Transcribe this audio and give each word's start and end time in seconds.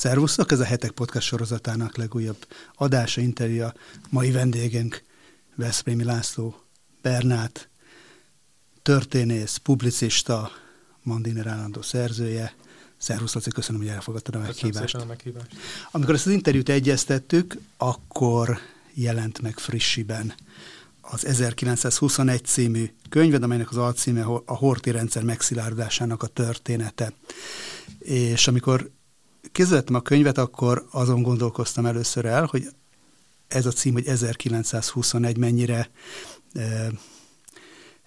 Szervusztok, 0.00 0.52
ez 0.52 0.60
a 0.60 0.64
Hetek 0.64 0.90
Podcast 0.90 1.26
sorozatának 1.26 1.96
legújabb 1.96 2.46
adása, 2.74 3.20
interjúja. 3.20 3.74
Mai 4.10 4.30
vendégünk 4.30 5.02
Veszprémi 5.54 6.04
László 6.04 6.62
Bernát, 7.02 7.68
történész, 8.82 9.56
publicista, 9.56 10.50
Mandiner 11.02 11.46
állandó 11.46 11.82
szerzője. 11.82 12.54
Szervusz, 12.96 13.34
Laci, 13.34 13.50
köszönöm, 13.50 13.80
hogy 13.80 13.90
elfogadtad 13.90 14.34
a 14.34 14.38
meghívást. 14.38 14.94
a 14.94 15.04
meghívást. 15.04 15.56
Amikor 15.90 16.14
ezt 16.14 16.26
az 16.26 16.32
interjút 16.32 16.68
egyeztettük, 16.68 17.56
akkor 17.76 18.58
jelent 18.94 19.40
meg 19.40 19.58
frissiben 19.58 20.34
az 21.00 21.26
1921 21.26 22.44
című 22.44 22.90
könyved, 23.08 23.42
amelynek 23.42 23.70
az 23.70 23.76
alcíme 23.76 24.22
a 24.44 24.56
Horti 24.56 24.90
rendszer 24.90 25.22
megszilárdásának 25.22 26.22
a 26.22 26.26
története. 26.26 27.12
És 27.98 28.48
amikor 28.48 28.90
készítettem 29.52 29.94
a 29.94 30.00
könyvet, 30.00 30.38
akkor 30.38 30.86
azon 30.90 31.22
gondolkoztam 31.22 31.86
először 31.86 32.24
el, 32.24 32.44
hogy 32.44 32.68
ez 33.48 33.66
a 33.66 33.70
cím, 33.70 33.92
hogy 33.92 34.06
1921 34.06 35.36
mennyire 35.36 35.90
e, 36.52 36.60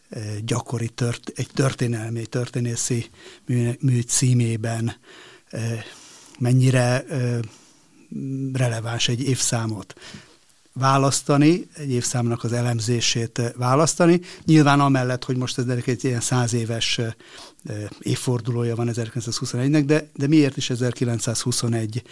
e, 0.09 0.39
gyakori 0.39 0.89
tört, 0.89 1.31
egy 1.35 1.49
történelmi, 1.53 2.19
egy 2.19 2.29
történészi 2.29 3.09
mű, 3.45 3.71
mű 3.79 4.01
címében 4.01 4.95
e, 5.49 5.83
mennyire 6.39 7.03
e, 7.03 7.39
releváns 8.53 9.07
egy 9.07 9.21
évszámot 9.21 9.93
választani, 10.73 11.67
egy 11.75 11.91
évszámnak 11.91 12.43
az 12.43 12.53
elemzését 12.53 13.41
választani. 13.57 14.21
Nyilván 14.45 14.79
amellett, 14.79 15.23
hogy 15.23 15.37
most 15.37 15.57
ez 15.57 15.67
egy 15.67 16.03
ilyen 16.03 16.21
száz 16.21 16.53
éves 16.53 16.99
évfordulója 17.99 18.75
van 18.75 18.89
1921-nek, 18.93 19.83
de, 19.85 20.09
de 20.15 20.27
miért 20.27 20.57
is 20.57 20.69
1921, 20.69 22.03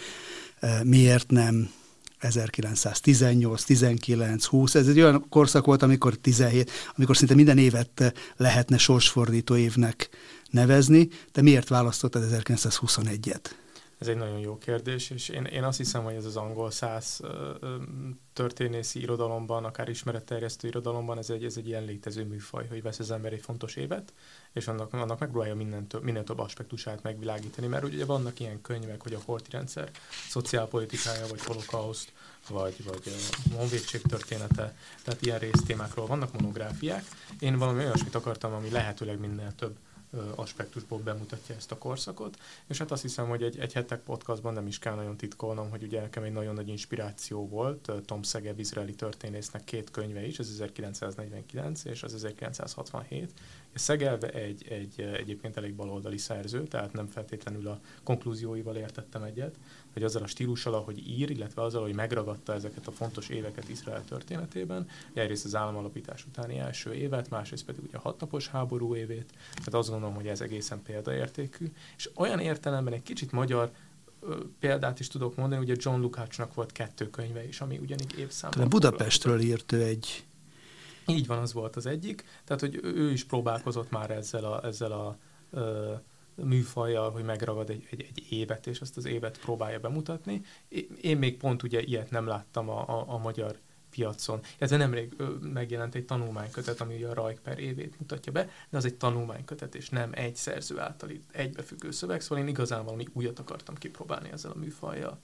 miért 0.82 1.30
nem 1.30 1.70
1918, 2.18 3.64
19, 3.64 4.44
20, 4.44 4.74
ez 4.74 4.88
egy 4.88 5.00
olyan 5.00 5.26
korszak 5.28 5.64
volt, 5.64 5.82
amikor 5.82 6.14
17, 6.14 6.70
amikor 6.96 7.16
szinte 7.16 7.34
minden 7.34 7.58
évet 7.58 8.14
lehetne 8.36 8.78
sorsfordító 8.78 9.56
évnek 9.56 10.08
nevezni, 10.50 11.08
de 11.32 11.42
miért 11.42 11.68
választottad 11.68 12.24
1921-et? 12.30 13.40
Ez 14.02 14.08
egy 14.08 14.16
nagyon 14.16 14.38
jó 14.38 14.58
kérdés, 14.58 15.10
és 15.10 15.28
én, 15.28 15.44
én 15.44 15.64
azt 15.64 15.78
hiszem, 15.78 16.04
hogy 16.04 16.14
ez 16.14 16.24
az 16.24 16.36
angol 16.36 16.70
száz 16.70 17.20
történészi 18.32 19.00
irodalomban, 19.00 19.64
akár 19.64 19.88
ismeretterjesztő 19.88 20.68
irodalomban, 20.68 21.18
ez 21.18 21.30
egy, 21.30 21.44
ez 21.44 21.56
egy 21.56 21.66
ilyen 21.66 21.84
létező 21.84 22.24
műfaj, 22.24 22.66
hogy 22.68 22.82
vesz 22.82 22.98
az 22.98 23.10
ember 23.10 23.32
egy 23.32 23.40
fontos 23.40 23.76
évet, 23.76 24.12
és 24.52 24.68
annak, 24.68 24.92
annak 24.92 25.18
megpróbálja 25.18 25.54
minden 25.54 25.86
több, 25.86 26.02
minél 26.02 26.24
több 26.24 26.38
aspektusát 26.38 27.02
megvilágítani, 27.02 27.66
mert 27.66 27.84
ugye 27.84 28.04
vannak 28.04 28.40
ilyen 28.40 28.60
könyvek, 28.60 29.02
hogy 29.02 29.14
a 29.14 29.22
horti 29.24 29.50
rendszer 29.50 29.90
szociálpolitikája, 30.28 31.26
vagy 31.26 31.44
holokauszt, 31.44 32.12
vagy, 32.48 32.84
vagy 32.84 33.02
a 33.50 33.54
honvédség 33.54 34.00
története, 34.00 34.76
tehát 35.04 35.22
ilyen 35.22 35.38
résztémákról 35.38 36.06
vannak 36.06 36.32
monográfiák. 36.32 37.04
Én 37.38 37.58
valami 37.58 37.84
olyasmit 37.84 38.14
akartam, 38.14 38.52
ami 38.52 38.70
lehetőleg 38.70 39.18
minél 39.18 39.52
több 39.54 39.76
aspektusból 40.34 40.98
bemutatja 40.98 41.54
ezt 41.54 41.72
a 41.72 41.78
korszakot, 41.78 42.38
és 42.66 42.78
hát 42.78 42.90
azt 42.90 43.02
hiszem, 43.02 43.28
hogy 43.28 43.42
egy, 43.42 43.58
egy 43.58 43.72
hetek 43.72 44.00
podcastban 44.00 44.52
nem 44.52 44.66
is 44.66 44.78
kell 44.78 44.94
nagyon 44.94 45.16
titkolnom, 45.16 45.70
hogy 45.70 45.82
ugye 45.82 46.00
nekem 46.00 46.22
egy 46.22 46.32
nagyon 46.32 46.54
nagy 46.54 46.68
inspiráció 46.68 47.48
volt 47.48 47.92
Tom 48.04 48.22
Szegev 48.22 48.58
izraeli 48.58 48.94
történésznek 48.94 49.64
két 49.64 49.90
könyve 49.90 50.26
is, 50.26 50.38
az 50.38 50.48
1949 50.48 51.84
és 51.84 52.02
az 52.02 52.14
1967. 52.14 53.32
Szegev 53.74 54.24
egy, 54.24 54.66
egy 54.68 55.00
egyébként 55.00 55.56
elég 55.56 55.74
baloldali 55.74 56.18
szerző, 56.18 56.62
tehát 56.62 56.92
nem 56.92 57.06
feltétlenül 57.06 57.68
a 57.68 57.80
konklúzióival 58.02 58.76
értettem 58.76 59.22
egyet, 59.22 59.54
hogy 59.92 60.02
azzal 60.02 60.22
a 60.22 60.26
stílussal, 60.26 60.74
ahogy 60.74 61.08
ír, 61.08 61.30
illetve 61.30 61.62
azzal, 61.62 61.82
hogy 61.82 61.94
megragadta 61.94 62.54
ezeket 62.54 62.86
a 62.86 62.90
fontos 62.90 63.28
éveket 63.28 63.68
Izrael 63.68 64.04
történetében, 64.04 64.88
egyrészt 65.12 65.44
az 65.44 65.54
államalapítás 65.54 66.26
utáni 66.26 66.58
első 66.58 66.92
évet, 66.92 67.30
másrészt 67.30 67.64
pedig 67.64 67.82
ugye 67.82 67.96
a 67.96 68.00
hatnapos 68.00 68.48
háború 68.48 68.94
évét, 68.94 69.32
tehát 69.54 69.74
azt 69.74 69.88
gondolom, 69.88 70.14
hogy 70.14 70.26
ez 70.26 70.40
egészen 70.40 70.82
példaértékű, 70.82 71.72
és 71.96 72.10
olyan 72.14 72.38
értelemben 72.38 72.92
egy 72.92 73.02
kicsit 73.02 73.32
magyar 73.32 73.70
példát 74.58 75.00
is 75.00 75.08
tudok 75.08 75.36
mondani, 75.36 75.62
ugye 75.62 75.74
John 75.76 76.00
Lukácsnak 76.00 76.54
volt 76.54 76.72
kettő 76.72 77.10
könyve 77.10 77.46
is, 77.46 77.60
ami 77.60 77.78
ugyanígy 77.78 78.18
évszámban. 78.18 78.68
Budapestről 78.68 79.40
írt 79.40 79.72
ő 79.72 79.82
egy... 79.82 80.24
Így 81.06 81.26
van, 81.26 81.38
az 81.38 81.52
volt 81.52 81.76
az 81.76 81.86
egyik. 81.86 82.24
Tehát, 82.44 82.60
hogy 82.60 82.80
ő 82.82 83.10
is 83.10 83.24
próbálkozott 83.24 83.90
már 83.90 84.10
ezzel 84.10 84.44
a, 84.44 84.64
ezzel 84.66 84.92
a 84.92 85.18
műfajjal, 86.34 87.10
hogy 87.10 87.24
megragad 87.24 87.70
egy, 87.70 87.86
egy, 87.90 88.00
egy 88.00 88.26
évet, 88.30 88.66
és 88.66 88.80
azt 88.80 88.96
az 88.96 89.04
évet 89.04 89.38
próbálja 89.38 89.78
bemutatni. 89.78 90.42
Én 91.00 91.16
még 91.16 91.36
pont 91.36 91.62
ugye 91.62 91.82
ilyet 91.82 92.10
nem 92.10 92.26
láttam 92.26 92.68
a, 92.68 92.88
a, 92.88 93.04
a 93.08 93.18
magyar 93.18 93.58
piacon. 93.94 94.40
Ez 94.58 94.70
nemrég 94.70 95.12
megjelent 95.40 95.94
egy 95.94 96.04
tanulmánykötet, 96.04 96.80
ami 96.80 96.94
ugye 96.94 97.08
a 97.08 97.14
Rajk 97.14 97.38
per 97.38 97.58
évét 97.58 97.94
mutatja 97.98 98.32
be, 98.32 98.48
de 98.70 98.76
az 98.76 98.84
egy 98.84 98.94
tanulmánykötet, 98.94 99.74
és 99.74 99.88
nem 99.88 100.10
egy 100.12 100.36
szerző 100.36 100.78
által 100.78 101.10
egybefüggő 101.32 101.90
szöveg, 101.90 102.20
szóval 102.20 102.38
én 102.38 102.48
igazán 102.48 102.84
valami 102.84 103.06
újat 103.12 103.38
akartam 103.38 103.74
kipróbálni 103.74 104.30
ezzel 104.32 104.50
a 104.50 104.58
műfajjal. 104.58 105.20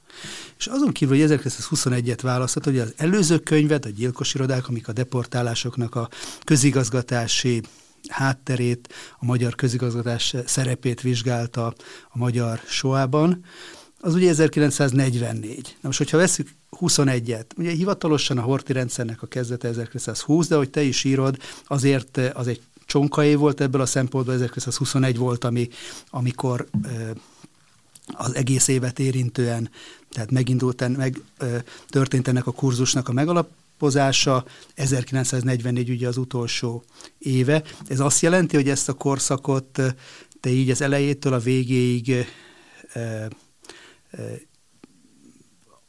És 0.59 0.67
azon 0.67 0.93
kívül, 0.93 1.19
hogy 1.19 1.39
1921-et 1.39 2.19
választott, 2.23 2.65
hogy 2.65 2.79
az 2.79 2.95
előző 2.97 3.39
könyvet, 3.39 3.85
a 3.85 3.89
gyilkos 3.89 4.35
irodák, 4.35 4.69
amik 4.69 4.89
a 4.89 4.93
deportálásoknak 4.93 5.95
a 5.95 6.09
közigazgatási 6.45 7.63
hátterét, 8.09 8.95
a 9.19 9.25
magyar 9.25 9.55
közigazgatás 9.55 10.35
szerepét 10.47 11.01
vizsgálta 11.01 11.67
a 12.09 12.19
magyar 12.19 12.61
soában, 12.67 13.45
az 14.01 14.15
ugye 14.15 14.29
1944. 14.29 15.77
Na 15.81 15.89
most, 15.89 15.99
hogyha 15.99 16.17
veszük 16.17 16.49
21-et, 16.71 17.45
ugye 17.57 17.71
hivatalosan 17.71 18.39
a 18.39 18.43
Horti 18.43 18.73
rendszernek 18.73 19.23
a 19.23 19.27
kezdete 19.27 19.69
1920, 19.69 20.49
de 20.49 20.57
hogy 20.57 20.71
te 20.71 20.83
is 20.83 21.05
írod, 21.05 21.37
azért 21.67 22.17
az 22.17 22.47
egy 22.47 22.61
csonkai 22.87 23.35
volt 23.35 23.61
ebből 23.61 23.81
a 23.81 23.87
szempontból, 23.87 24.35
1921 24.35 25.17
volt, 25.17 25.45
ami, 25.45 25.69
amikor 26.11 26.69
az 28.07 28.35
egész 28.35 28.69
évet 28.69 28.99
érintően, 28.99 29.71
tehát 30.11 30.31
megindult, 30.31 30.97
meg 30.97 31.21
történt 31.89 32.29
ennek 32.29 32.47
a 32.47 32.53
kurzusnak 32.53 33.09
a 33.09 33.13
megalap, 33.13 33.49
alapozása, 33.79 34.45
1944 34.75 35.91
ugye 35.91 36.09
az 36.09 36.17
utolsó 36.17 36.85
éve. 37.19 37.63
Ez 37.87 38.01
azt 38.01 38.21
jelenti, 38.21 38.57
hogy 38.57 38.69
ezt 38.69 38.89
a 38.89 38.93
korszakot 38.93 39.81
te 40.41 40.51
így 40.51 40.71
az 40.71 40.81
elejétől 40.81 41.33
a 41.33 41.39
végéig 41.39 42.11
e, 42.11 42.27
e, 42.93 43.29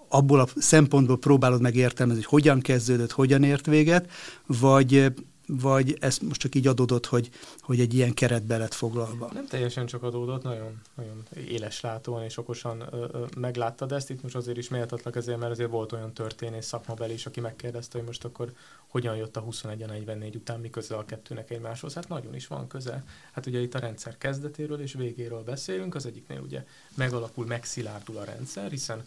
abból 0.09 0.39
a 0.39 0.47
szempontból 0.55 1.17
próbálod 1.17 1.61
megértelmezni, 1.61 2.23
hogy 2.23 2.41
hogyan 2.41 2.59
kezdődött, 2.59 3.11
hogyan 3.11 3.43
ért 3.43 3.65
véget, 3.65 4.11
vagy 4.45 5.13
vagy 5.51 5.97
ez 5.99 6.17
most 6.17 6.39
csak 6.39 6.55
így 6.55 6.67
adódott, 6.67 7.05
hogy, 7.05 7.29
hogy 7.59 7.79
egy 7.79 7.93
ilyen 7.93 8.13
keretbe 8.13 8.57
lett 8.57 8.73
foglalva? 8.73 9.29
Nem 9.33 9.47
teljesen 9.47 9.85
csak 9.85 10.03
adódott, 10.03 10.43
nagyon, 10.43 10.81
nagyon 10.95 11.23
éles 11.47 11.81
látóan 11.81 12.23
és 12.23 12.37
okosan 12.37 12.83
ö, 12.91 13.05
ö, 13.11 13.25
megláttad 13.37 13.91
ezt. 13.91 14.09
Itt 14.09 14.21
most 14.21 14.35
azért 14.35 14.57
is 14.57 14.69
méltatlak 14.69 15.15
ezért, 15.15 15.39
mert 15.39 15.51
azért 15.51 15.69
volt 15.69 15.91
olyan 15.91 16.13
történész 16.13 16.65
szakmabeli 16.65 17.13
is, 17.13 17.25
aki 17.25 17.39
megkérdezte, 17.39 17.97
hogy 17.97 18.07
most 18.07 18.23
akkor 18.23 18.51
hogyan 18.87 19.15
jött 19.15 19.37
a 19.37 19.43
21-44 19.43 20.35
után, 20.35 20.59
mi 20.59 20.69
köze 20.69 20.95
a 20.95 21.05
kettőnek 21.05 21.49
egymáshoz. 21.49 21.93
Hát 21.93 22.07
nagyon 22.07 22.35
is 22.35 22.47
van 22.47 22.67
köze. 22.67 23.03
Hát 23.31 23.45
ugye 23.45 23.59
itt 23.59 23.75
a 23.75 23.79
rendszer 23.79 24.17
kezdetéről 24.17 24.81
és 24.81 24.93
végéről 24.93 25.43
beszélünk, 25.43 25.95
az 25.95 26.05
egyiknél 26.05 26.39
ugye 26.41 26.65
megalapul, 26.95 27.45
megszilárdul 27.45 28.17
a 28.17 28.23
rendszer, 28.23 28.69
hiszen 28.69 29.03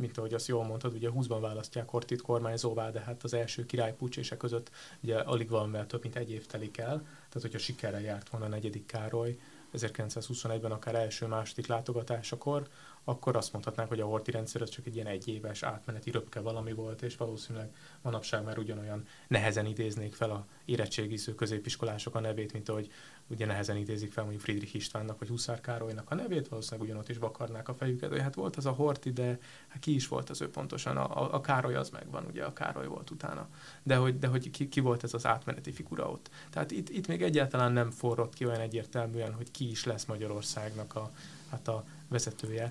mint 0.00 0.18
ahogy 0.18 0.34
azt 0.34 0.48
jól 0.48 0.64
mondtad, 0.64 0.94
ugye 0.94 1.08
20-ban 1.12 1.38
választják 1.40 1.88
Hortit 1.88 2.22
kormányzóvá, 2.22 2.90
de 2.90 3.00
hát 3.00 3.22
az 3.22 3.34
első 3.34 3.66
király 3.66 3.94
pucsése 3.94 4.36
között 4.36 4.70
ugye 5.02 5.18
alig 5.18 5.48
valamivel 5.48 5.86
több, 5.86 6.02
mint 6.02 6.16
egy 6.16 6.30
év 6.30 6.46
telik 6.46 6.78
el, 6.78 6.96
tehát 6.96 7.40
hogyha 7.40 7.58
sikerrel 7.58 8.00
járt 8.00 8.28
volna 8.28 8.46
a 8.46 8.48
negyedik 8.48 8.86
Károly 8.86 9.38
1921-ben 9.72 10.70
akár 10.72 10.94
első-második 10.94 11.66
látogatásakor, 11.66 12.68
akkor 13.04 13.36
azt 13.36 13.52
mondhatnánk, 13.52 13.88
hogy 13.88 14.00
a 14.00 14.06
horti 14.06 14.30
rendszer 14.30 14.62
az 14.62 14.68
csak 14.68 14.86
egy 14.86 14.94
ilyen 14.94 15.06
egyéves 15.06 15.62
átmeneti 15.62 16.10
röpke 16.10 16.40
valami 16.40 16.72
volt, 16.72 17.02
és 17.02 17.16
valószínűleg 17.16 17.74
manapság 18.02 18.44
már 18.44 18.58
ugyanolyan 18.58 19.06
nehezen 19.28 19.66
idéznék 19.66 20.14
fel 20.14 20.30
a 20.30 20.46
érettségiző 20.64 21.34
középiskolások 21.34 22.14
a 22.14 22.20
nevét, 22.20 22.52
mint 22.52 22.68
ahogy 22.68 22.90
ugye 23.30 23.46
nehezen 23.46 23.76
idézik 23.76 24.12
fel 24.12 24.22
mondjuk 24.22 24.44
Friedrich 24.44 24.74
Istvánnak 24.74 25.18
vagy 25.18 25.28
Huszár 25.28 25.60
Károlynak 25.60 26.10
a 26.10 26.14
nevét, 26.14 26.48
valószínűleg 26.48 26.88
ugyanott 26.88 27.08
is 27.08 27.18
vakarnák 27.18 27.68
a 27.68 27.74
fejüket, 27.74 28.10
hogy 28.10 28.20
hát 28.20 28.34
volt 28.34 28.56
az 28.56 28.66
a 28.66 28.70
Horti, 28.70 29.12
de 29.12 29.38
hát 29.68 29.80
ki 29.80 29.94
is 29.94 30.08
volt 30.08 30.30
az 30.30 30.40
ő 30.40 30.50
pontosan, 30.50 30.96
a, 30.96 31.34
a, 31.34 31.40
Károly 31.40 31.74
az 31.74 31.90
megvan, 31.90 32.24
ugye 32.24 32.44
a 32.44 32.52
Károly 32.52 32.86
volt 32.86 33.10
utána, 33.10 33.48
de 33.82 33.96
hogy, 33.96 34.18
de 34.18 34.26
hogy 34.26 34.50
ki, 34.50 34.68
ki 34.68 34.80
volt 34.80 35.04
ez 35.04 35.14
az 35.14 35.26
átmeneti 35.26 35.72
figura 35.72 36.10
ott. 36.10 36.30
Tehát 36.50 36.70
itt, 36.70 36.88
itt 36.88 37.06
még 37.06 37.22
egyáltalán 37.22 37.72
nem 37.72 37.90
forrott 37.90 38.34
ki 38.34 38.46
olyan 38.46 38.60
egyértelműen, 38.60 39.32
hogy 39.32 39.50
ki 39.50 39.70
is 39.70 39.84
lesz 39.84 40.04
Magyarországnak 40.04 40.94
a, 40.94 41.10
hát 41.50 41.68
a 41.68 41.84
vezetője 42.08 42.70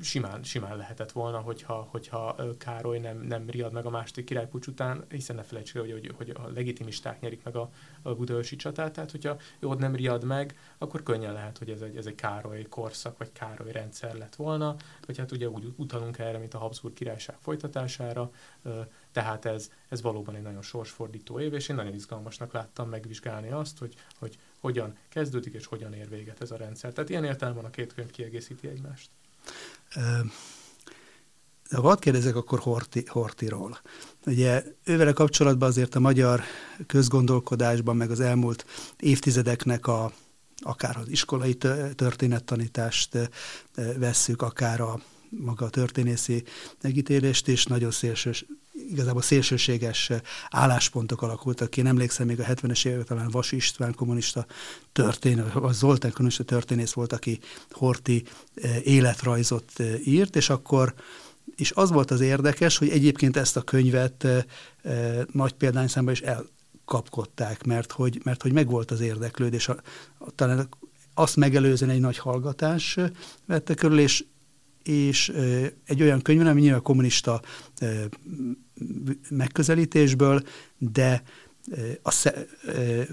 simán, 0.00 0.42
simán 0.42 0.76
lehetett 0.76 1.12
volna, 1.12 1.38
hogyha, 1.38 1.88
hogyha 1.90 2.36
Károly 2.58 2.98
nem, 2.98 3.20
nem 3.20 3.50
riad 3.50 3.72
meg 3.72 3.86
a 3.86 3.90
második 3.90 4.24
királypucs 4.24 4.66
után, 4.66 5.04
hiszen 5.08 5.36
ne 5.36 5.42
felejtsük 5.42 5.80
hogy, 5.80 5.92
hogy, 5.92 6.12
hogy 6.16 6.30
a 6.30 6.48
legitimisták 6.48 7.20
nyerik 7.20 7.44
meg 7.44 7.56
a, 7.56 7.70
a 8.02 8.14
budaörsi 8.14 8.56
csatát, 8.56 8.92
tehát 8.92 9.10
hogyha 9.10 9.36
ő 9.58 9.66
ott 9.66 9.78
nem 9.78 9.94
riad 9.94 10.24
meg, 10.24 10.58
akkor 10.78 11.02
könnyen 11.02 11.32
lehet, 11.32 11.58
hogy 11.58 11.70
ez 11.70 11.80
egy, 11.80 11.96
ez 11.96 12.06
egy 12.06 12.14
Károly 12.14 12.62
korszak, 12.68 13.18
vagy 13.18 13.32
Károly 13.32 13.72
rendszer 13.72 14.14
lett 14.14 14.34
volna, 14.34 14.76
vagy 15.06 15.18
hát 15.18 15.32
ugye 15.32 15.48
úgy 15.48 15.72
utalunk 15.76 16.18
erre, 16.18 16.38
mint 16.38 16.54
a 16.54 16.58
Habsburg 16.58 16.94
királyság 16.94 17.36
folytatására, 17.38 18.30
tehát 19.12 19.44
ez, 19.44 19.70
ez 19.88 20.02
valóban 20.02 20.34
egy 20.34 20.42
nagyon 20.42 20.62
sorsfordító 20.62 21.40
év, 21.40 21.52
és 21.52 21.68
én 21.68 21.76
nagyon 21.76 21.94
izgalmasnak 21.94 22.52
láttam 22.52 22.88
megvizsgálni 22.88 23.50
azt, 23.50 23.78
hogy, 23.78 23.94
hogy 24.18 24.38
hogyan 24.60 24.96
kezdődik 25.08 25.54
és 25.54 25.66
hogyan 25.66 25.92
ér 25.92 26.08
véget 26.08 26.40
ez 26.40 26.50
a 26.50 26.56
rendszer. 26.56 26.92
Tehát 26.92 27.10
ilyen 27.10 27.24
értelemben 27.24 27.64
a 27.64 27.70
két 27.70 27.94
könyv 27.94 28.10
kiegészíti 28.10 28.68
egymást. 28.68 29.10
De 31.70 31.76
ha 31.76 31.94
kérdezek, 31.94 32.36
akkor 32.36 32.58
Horti, 32.58 33.04
Hortiról. 33.06 33.80
Ugye 34.26 34.64
ővele 34.84 35.12
kapcsolatban 35.12 35.68
azért 35.68 35.94
a 35.94 36.00
magyar 36.00 36.42
közgondolkodásban, 36.86 37.96
meg 37.96 38.10
az 38.10 38.20
elmúlt 38.20 38.66
évtizedeknek 39.00 39.86
a 39.86 40.12
akár 40.56 40.96
az 40.96 41.08
iskolai 41.08 41.54
történettanítást 41.94 43.30
vesszük, 43.96 44.42
akár 44.42 44.80
a 44.80 45.00
maga 45.28 45.64
a 45.64 45.70
történészi 45.70 46.44
megítélést, 46.80 47.48
és 47.48 47.66
nagyon 47.66 47.90
szélsős, 47.90 48.46
igazából 48.88 49.22
szélsőséges 49.22 50.10
álláspontok 50.50 51.22
alakultak 51.22 51.70
ki. 51.70 51.80
Én 51.80 51.86
emlékszem, 51.86 52.26
még 52.26 52.40
a 52.40 52.44
70-es 52.44 52.86
évek 52.86 53.04
talán 53.04 53.30
Vas 53.30 53.52
István 53.52 53.94
kommunista 53.94 54.46
történet, 54.92 55.52
vagy 55.52 55.74
Zoltán 55.74 56.12
kommunista 56.12 56.44
történész 56.44 56.92
volt, 56.92 57.12
aki 57.12 57.38
Horti 57.70 58.24
életrajzot 58.82 59.72
írt, 60.04 60.36
és 60.36 60.50
akkor 60.50 60.94
és 61.56 61.72
az 61.74 61.90
volt 61.90 62.10
az 62.10 62.20
érdekes, 62.20 62.78
hogy 62.78 62.88
egyébként 62.88 63.36
ezt 63.36 63.56
a 63.56 63.62
könyvet 63.62 64.24
e, 64.24 64.46
e, 64.82 65.26
nagy 65.32 65.52
példányszámban 65.52 66.12
is 66.12 66.20
elkapkodták, 66.20 67.64
mert 67.64 67.92
hogy, 67.92 68.20
mert 68.24 68.42
hogy 68.42 68.52
megvolt 68.52 68.90
az 68.90 69.00
érdeklődés. 69.00 69.68
A, 69.68 69.76
a, 70.18 70.30
talán 70.30 70.68
azt 71.14 71.36
megelőzően 71.36 71.90
egy 71.90 72.00
nagy 72.00 72.18
hallgatás 72.18 72.98
vette 73.46 73.74
körül, 73.74 73.98
és, 73.98 74.24
és 74.82 75.32
egy 75.84 76.02
olyan 76.02 76.22
könyv, 76.22 76.46
ami 76.46 76.60
nyilván 76.60 76.82
kommunista 76.82 77.42
megközelítésből, 79.30 80.42
de 80.78 81.22
a 82.02 82.32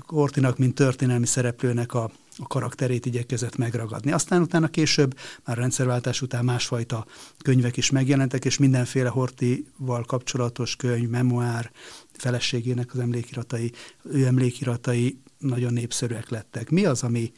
Kortinak, 0.05 0.57
mint 0.57 0.75
történelmi 0.75 1.25
szereplőnek 1.25 1.93
a, 1.93 2.11
a 2.37 2.47
karakterét 2.47 3.05
igyekezett 3.05 3.57
megragadni. 3.57 4.11
Aztán 4.11 4.41
utána 4.41 4.67
később, 4.67 5.17
már 5.45 5.57
a 5.57 5.59
rendszerváltás 5.59 6.21
után 6.21 6.45
másfajta 6.45 7.05
könyvek 7.43 7.77
is 7.77 7.89
megjelentek, 7.89 8.45
és 8.45 8.57
mindenféle 8.57 9.09
Hortival 9.09 10.03
kapcsolatos 10.03 10.75
könyv, 10.75 11.09
memoár, 11.09 11.71
feleségének 12.11 12.93
az 12.93 12.99
emlékiratai, 12.99 13.71
ő 14.03 14.25
emlékiratai 14.25 15.21
nagyon 15.37 15.73
népszerűek 15.73 16.29
lettek. 16.29 16.69
Mi 16.69 16.85
az, 16.85 17.03
ami 17.03 17.31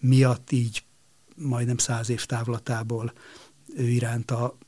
miatt 0.00 0.52
így 0.52 0.84
majdnem 1.34 1.78
száz 1.78 2.10
év 2.10 2.24
távlatából 2.24 3.12
ő 3.76 3.88
iránta 3.88 4.58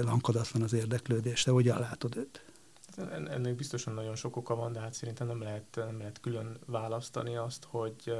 lankadatlan 0.00 0.62
az 0.62 0.72
érdeklődés? 0.72 1.42
Te 1.42 1.50
hogyan 1.50 1.78
látod 1.78 2.16
őt? 2.16 2.41
Ennek 2.96 3.54
biztosan 3.54 3.94
nagyon 3.94 4.14
sok 4.14 4.36
oka 4.36 4.54
van, 4.54 4.72
de 4.72 4.80
hát 4.80 4.92
szerintem 4.92 5.26
nem 5.26 5.42
lehet, 5.42 5.64
nem 5.74 5.98
lehet 5.98 6.20
külön 6.20 6.58
választani 6.66 7.36
azt, 7.36 7.64
hogy, 7.64 8.14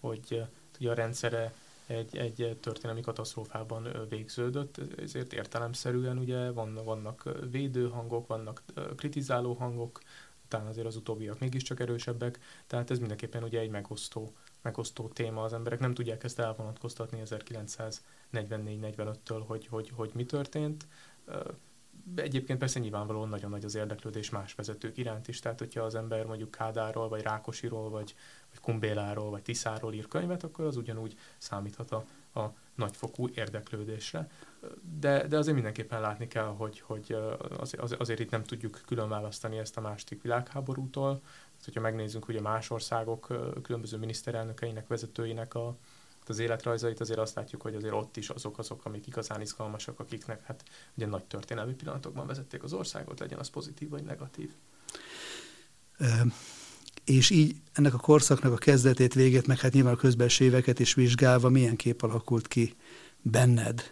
hogy 0.00 0.42
ugye 0.80 0.90
a 0.90 0.94
rendszere 0.94 1.54
egy, 1.86 2.16
egy 2.16 2.58
történelmi 2.60 3.00
katasztrófában 3.00 4.06
végződött, 4.08 4.80
ezért 4.98 5.32
értelemszerűen 5.32 6.18
ugye 6.18 6.50
vannak, 6.50 6.84
vannak 6.84 7.24
védő 7.50 7.88
hangok, 7.88 8.26
vannak 8.26 8.62
kritizáló 8.96 9.52
hangok, 9.52 10.00
talán 10.48 10.66
azért 10.66 10.86
az 10.86 10.96
utóbbiak 10.96 11.38
mégiscsak 11.38 11.80
erősebbek, 11.80 12.38
tehát 12.66 12.90
ez 12.90 12.98
mindenképpen 12.98 13.42
ugye 13.42 13.60
egy 13.60 13.70
megosztó, 13.70 14.32
megosztó 14.62 15.08
téma. 15.08 15.42
Az 15.42 15.52
emberek 15.52 15.78
nem 15.78 15.94
tudják 15.94 16.24
ezt 16.24 16.38
elvonatkoztatni 16.38 17.22
1944-45-től, 17.24 19.42
hogy, 19.46 19.66
hogy, 19.66 19.90
hogy 19.94 20.10
mi 20.14 20.24
történt 20.24 20.86
egyébként 22.14 22.58
persze 22.58 22.80
nyilvánvalóan 22.80 23.28
nagyon 23.28 23.50
nagy 23.50 23.64
az 23.64 23.74
érdeklődés 23.74 24.30
más 24.30 24.54
vezetők 24.54 24.96
iránt 24.96 25.28
is, 25.28 25.38
tehát 25.38 25.58
hogyha 25.58 25.82
az 25.82 25.94
ember 25.94 26.26
mondjuk 26.26 26.50
Kádáról, 26.50 27.08
vagy 27.08 27.22
Rákosiról, 27.22 27.90
vagy, 27.90 28.14
vagy 28.50 28.60
Kumbéláról, 28.60 29.30
vagy 29.30 29.42
Tiszáról 29.42 29.94
ír 29.94 30.08
könyvet, 30.08 30.44
akkor 30.44 30.64
az 30.64 30.76
ugyanúgy 30.76 31.16
számíthat 31.38 31.90
a, 31.90 32.04
a 32.40 32.54
nagyfokú 32.74 33.28
érdeklődésre. 33.34 34.30
De, 35.00 35.26
de 35.26 35.38
azért 35.38 35.54
mindenképpen 35.54 36.00
látni 36.00 36.26
kell, 36.26 36.54
hogy, 36.56 36.80
hogy 36.80 37.16
az, 37.58 37.74
az, 37.78 37.94
azért 37.98 38.20
itt 38.20 38.30
nem 38.30 38.44
tudjuk 38.44 38.80
külön 38.86 39.08
választani 39.08 39.58
ezt 39.58 39.76
a 39.76 39.80
második 39.80 40.22
világháborútól. 40.22 41.20
Tehát, 41.20 41.64
hogyha 41.64 41.80
megnézzünk 41.80 42.28
ugye 42.28 42.40
más 42.40 42.70
országok 42.70 43.26
különböző 43.62 43.96
miniszterelnökeinek, 43.96 44.86
vezetőinek 44.86 45.54
a, 45.54 45.76
az 46.28 46.38
életrajzait, 46.38 47.00
azért 47.00 47.18
azt 47.18 47.34
látjuk, 47.34 47.62
hogy 47.62 47.74
azért 47.74 47.94
ott 47.94 48.16
is 48.16 48.28
azok 48.28 48.58
azok, 48.58 48.84
amik 48.84 49.06
igazán 49.06 49.40
izgalmasak, 49.40 50.00
akiknek 50.00 50.44
hát 50.44 50.62
ugye 50.94 51.06
nagy 51.06 51.24
történelmi 51.24 51.74
pillanatokban 51.74 52.26
vezették 52.26 52.62
az 52.62 52.72
országot, 52.72 53.20
legyen 53.20 53.38
az 53.38 53.48
pozitív 53.48 53.88
vagy 53.88 54.02
negatív. 54.02 54.50
És 57.04 57.30
így 57.30 57.56
ennek 57.72 57.94
a 57.94 57.98
korszaknak 57.98 58.52
a 58.52 58.56
kezdetét, 58.56 59.14
végét, 59.14 59.46
meg 59.46 59.60
hát 59.60 59.72
nyilván 59.72 59.92
a 59.92 59.96
közbelső 59.96 60.44
éveket 60.44 60.78
is 60.78 60.94
vizsgálva, 60.94 61.48
milyen 61.48 61.76
kép 61.76 62.02
alakult 62.02 62.48
ki 62.48 62.74
benned 63.22 63.90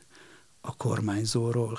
a 0.60 0.76
kormányzóról? 0.76 1.78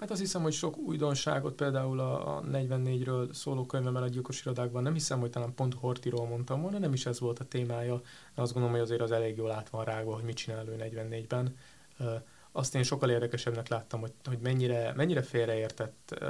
Hát 0.00 0.10
azt 0.10 0.20
hiszem, 0.20 0.42
hogy 0.42 0.52
sok 0.52 0.76
újdonságot 0.76 1.54
például 1.54 2.00
a, 2.00 2.36
a 2.36 2.42
44-ről 2.42 3.32
szóló 3.32 3.66
könyvemmel 3.66 4.02
a 4.02 4.08
gyilkos 4.08 4.40
irodákban 4.40 4.82
nem 4.82 4.92
hiszem, 4.92 5.20
hogy 5.20 5.30
talán 5.30 5.54
pont 5.54 5.74
Hortiról 5.74 6.26
mondtam 6.26 6.62
volna, 6.62 6.78
nem 6.78 6.92
is 6.92 7.06
ez 7.06 7.20
volt 7.20 7.38
a 7.38 7.44
témája. 7.44 8.00
Azt 8.34 8.52
gondolom, 8.52 8.76
hogy 8.76 8.84
azért 8.84 9.00
az 9.00 9.12
elég 9.12 9.36
jól 9.36 9.50
át 9.50 9.68
van 9.68 9.84
rágva, 9.84 10.14
hogy 10.14 10.24
mit 10.24 10.36
csinál 10.36 10.68
ő 10.68 10.76
44-ben. 10.78 11.56
Azt 12.52 12.74
én 12.74 12.82
sokkal 12.82 13.10
érdekesebbnek 13.10 13.68
láttam, 13.68 14.00
hogy, 14.00 14.12
hogy 14.24 14.38
mennyire, 14.38 14.92
mennyire 14.96 15.22
félreértett 15.22 16.24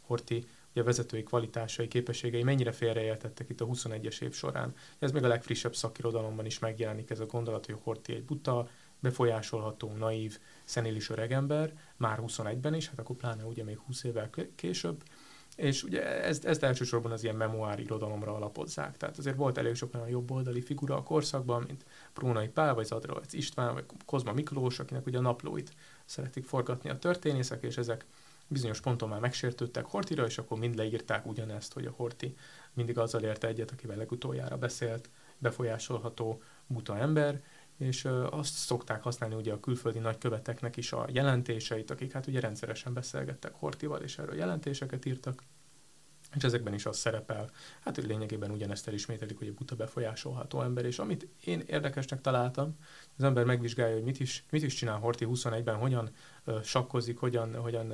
Horti 0.00 0.46
a 0.74 0.82
vezetői 0.82 1.22
kvalitásai, 1.22 1.88
képességei 1.88 2.42
mennyire 2.42 2.72
félreértettek 2.72 3.48
itt 3.48 3.60
a 3.60 3.66
21-es 3.66 4.20
év 4.20 4.32
során. 4.32 4.74
Ez 4.98 5.12
még 5.12 5.24
a 5.24 5.28
legfrissebb 5.28 5.74
szakirodalomban 5.74 6.46
is 6.46 6.58
megjelenik 6.58 7.10
ez 7.10 7.20
a 7.20 7.26
gondolat, 7.26 7.66
hogy 7.66 7.76
Horti 7.82 8.14
egy 8.14 8.24
buta, 8.24 8.68
befolyásolható, 9.00 9.92
naív, 9.98 10.38
szenilis 10.64 11.10
öregember, 11.10 11.72
már 11.96 12.18
21-ben 12.22 12.74
is, 12.74 12.88
hát 12.88 12.98
akkor 12.98 13.16
pláne 13.16 13.44
ugye 13.44 13.64
még 13.64 13.78
20 13.78 14.04
évvel 14.04 14.30
később, 14.54 15.02
és 15.56 15.82
ugye 15.82 16.22
ezt, 16.22 16.44
ezt 16.44 16.62
elsősorban 16.62 17.12
az 17.12 17.22
ilyen 17.22 17.36
memoár 17.36 17.80
irodalomra 17.80 18.34
alapozzák. 18.34 18.96
Tehát 18.96 19.18
azért 19.18 19.36
volt 19.36 19.58
elég 19.58 19.74
sok 19.74 19.94
olyan 19.94 20.08
jobboldali 20.08 20.60
figura 20.60 20.96
a 20.96 21.02
korszakban, 21.02 21.64
mint 21.66 21.84
Prónai 22.12 22.48
Pál, 22.48 22.74
vagy 22.74 22.86
Zadrovec 22.86 23.32
István, 23.32 23.74
vagy 23.74 23.84
Kozma 24.04 24.32
Miklós, 24.32 24.78
akinek 24.78 25.06
ugye 25.06 25.18
a 25.18 25.20
naplóit 25.20 25.74
szeretik 26.04 26.44
forgatni 26.44 26.90
a 26.90 26.98
történészek, 26.98 27.62
és 27.62 27.76
ezek 27.76 28.06
bizonyos 28.48 28.80
ponton 28.80 29.08
már 29.08 29.20
megsértődtek 29.20 29.84
Hortira, 29.84 30.24
és 30.24 30.38
akkor 30.38 30.58
mind 30.58 30.74
leírták 30.74 31.26
ugyanezt, 31.26 31.72
hogy 31.72 31.86
a 31.86 31.94
Horti 31.96 32.34
mindig 32.72 32.98
azzal 32.98 33.22
érte 33.22 33.46
egyet, 33.46 33.70
akivel 33.70 33.96
legutoljára 33.96 34.56
beszélt, 34.56 35.10
befolyásolható, 35.38 36.42
buta 36.66 36.98
ember, 36.98 37.42
és 37.78 38.04
azt 38.30 38.54
szokták 38.54 39.02
használni 39.02 39.34
ugye 39.34 39.52
a 39.52 39.60
külföldi 39.60 39.98
nagyköveteknek 39.98 40.76
is 40.76 40.92
a 40.92 41.06
jelentéseit, 41.12 41.90
akik 41.90 42.12
hát 42.12 42.26
ugye 42.26 42.40
rendszeresen 42.40 42.92
beszélgettek 42.92 43.54
Hortival, 43.54 44.00
és 44.00 44.18
erről 44.18 44.36
jelentéseket 44.36 45.04
írtak, 45.04 45.42
és 46.34 46.42
ezekben 46.42 46.74
is 46.74 46.86
az 46.86 46.96
szerepel, 46.96 47.50
hát 47.80 47.94
hogy 47.94 48.06
lényegében 48.06 48.50
ugyanezt 48.50 48.88
elismételik, 48.88 49.38
hogy 49.38 49.48
a 49.48 49.52
buta 49.52 49.76
befolyásolható 49.76 50.62
ember, 50.62 50.84
és 50.84 50.98
amit 50.98 51.28
én 51.44 51.62
érdekesnek 51.66 52.20
találtam, 52.20 52.76
az 53.16 53.24
ember 53.24 53.44
megvizsgálja, 53.44 53.94
hogy 53.94 54.04
mit 54.04 54.20
is, 54.20 54.44
mit 54.50 54.62
is 54.62 54.74
csinál 54.74 54.98
Horti 54.98 55.26
21-ben, 55.28 55.76
hogyan 55.76 56.10
uh, 56.44 56.62
sakkozik, 56.62 57.18
hogyan, 57.18 57.54
hogyan 57.54 57.90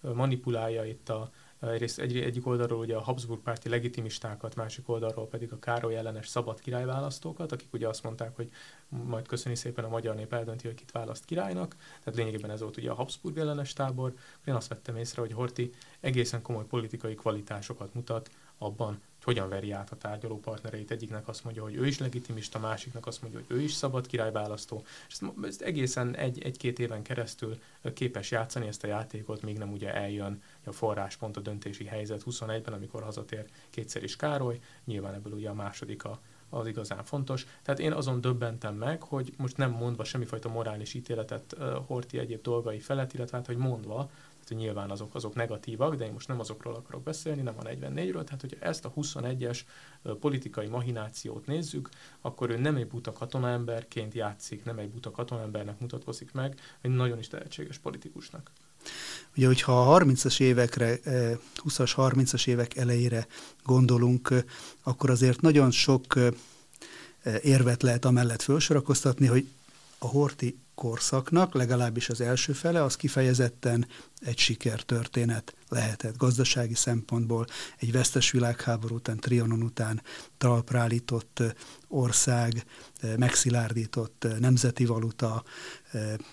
uh, 0.00 0.14
manipulálja 0.14 0.84
itt 0.84 1.08
a, 1.08 1.30
Egyrészt 1.60 1.98
egy, 1.98 2.16
egyik 2.16 2.46
oldalról 2.46 2.78
ugye 2.78 2.96
a 2.96 3.00
Habsburg 3.00 3.40
párti 3.40 3.68
legitimistákat, 3.68 4.54
másik 4.54 4.88
oldalról 4.88 5.26
pedig 5.28 5.52
a 5.52 5.58
Károly 5.58 5.96
ellenes 5.96 6.28
szabad 6.28 6.60
királyválasztókat, 6.60 7.52
akik 7.52 7.72
ugye 7.72 7.88
azt 7.88 8.02
mondták, 8.02 8.36
hogy 8.36 8.50
majd 8.88 9.26
köszöni 9.26 9.54
szépen 9.54 9.84
a 9.84 9.88
magyar 9.88 10.14
nép 10.14 10.32
eldönti, 10.32 10.66
hogy 10.66 10.76
kit 10.76 10.90
választ 10.90 11.24
királynak. 11.24 11.76
Tehát 12.04 12.18
lényegében 12.18 12.50
ez 12.50 12.60
volt 12.60 12.76
ugye 12.76 12.90
a 12.90 12.94
Habsburg 12.94 13.38
ellenes 13.38 13.72
tábor. 13.72 14.14
Én 14.44 14.54
azt 14.54 14.68
vettem 14.68 14.96
észre, 14.96 15.20
hogy 15.20 15.32
Horti 15.32 15.70
egészen 16.00 16.42
komoly 16.42 16.64
politikai 16.64 17.14
kvalitásokat 17.14 17.94
mutat 17.94 18.30
abban, 18.58 19.02
hogyan 19.24 19.48
veri 19.48 19.70
át 19.70 19.90
a 19.90 19.96
tárgyaló 19.96 20.40
partnereit. 20.40 20.90
Egyiknek 20.90 21.28
azt 21.28 21.44
mondja, 21.44 21.62
hogy 21.62 21.74
ő 21.74 21.86
is 21.86 21.98
legitimista, 21.98 22.58
másiknak 22.58 23.06
azt 23.06 23.22
mondja, 23.22 23.40
hogy 23.46 23.56
ő 23.56 23.60
is 23.60 23.72
szabad 23.72 24.06
királyválasztó. 24.06 24.82
És 25.08 25.12
ezt, 25.12 25.24
ezt 25.42 25.62
egészen 25.62 26.16
egy, 26.16 26.42
egy-két 26.42 26.78
éven 26.78 27.02
keresztül 27.02 27.58
képes 27.94 28.30
játszani 28.30 28.66
ezt 28.66 28.84
a 28.84 28.86
játékot, 28.86 29.42
még 29.42 29.58
nem 29.58 29.72
ugye 29.72 29.94
eljön 29.94 30.42
a 30.64 30.72
forráspont 30.72 31.36
a 31.36 31.40
döntési 31.40 31.84
helyzet 31.84 32.22
21-ben, 32.30 32.72
amikor 32.72 33.02
hazatér 33.02 33.44
kétszer 33.70 34.02
is 34.02 34.16
Károly. 34.16 34.60
Nyilván 34.84 35.14
ebből 35.14 35.32
ugye 35.32 35.48
a 35.48 35.54
második 35.54 36.04
a, 36.04 36.20
az 36.50 36.66
igazán 36.66 37.04
fontos. 37.04 37.46
Tehát 37.62 37.80
én 37.80 37.92
azon 37.92 38.20
döbbentem 38.20 38.74
meg, 38.74 39.02
hogy 39.02 39.32
most 39.36 39.56
nem 39.56 39.70
mondva 39.70 40.04
semmifajta 40.04 40.48
morális 40.48 40.94
ítéletet 40.94 41.56
uh, 41.58 41.72
Horti 41.86 42.18
egyéb 42.18 42.42
dolgai 42.42 42.78
felett, 42.78 43.12
illetve 43.12 43.36
hát, 43.36 43.46
hogy 43.46 43.56
mondva, 43.56 43.96
hogy 43.96 44.10
nyilván 44.54 44.90
azok, 44.90 45.14
azok 45.14 45.34
negatívak, 45.34 45.94
de 45.94 46.04
én 46.04 46.12
most 46.12 46.28
nem 46.28 46.40
azokról 46.40 46.74
akarok 46.74 47.02
beszélni, 47.02 47.42
nem 47.42 47.54
a 47.58 47.62
44-ről, 47.62 48.24
tehát 48.24 48.40
hogyha 48.40 48.66
ezt 48.66 48.84
a 48.84 48.92
21-es 48.92 49.60
politikai 50.20 50.66
mahinációt 50.66 51.46
nézzük, 51.46 51.88
akkor 52.20 52.50
ő 52.50 52.56
nem 52.56 52.76
egy 52.76 52.86
buta 52.86 53.12
katonaemberként 53.12 54.14
játszik, 54.14 54.64
nem 54.64 54.78
egy 54.78 54.90
buta 54.90 55.10
katonaembernek 55.10 55.80
mutatkozik 55.80 56.32
meg, 56.32 56.60
egy 56.80 56.90
nagyon 56.90 57.18
is 57.18 57.28
tehetséges 57.28 57.78
politikusnak. 57.78 58.50
Ugye, 59.36 59.46
hogyha 59.46 59.94
a 59.94 59.98
30-as 59.98 60.40
évekre, 60.40 60.98
20-as, 61.54 61.92
30-as 61.96 62.46
évek 62.46 62.76
elejére 62.76 63.26
gondolunk, 63.64 64.44
akkor 64.82 65.10
azért 65.10 65.40
nagyon 65.40 65.70
sok 65.70 66.04
érvet 67.42 67.82
lehet 67.82 68.04
amellett 68.04 68.42
felsorakoztatni, 68.42 69.26
hogy 69.26 69.48
a 69.98 70.06
Horti 70.06 70.58
korszaknak, 70.78 71.54
legalábbis 71.54 72.08
az 72.08 72.20
első 72.20 72.52
fele, 72.52 72.82
az 72.82 72.96
kifejezetten 72.96 73.86
egy 74.20 74.38
sikertörténet 74.38 75.54
lehetett 75.68 76.16
gazdasági 76.16 76.74
szempontból. 76.74 77.46
Egy 77.78 77.92
vesztes 77.92 78.30
világháború 78.30 78.94
után, 78.94 79.18
Trianon 79.18 79.62
után 79.62 80.02
talpra 80.36 80.86
ország, 81.88 82.64
megszilárdított 83.16 84.26
nemzeti 84.38 84.84
valuta, 84.84 85.44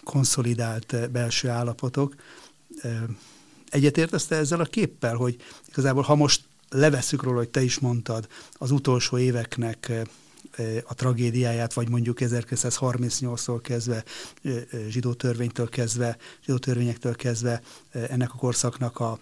konszolidált 0.04 1.12
belső 1.12 1.50
állapotok. 1.50 2.16
Egyetértesz 3.70 4.26
te 4.26 4.36
ezzel 4.36 4.60
a 4.60 4.66
képpel, 4.66 5.16
hogy 5.16 5.36
igazából 5.68 6.04
ha 6.04 6.16
most 6.16 6.44
leveszük 6.70 7.24
róla, 7.24 7.38
hogy 7.38 7.50
te 7.50 7.62
is 7.62 7.80
mondtad, 7.80 8.28
az 8.54 8.72
utolsó 8.72 9.18
éveknek 9.18 9.92
a 10.84 10.94
tragédiáját, 10.94 11.74
vagy 11.74 11.90
mondjuk 11.90 12.18
1938-tól 12.22 13.60
kezdve, 13.62 14.04
zsidó 14.88 15.14
törvénytől 15.14 15.70
kezdve, 15.70 16.18
zsidó 16.46 16.58
törvényektől 16.58 17.16
kezdve 17.16 17.62
ennek 17.92 18.34
a 18.34 18.38
korszaknak 18.38 19.00
a 19.00 19.20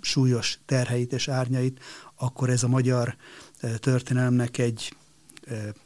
súlyos 0.00 0.58
terheit 0.66 1.12
és 1.12 1.28
árnyait, 1.28 1.80
akkor 2.14 2.50
ez 2.50 2.62
a 2.62 2.68
magyar 2.68 3.16
történelemnek 3.78 4.58
egy 4.58 4.96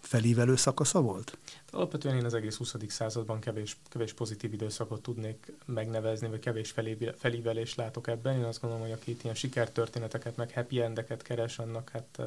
felívelő 0.00 0.56
szakasza 0.56 1.00
volt? 1.00 1.38
Alapvetően 1.72 2.16
én 2.16 2.24
az 2.24 2.34
egész 2.34 2.56
20. 2.56 2.74
században 2.88 3.40
kevés, 3.40 3.76
kevés 3.88 4.12
pozitív 4.12 4.52
időszakot 4.52 5.02
tudnék 5.02 5.52
megnevezni, 5.64 6.28
vagy 6.28 6.38
kevés 6.38 6.74
felívelést 7.16 7.76
látok 7.76 8.06
ebben. 8.06 8.38
Én 8.38 8.44
azt 8.44 8.60
gondolom, 8.60 8.86
hogy 8.86 8.94
aki 8.94 9.10
itt 9.10 9.22
ilyen 9.22 9.34
sikertörténeteket, 9.34 10.36
meg 10.36 10.52
happy 10.52 10.80
endeket 10.80 11.22
keres, 11.22 11.58
annak 11.58 11.90
hát 11.90 12.20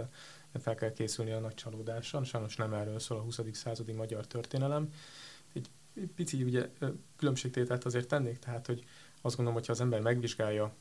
fel 0.61 0.75
kell 0.75 0.93
készülni 0.93 1.31
a 1.31 1.39
nagy 1.39 1.53
csalódással. 1.53 2.23
Sajnos 2.23 2.55
nem 2.55 2.73
erről 2.73 2.99
szól 2.99 3.17
a 3.17 3.21
20. 3.21 3.39
századi 3.51 3.91
magyar 3.91 4.27
történelem. 4.27 4.93
Egy, 5.53 5.69
pici 6.15 6.43
ugye, 6.43 6.69
különbségtételt 7.17 7.85
azért 7.85 8.07
tennék, 8.07 8.39
tehát 8.39 8.65
hogy 8.65 8.83
azt 9.21 9.35
gondolom, 9.35 9.59
hogyha 9.59 9.73
az 9.73 9.81
ember 9.81 10.01
megvizsgálja 10.01 10.73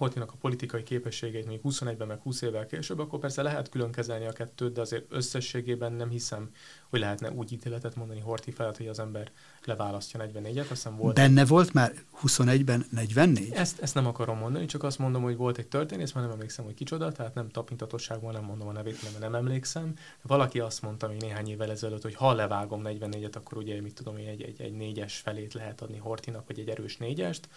Hortinak 0.00 0.32
a 0.32 0.36
politikai 0.40 0.82
képességeit 0.82 1.46
még 1.46 1.60
21-ben, 1.64 2.06
meg 2.06 2.20
20 2.20 2.42
évvel 2.42 2.66
később, 2.66 2.98
akkor 2.98 3.18
persze 3.18 3.42
lehet 3.42 3.68
külön 3.68 3.92
kezelni 3.92 4.26
a 4.26 4.32
kettőt, 4.32 4.72
de 4.72 4.80
azért 4.80 5.04
összességében 5.08 5.92
nem 5.92 6.08
hiszem, 6.08 6.50
hogy 6.88 7.00
lehetne 7.00 7.30
úgy 7.30 7.52
ítéletet 7.52 7.94
mondani 7.94 8.20
Horti 8.20 8.50
felett, 8.50 8.76
hogy 8.76 8.86
az 8.86 8.98
ember 8.98 9.30
leválasztja 9.64 10.20
44-et. 10.24 10.70
Aztán 10.70 10.96
volt 10.96 11.14
Benne 11.14 11.40
egy... 11.40 11.48
volt 11.48 11.72
már 11.72 11.92
21-ben 12.26 12.86
44? 12.90 13.50
Ezt, 13.52 13.80
ezt 13.80 13.94
nem 13.94 14.06
akarom 14.06 14.38
mondani, 14.38 14.64
csak 14.64 14.82
azt 14.82 14.98
mondom, 14.98 15.22
hogy 15.22 15.36
volt 15.36 15.58
egy 15.58 15.68
történész, 15.68 16.12
mert 16.12 16.26
nem 16.26 16.34
emlékszem, 16.34 16.64
hogy 16.64 16.74
kicsoda, 16.74 17.12
tehát 17.12 17.34
nem 17.34 17.48
tapintatosságban 17.48 18.32
nem 18.32 18.44
mondom 18.44 18.68
a 18.68 18.72
nevét, 18.72 19.02
mert 19.02 19.18
nem 19.18 19.34
emlékszem. 19.34 19.94
Valaki 20.22 20.60
azt 20.60 20.82
mondta 20.82 21.08
még 21.08 21.20
néhány 21.20 21.48
évvel 21.48 21.70
ezelőtt, 21.70 22.02
hogy 22.02 22.14
ha 22.14 22.32
levágom 22.32 22.82
44-et, 22.84 23.34
akkor 23.34 23.58
ugye, 23.58 23.80
mit 23.80 23.94
tudom 23.94 24.16
én, 24.16 24.28
egy, 24.28 24.42
egy, 24.42 24.60
egy 24.60 24.72
négyes 24.72 25.16
felét 25.16 25.54
lehet 25.54 25.80
adni 25.80 25.98
Hortinak, 25.98 26.46
vagy 26.46 26.58
egy 26.58 26.68
erős 26.68 26.96
négyest, 26.96 27.48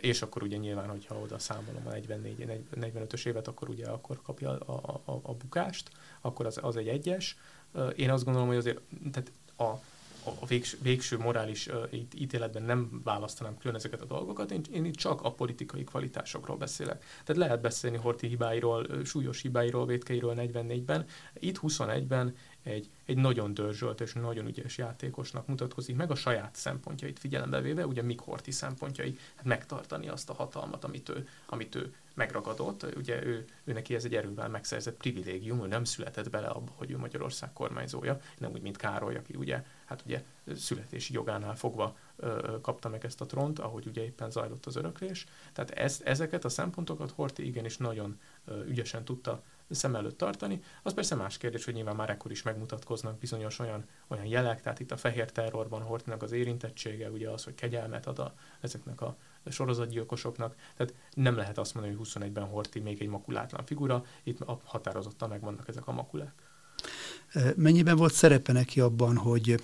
és 0.00 0.22
akkor 0.22 0.42
ugye 0.42 0.56
nyilván, 0.56 0.88
hogyha 0.88 1.18
oda 1.18 1.38
számolom 1.38 1.86
a 1.86 1.90
44, 1.90 2.64
45-ös 2.74 3.26
évet, 3.26 3.48
akkor 3.48 3.68
ugye 3.68 3.86
akkor 3.86 4.22
kapja 4.22 4.50
a, 4.50 5.00
a, 5.04 5.20
a, 5.22 5.34
bukást, 5.34 5.90
akkor 6.20 6.46
az, 6.46 6.58
az 6.62 6.76
egy 6.76 6.88
egyes. 6.88 7.36
Én 7.96 8.10
azt 8.10 8.24
gondolom, 8.24 8.48
hogy 8.48 8.56
azért 8.56 8.80
tehát 9.12 9.32
a, 9.56 9.80
a 10.24 10.46
végső, 10.46 10.78
végső 10.82 11.18
morális 11.18 11.68
ítéletben 12.14 12.62
nem 12.62 13.00
választanám 13.04 13.58
külön 13.58 13.76
ezeket 13.76 14.00
a 14.00 14.04
dolgokat, 14.04 14.50
én, 14.50 14.60
én 14.72 14.84
itt 14.84 14.94
csak 14.94 15.22
a 15.22 15.32
politikai 15.32 15.84
kvalitásokról 15.84 16.56
beszélek. 16.56 17.04
Tehát 17.24 17.42
lehet 17.42 17.60
beszélni 17.60 17.96
Horti 17.96 18.26
hibáiról, 18.26 19.04
súlyos 19.04 19.42
hibáiról, 19.42 19.86
vétkeiről 19.86 20.34
44-ben, 20.36 21.06
itt 21.34 21.58
21-ben 21.62 22.36
egy, 22.62 22.90
egy 23.04 23.16
nagyon 23.16 23.54
dörzsölt 23.54 24.00
és 24.00 24.12
nagyon 24.12 24.46
ügyes 24.46 24.78
játékosnak 24.78 25.46
mutatkozik 25.46 25.96
meg 25.96 26.10
a 26.10 26.14
saját 26.14 26.54
szempontjait 26.54 27.18
figyelembe 27.18 27.60
véve, 27.60 27.86
ugye 27.86 28.02
Mick 28.02 28.20
Horti 28.20 28.50
szempontjai, 28.50 29.18
hát 29.34 29.44
megtartani 29.44 30.08
azt 30.08 30.30
a 30.30 30.34
hatalmat, 30.34 30.84
amit 30.84 31.08
ő, 31.08 31.28
amit 31.46 31.74
ő 31.74 31.94
megragadott, 32.14 32.96
ugye 32.96 33.24
ő, 33.24 33.44
ő 33.64 33.72
neki 33.72 33.94
ez 33.94 34.04
egy 34.04 34.14
erővel 34.14 34.48
megszerzett 34.48 34.96
privilégium, 34.96 35.64
ő 35.64 35.66
nem 35.66 35.84
született 35.84 36.30
bele 36.30 36.46
abba, 36.46 36.72
hogy 36.74 36.90
ő 36.90 36.98
Magyarország 36.98 37.52
kormányzója, 37.52 38.20
nem 38.38 38.52
úgy, 38.52 38.62
mint 38.62 38.76
Károly, 38.76 39.16
aki 39.16 39.34
ugye, 39.36 39.64
hát 39.84 40.02
ugye 40.06 40.22
születési 40.56 41.12
jogánál 41.12 41.56
fogva 41.56 41.96
ö, 42.16 42.56
kapta 42.60 42.88
meg 42.88 43.04
ezt 43.04 43.20
a 43.20 43.26
tront, 43.26 43.58
ahogy 43.58 43.86
ugye 43.86 44.02
éppen 44.02 44.30
zajlott 44.30 44.66
az 44.66 44.76
öröklés. 44.76 45.26
Tehát 45.52 45.70
ezt, 45.70 46.02
ezeket 46.02 46.44
a 46.44 46.48
szempontokat 46.48 47.10
Horti 47.10 47.46
igenis 47.46 47.76
nagyon 47.76 48.20
ö, 48.44 48.64
ügyesen 48.64 49.04
tudta 49.04 49.42
szem 49.74 49.94
előtt 49.94 50.18
tartani. 50.18 50.62
Az 50.82 50.94
persze 50.94 51.14
más 51.14 51.38
kérdés, 51.38 51.64
hogy 51.64 51.74
nyilván 51.74 51.96
már 51.96 52.10
ekkor 52.10 52.30
is 52.30 52.42
megmutatkoznak 52.42 53.18
bizonyos 53.18 53.58
olyan, 53.58 53.84
olyan 54.08 54.24
jelek, 54.24 54.62
tehát 54.62 54.80
itt 54.80 54.92
a 54.92 54.96
fehér 54.96 55.30
terrorban 55.30 55.82
Hortinak 55.82 56.22
az 56.22 56.32
érintettsége, 56.32 57.10
ugye 57.10 57.30
az, 57.30 57.44
hogy 57.44 57.54
kegyelmet 57.54 58.06
ad 58.06 58.18
a, 58.18 58.34
ezeknek 58.60 59.00
a 59.00 59.16
sorozatgyilkosoknak, 59.46 60.56
tehát 60.76 60.94
nem 61.14 61.36
lehet 61.36 61.58
azt 61.58 61.74
mondani, 61.74 61.96
hogy 61.96 62.08
21-ben 62.08 62.44
Horti 62.44 62.80
még 62.80 63.02
egy 63.02 63.08
makulátlan 63.08 63.64
figura, 63.64 64.04
itt 64.22 64.38
határozottan 64.64 65.28
megvannak 65.28 65.68
ezek 65.68 65.86
a 65.86 65.92
makulák. 65.92 66.50
Mennyiben 67.56 67.96
volt 67.96 68.12
szerepe 68.12 68.52
neki 68.52 68.80
abban, 68.80 69.16
hogy 69.16 69.62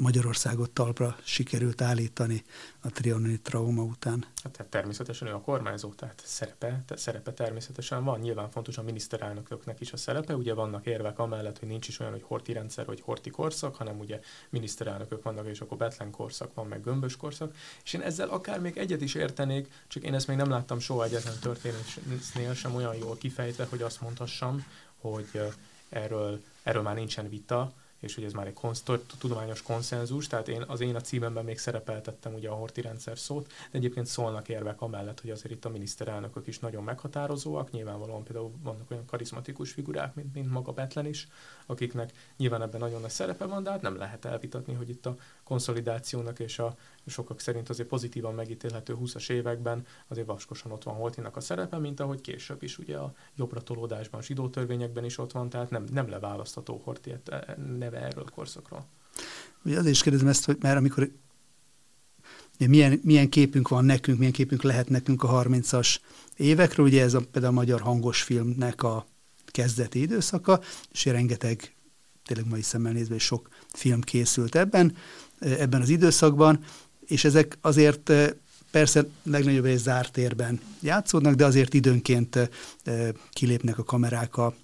Magyarországot 0.00 0.70
talpra 0.70 1.16
sikerült 1.24 1.80
állítani 1.80 2.44
a 2.80 2.90
trianoni 2.90 3.40
trauma 3.40 3.82
után. 3.82 4.24
Hát, 4.42 4.56
hát 4.56 4.66
természetesen 4.66 5.28
ő 5.28 5.34
a 5.34 5.40
kormányzó, 5.40 5.92
tehát 5.92 6.22
szerepe, 6.24 6.66
tehát 6.66 6.98
szerepe 6.98 7.32
természetesen 7.32 8.04
van. 8.04 8.20
Nyilván 8.20 8.50
fontos 8.50 8.78
a 8.78 8.82
miniszterelnököknek 8.82 9.80
is 9.80 9.92
a 9.92 9.96
szerepe. 9.96 10.36
Ugye 10.36 10.54
vannak 10.54 10.86
érvek 10.86 11.18
amellett, 11.18 11.58
hogy 11.58 11.68
nincs 11.68 11.88
is 11.88 12.00
olyan, 12.00 12.12
hogy 12.12 12.22
horti 12.26 12.52
rendszer 12.52 12.86
vagy 12.86 13.00
horti 13.00 13.30
korszak, 13.30 13.76
hanem 13.76 13.98
ugye 13.98 14.20
miniszterelnökök 14.50 15.22
vannak, 15.22 15.46
és 15.46 15.60
akkor 15.60 15.78
Betlen 15.78 16.10
korszak 16.10 16.54
van, 16.54 16.66
meg 16.66 16.82
gömbös 16.82 17.16
korszak. 17.16 17.54
És 17.84 17.92
én 17.92 18.00
ezzel 18.00 18.28
akár 18.28 18.60
még 18.60 18.76
egyet 18.76 19.00
is 19.00 19.14
értenék, 19.14 19.72
csak 19.88 20.02
én 20.02 20.14
ezt 20.14 20.26
még 20.26 20.36
nem 20.36 20.50
láttam 20.50 20.78
soha 20.78 21.04
egyetlen 21.04 21.38
történésnél 21.40 22.54
sem 22.54 22.74
olyan 22.74 22.94
jól 22.94 23.16
kifejtve, 23.16 23.66
hogy 23.70 23.82
azt 23.82 24.00
mondhassam, 24.00 24.66
hogy 24.96 25.40
erről, 25.88 26.42
erről 26.62 26.82
már 26.82 26.94
nincsen 26.94 27.28
vita, 27.28 27.72
és 28.00 28.14
hogy 28.14 28.24
ez 28.24 28.32
már 28.32 28.46
egy 28.46 28.52
konsz, 28.52 28.82
tudományos 29.18 29.62
konszenzus, 29.62 30.26
tehát 30.26 30.48
én, 30.48 30.64
az 30.66 30.80
én 30.80 30.94
a 30.94 31.00
címemben 31.00 31.44
még 31.44 31.58
szerepeltettem 31.58 32.34
ugye 32.34 32.48
a 32.48 32.54
horti 32.54 32.80
rendszer 32.80 33.18
szót, 33.18 33.46
de 33.46 33.78
egyébként 33.78 34.06
szólnak 34.06 34.48
érvek 34.48 34.80
amellett, 34.80 35.20
hogy 35.20 35.30
azért 35.30 35.54
itt 35.54 35.64
a 35.64 35.68
miniszterelnökök 35.68 36.46
is 36.46 36.58
nagyon 36.58 36.84
meghatározóak, 36.84 37.70
nyilvánvalóan 37.70 38.22
például 38.22 38.52
vannak 38.62 38.90
olyan 38.90 39.04
karizmatikus 39.06 39.72
figurák, 39.72 40.14
mint, 40.14 40.34
mint 40.34 40.50
maga 40.50 40.72
Betlen 40.72 41.06
is, 41.06 41.28
akiknek 41.66 42.12
nyilván 42.36 42.62
ebben 42.62 42.80
nagyon 42.80 43.00
nagy 43.00 43.10
szerepe 43.10 43.44
van, 43.44 43.62
de 43.62 43.70
hát 43.70 43.82
nem 43.82 43.96
lehet 43.96 44.24
elvitatni, 44.24 44.74
hogy 44.74 44.88
itt 44.88 45.06
a 45.06 45.16
konszolidációnak 45.46 46.38
és 46.38 46.58
a 46.58 46.76
sokak 47.06 47.40
szerint 47.40 47.68
azért 47.68 47.88
pozitívan 47.88 48.34
megítélhető 48.34 48.96
20-as 49.00 49.30
években 49.30 49.86
azért 50.08 50.26
vaskosan 50.26 50.72
ott 50.72 50.82
van 50.82 50.94
Holtinak 50.94 51.36
a 51.36 51.40
szerepe, 51.40 51.78
mint 51.78 52.00
ahogy 52.00 52.20
később 52.20 52.62
is 52.62 52.78
ugye 52.78 52.96
a 52.96 53.14
jobbra 53.36 53.60
tolódásban, 53.60 54.22
zsidó 54.22 54.48
törvényekben 54.48 55.04
is 55.04 55.18
ott 55.18 55.32
van, 55.32 55.48
tehát 55.48 55.70
nem, 55.70 55.84
nem 55.92 56.08
leválasztható 56.08 56.80
Horti 56.84 57.14
e, 57.24 57.56
neve 57.78 58.00
erről 58.00 58.24
a 58.26 58.30
korszakról. 58.30 58.86
Ugye 59.64 59.78
azért 59.78 59.94
is 59.94 60.02
kérdezem 60.02 60.28
ezt, 60.28 60.44
hogy 60.44 60.56
már 60.60 60.76
amikor 60.76 61.10
milyen, 62.58 63.00
milyen 63.02 63.28
képünk 63.28 63.68
van 63.68 63.84
nekünk, 63.84 64.18
milyen 64.18 64.32
képünk 64.32 64.62
lehet 64.62 64.88
nekünk 64.88 65.22
a 65.22 65.42
30-as 65.42 65.96
évekről, 66.36 66.86
ugye 66.86 67.02
ez 67.02 67.14
a, 67.14 67.20
például 67.20 67.52
a 67.52 67.56
magyar 67.56 67.80
hangos 67.80 68.22
filmnek 68.22 68.82
a 68.82 69.06
kezdeti 69.46 70.00
időszaka, 70.00 70.60
és 70.92 71.04
rengeteg, 71.04 71.74
tényleg 72.24 72.48
mai 72.48 72.62
szemmel 72.62 72.92
nézve, 72.92 73.18
sok 73.18 73.48
film 73.72 74.00
készült 74.00 74.54
ebben, 74.54 74.96
ebben 75.38 75.80
az 75.80 75.88
időszakban, 75.88 76.64
és 77.06 77.24
ezek 77.24 77.58
azért 77.60 78.12
persze 78.70 79.06
legnagyobb 79.22 79.64
egy 79.64 79.78
zárt 79.78 80.12
térben 80.12 80.60
játszódnak, 80.80 81.34
de 81.34 81.44
azért 81.44 81.74
időnként 81.74 82.50
kilépnek 83.30 83.78
a 83.78 83.84
kamerák 83.84 84.36
a 84.36 84.54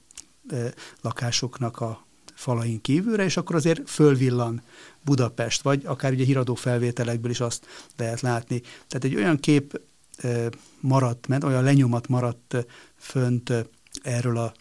lakásoknak 1.01 1.81
a 1.81 2.07
falain 2.35 2.81
kívülre, 2.81 3.25
és 3.25 3.37
akkor 3.37 3.57
azért 3.57 3.91
fölvillan 3.91 4.63
Budapest, 5.05 5.63
vagy 5.63 5.83
akár 5.85 6.13
ugye 6.13 6.25
híradó 6.25 6.55
felvételekből 6.55 7.31
is 7.31 7.41
azt 7.41 7.67
lehet 7.97 8.21
látni. 8.21 8.61
Tehát 8.61 9.05
egy 9.05 9.15
olyan 9.15 9.41
kép 9.41 9.81
maradt, 10.81 11.27
mert 11.27 11.45
olyan 11.45 11.63
lenyomat 11.63 12.09
maradt 12.09 12.57
fönt 12.99 13.53
erről 14.03 14.37
a 14.39 14.55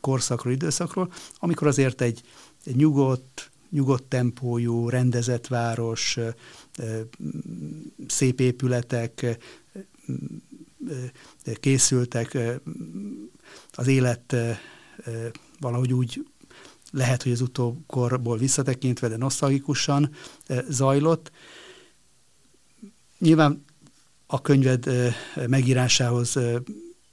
korszakról, 0.00 0.52
időszakról, 0.52 1.12
amikor 1.38 1.66
azért 1.66 2.00
egy, 2.00 2.22
egy 2.64 2.76
nyugodt, 2.76 3.50
nyugodt 3.70 4.08
tempójú, 4.08 4.88
rendezett 4.88 5.46
város, 5.46 6.18
szép 8.06 8.40
épületek 8.40 9.38
készültek, 11.60 12.38
az 13.72 13.86
élet 13.86 14.36
valahogy 15.60 15.92
úgy 15.92 16.26
lehet, 16.90 17.22
hogy 17.22 17.32
az 17.32 17.40
utókorból 17.40 18.38
visszatekintve, 18.38 19.08
de 19.08 19.16
nosztalgikusan 19.16 20.14
zajlott. 20.68 21.30
Nyilván 23.18 23.64
a 24.26 24.40
könyved 24.40 24.86
megírásához 25.46 26.36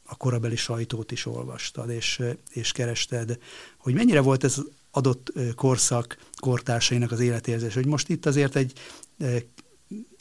a 0.03 0.17
korabeli 0.17 0.55
sajtót 0.55 1.11
is 1.11 1.25
olvastad, 1.25 1.89
és, 1.89 2.21
és 2.49 2.71
kerested, 2.71 3.37
hogy 3.77 3.93
mennyire 3.93 4.21
volt 4.21 4.43
ez 4.43 4.57
adott 4.95 5.31
korszak 5.55 6.17
kortársainak 6.39 7.11
az 7.11 7.19
életérzés, 7.19 7.73
hogy 7.73 7.85
most 7.85 8.09
itt 8.09 8.25
azért 8.25 8.55
egy 8.55 8.73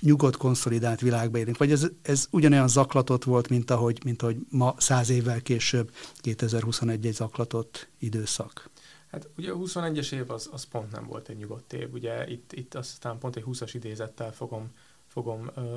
nyugodt, 0.02 0.36
konszolidált 0.36 1.00
világba 1.00 1.38
élünk, 1.38 1.56
vagy 1.58 1.72
ez, 1.72 1.86
ez 2.02 2.26
ugyanolyan 2.30 2.68
zaklatott 2.68 3.24
volt, 3.24 3.48
mint 3.48 3.70
ahogy, 3.70 4.04
mint 4.04 4.22
ahogy 4.22 4.36
ma 4.48 4.74
száz 4.78 5.08
évvel 5.08 5.42
később 5.42 5.90
2021 6.16 7.06
egy 7.06 7.14
zaklatott 7.14 7.88
időszak? 7.98 8.70
Hát 9.10 9.28
ugye 9.36 9.50
a 9.50 9.56
21-es 9.56 10.12
év 10.12 10.30
az, 10.30 10.48
az 10.52 10.64
pont 10.64 10.92
nem 10.92 11.06
volt 11.06 11.28
egy 11.28 11.36
nyugodt 11.36 11.72
év, 11.72 11.92
ugye 11.92 12.28
itt, 12.28 12.52
itt 12.52 12.74
aztán 12.74 13.18
pont 13.18 13.36
egy 13.36 13.44
20-as 13.46 13.70
idézettel 13.72 14.32
fogom, 14.32 14.70
fogom 15.06 15.50
ö, 15.54 15.76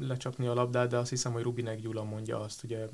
lecsapni 0.00 0.46
a 0.46 0.54
labdát, 0.54 0.88
de 0.88 0.96
azt 0.96 1.10
hiszem, 1.10 1.32
hogy 1.32 1.42
Rubinek 1.42 1.80
Gyula 1.80 2.04
mondja 2.04 2.40
azt, 2.40 2.64
ugye 2.64 2.88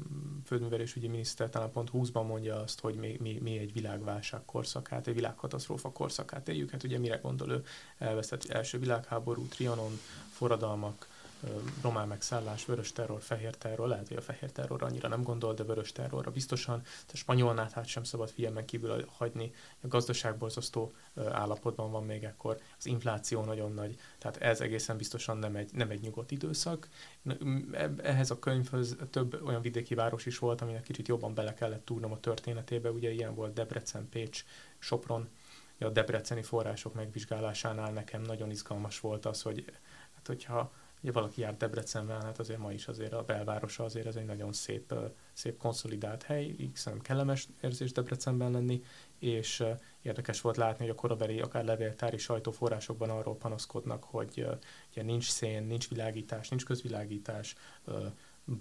földművelésügyi 0.44 1.08
miniszter 1.08 1.50
talán 1.50 1.70
pont 1.70 1.90
20-ban 1.92 2.26
mondja 2.26 2.60
azt, 2.60 2.80
hogy 2.80 2.94
mi, 2.94 3.16
mi, 3.20 3.38
mi 3.42 3.58
egy 3.58 3.72
világválság 3.72 4.40
korszakát, 4.44 5.06
egy 5.06 5.14
világkatasztrófa 5.14 5.90
korszakát 5.90 6.48
éljük. 6.48 6.70
Hát 6.70 6.82
ugye 6.82 6.98
mire 6.98 7.16
gondol 7.16 7.50
ő? 7.50 7.64
Elvesztett 7.98 8.44
első 8.44 8.78
világháború, 8.78 9.46
Trianon, 9.46 9.98
forradalmak, 10.30 11.06
román 11.82 12.08
megszállás, 12.08 12.64
vörös 12.64 12.92
terror, 12.92 13.20
fehér 13.20 13.54
terror, 13.54 13.88
lehet, 13.88 14.08
hogy 14.08 14.16
a 14.16 14.20
fehér 14.20 14.52
terror 14.52 14.82
annyira 14.82 15.08
nem 15.08 15.22
gondol, 15.22 15.54
de 15.54 15.64
vörös 15.64 15.92
terrorra 15.92 16.30
biztosan. 16.30 16.82
A 17.12 17.16
spanyolnát 17.16 17.72
hát 17.72 17.86
sem 17.86 18.04
szabad 18.04 18.30
figyelmen 18.30 18.64
kívül 18.64 19.04
hagyni. 19.16 19.52
A 19.80 19.86
gazdaság 19.86 20.36
borzasztó 20.36 20.92
állapotban 21.14 21.90
van 21.90 22.04
még 22.04 22.24
ekkor, 22.24 22.60
az 22.78 22.86
infláció 22.86 23.44
nagyon 23.44 23.72
nagy, 23.72 23.98
tehát 24.18 24.36
ez 24.36 24.60
egészen 24.60 24.96
biztosan 24.96 25.36
nem 25.38 25.56
egy, 25.56 25.70
nem 25.72 25.90
egy 25.90 26.00
nyugodt 26.00 26.30
időszak. 26.30 26.88
Ehhez 28.02 28.30
a 28.30 28.38
könyvhöz 28.38 28.96
több 29.10 29.42
olyan 29.44 29.62
vidéki 29.62 29.94
város 29.94 30.26
is 30.26 30.38
volt, 30.38 30.60
aminek 30.60 30.82
kicsit 30.82 31.08
jobban 31.08 31.34
bele 31.34 31.54
kellett 31.54 31.84
túrnom 31.84 32.12
a 32.12 32.20
történetébe, 32.20 32.90
ugye 32.90 33.10
ilyen 33.10 33.34
volt 33.34 33.52
Debrecen, 33.52 34.08
Pécs, 34.08 34.44
Sopron, 34.78 35.28
a 35.80 35.88
debreceni 35.88 36.42
források 36.42 36.94
megvizsgálásánál 36.94 37.92
nekem 37.92 38.22
nagyon 38.22 38.50
izgalmas 38.50 39.00
volt 39.00 39.26
az, 39.26 39.42
hogy 39.42 39.64
hát 40.14 40.26
hogyha 40.26 40.72
Ugye 41.00 41.12
valaki 41.12 41.40
jár 41.40 41.56
Debrecenben, 41.56 42.22
hát 42.22 42.38
azért 42.38 42.58
ma 42.58 42.72
is 42.72 42.88
azért 42.88 43.12
a 43.12 43.22
belvárosa 43.22 43.84
azért 43.84 44.06
ez 44.06 44.16
egy 44.16 44.24
nagyon 44.24 44.52
szép, 44.52 44.94
szép 45.32 45.58
konszolidált 45.58 46.22
hely, 46.22 46.54
szerintem 46.74 47.00
kellemes 47.00 47.48
érzés 47.60 47.92
Debrecenben 47.92 48.50
lenni, 48.50 48.82
és 49.18 49.64
érdekes 50.02 50.40
volt 50.40 50.56
látni, 50.56 50.84
hogy 50.84 50.94
a 50.94 51.00
korabeli, 51.00 51.40
akár 51.40 51.64
levéltári 51.64 52.18
sajtóforrásokban 52.18 53.10
arról 53.10 53.36
panaszkodnak, 53.36 54.04
hogy 54.04 54.46
ugye 54.90 55.02
nincs 55.02 55.30
szén, 55.30 55.62
nincs 55.62 55.88
világítás, 55.88 56.48
nincs 56.48 56.64
közvilágítás, 56.64 57.54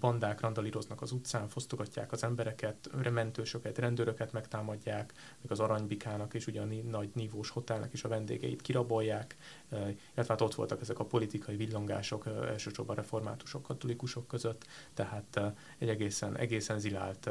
bandák 0.00 0.40
randalíroznak 0.40 1.02
az 1.02 1.12
utcán, 1.12 1.48
fosztogatják 1.48 2.12
az 2.12 2.24
embereket, 2.24 2.90
mentősöket, 3.10 3.78
rendőröket 3.78 4.32
megtámadják, 4.32 5.12
még 5.40 5.50
az 5.50 5.60
Aranybikának 5.60 6.34
és 6.34 6.46
ugyan 6.46 6.68
nagy 6.90 7.10
nívós 7.14 7.50
hotelnek 7.50 7.92
is 7.92 8.04
a 8.04 8.08
vendégeit 8.08 8.62
kirabolják, 8.62 9.36
illetve 9.70 10.24
hát 10.26 10.40
ott 10.40 10.54
voltak 10.54 10.80
ezek 10.80 10.98
a 10.98 11.04
politikai 11.04 11.56
villongások, 11.56 12.26
elsősorban 12.26 12.96
reformátusok, 12.96 13.62
katolikusok 13.62 14.26
között, 14.26 14.66
tehát 14.94 15.40
egy 15.78 15.88
egészen, 15.88 16.36
egészen 16.36 16.78
zilált 16.78 17.30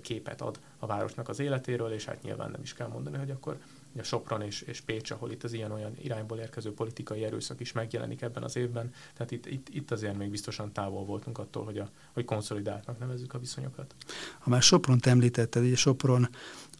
képet 0.00 0.40
ad 0.40 0.60
a 0.78 0.86
városnak 0.86 1.28
az 1.28 1.38
életéről, 1.38 1.92
és 1.92 2.04
hát 2.04 2.22
nyilván 2.22 2.50
nem 2.50 2.62
is 2.62 2.74
kell 2.74 2.88
mondani, 2.88 3.18
hogy 3.18 3.30
akkor 3.30 3.58
a 3.98 4.02
Sopron 4.02 4.42
és, 4.42 4.60
és 4.60 4.80
Pécs, 4.80 5.10
ahol 5.10 5.30
itt 5.30 5.44
az 5.44 5.52
ilyen-olyan 5.52 5.96
irányból 6.02 6.38
érkező 6.38 6.72
politikai 6.72 7.24
erőszak 7.24 7.60
is 7.60 7.72
megjelenik 7.72 8.22
ebben 8.22 8.42
az 8.42 8.56
évben. 8.56 8.92
Tehát 9.12 9.30
itt, 9.30 9.46
itt, 9.46 9.68
itt 9.70 9.90
azért 9.90 10.16
még 10.16 10.30
biztosan 10.30 10.72
távol 10.72 11.04
voltunk 11.04 11.38
attól, 11.38 11.64
hogy, 11.64 11.78
a, 11.78 11.90
hogy 12.12 12.24
konszolidáltnak 12.24 12.98
nevezzük 12.98 13.34
a 13.34 13.38
viszonyokat. 13.38 13.94
Ha 14.38 14.50
már 14.50 14.62
Sopron 14.62 14.98
említetted, 15.02 15.62
ugye 15.62 15.76
Sopron 15.76 16.28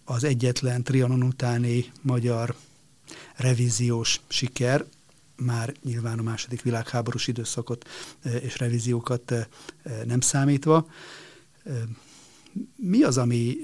az 0.04 0.24
egyetlen 0.24 0.82
Trianon 0.82 1.22
utáni 1.22 1.92
magyar 2.02 2.54
revíziós 3.36 4.20
siker, 4.28 4.84
már 5.36 5.74
nyilván 5.82 6.18
a 6.18 6.22
második 6.22 6.62
világháborús 6.62 7.26
időszakot 7.26 7.88
e, 8.22 8.36
és 8.36 8.58
revíziókat 8.58 9.30
e, 9.30 9.48
e, 9.82 10.04
nem 10.04 10.20
számítva. 10.20 10.88
Mi 12.76 13.02
az, 13.02 13.18
ami 13.18 13.56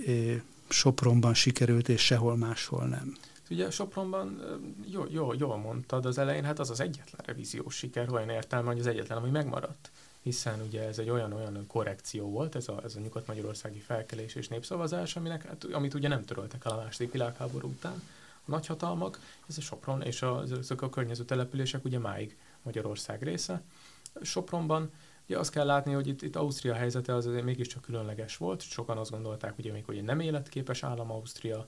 Sopronban 0.69 1.35
sikerült, 1.35 1.89
és 1.89 2.05
sehol 2.05 2.37
máshol 2.37 2.87
nem? 2.87 3.17
Ugye 3.51 3.71
Sopronban, 3.71 4.43
jó, 4.87 5.05
jó, 5.09 5.33
jól 5.33 5.57
mondtad 5.57 6.07
az 6.07 6.19
elején, 6.19 6.45
hát 6.45 6.59
az 6.59 6.71
az 6.71 6.81
egyetlen 6.81 7.27
revíziós 7.27 7.75
siker, 7.75 8.13
olyan 8.13 8.29
értelme, 8.29 8.69
hogy 8.69 8.79
az 8.79 8.87
egyetlen, 8.87 9.19
ami 9.19 9.31
megmaradt. 9.31 9.91
Hiszen 10.23 10.61
ugye 10.61 10.83
ez 10.83 10.99
egy 10.99 11.11
olyan-olyan 11.11 11.67
korrekció 11.67 12.31
volt, 12.31 12.55
ez 12.55 12.69
a, 12.69 12.81
ez 12.85 12.97
a 12.97 13.01
nyugat-magyarországi 13.01 13.79
felkelés 13.79 14.35
és 14.35 14.49
népszavazás, 14.49 15.17
aminek, 15.17 15.47
hát, 15.47 15.65
amit 15.65 15.95
ugye 15.95 16.09
nem 16.09 16.25
töröltek 16.25 16.65
el 16.65 16.73
a 16.73 16.83
második 16.83 17.13
világháború 17.13 17.69
után. 17.69 18.03
A 18.47 18.51
nagyhatalmak, 18.51 19.19
ez 19.49 19.59
a 19.59 19.61
Sopron 19.61 20.03
és 20.03 20.23
a, 20.23 20.43
ezek 20.59 20.83
a 20.83 20.91
környező 20.91 21.25
települések 21.25 21.85
ugye 21.85 21.99
máig 21.99 22.37
Magyarország 22.63 23.23
része. 23.23 23.63
Sopronban 24.23 24.91
ugye 25.27 25.39
azt 25.39 25.51
kell 25.51 25.67
látni, 25.67 25.93
hogy 25.93 26.07
itt, 26.07 26.23
itt 26.23 26.37
Ausztria 26.37 26.75
helyzete 26.75 27.15
az 27.15 27.27
azért 27.27 27.45
mégiscsak 27.45 27.83
különleges 27.83 28.37
volt, 28.37 28.61
sokan 28.61 28.99
azt 28.99 29.11
gondolták, 29.11 29.59
ugye 29.59 29.73
még, 29.73 29.85
hogy 29.85 30.03
nem 30.03 30.21
életképes 30.21 30.83
állam 30.83 31.11
Ausztria, 31.11 31.67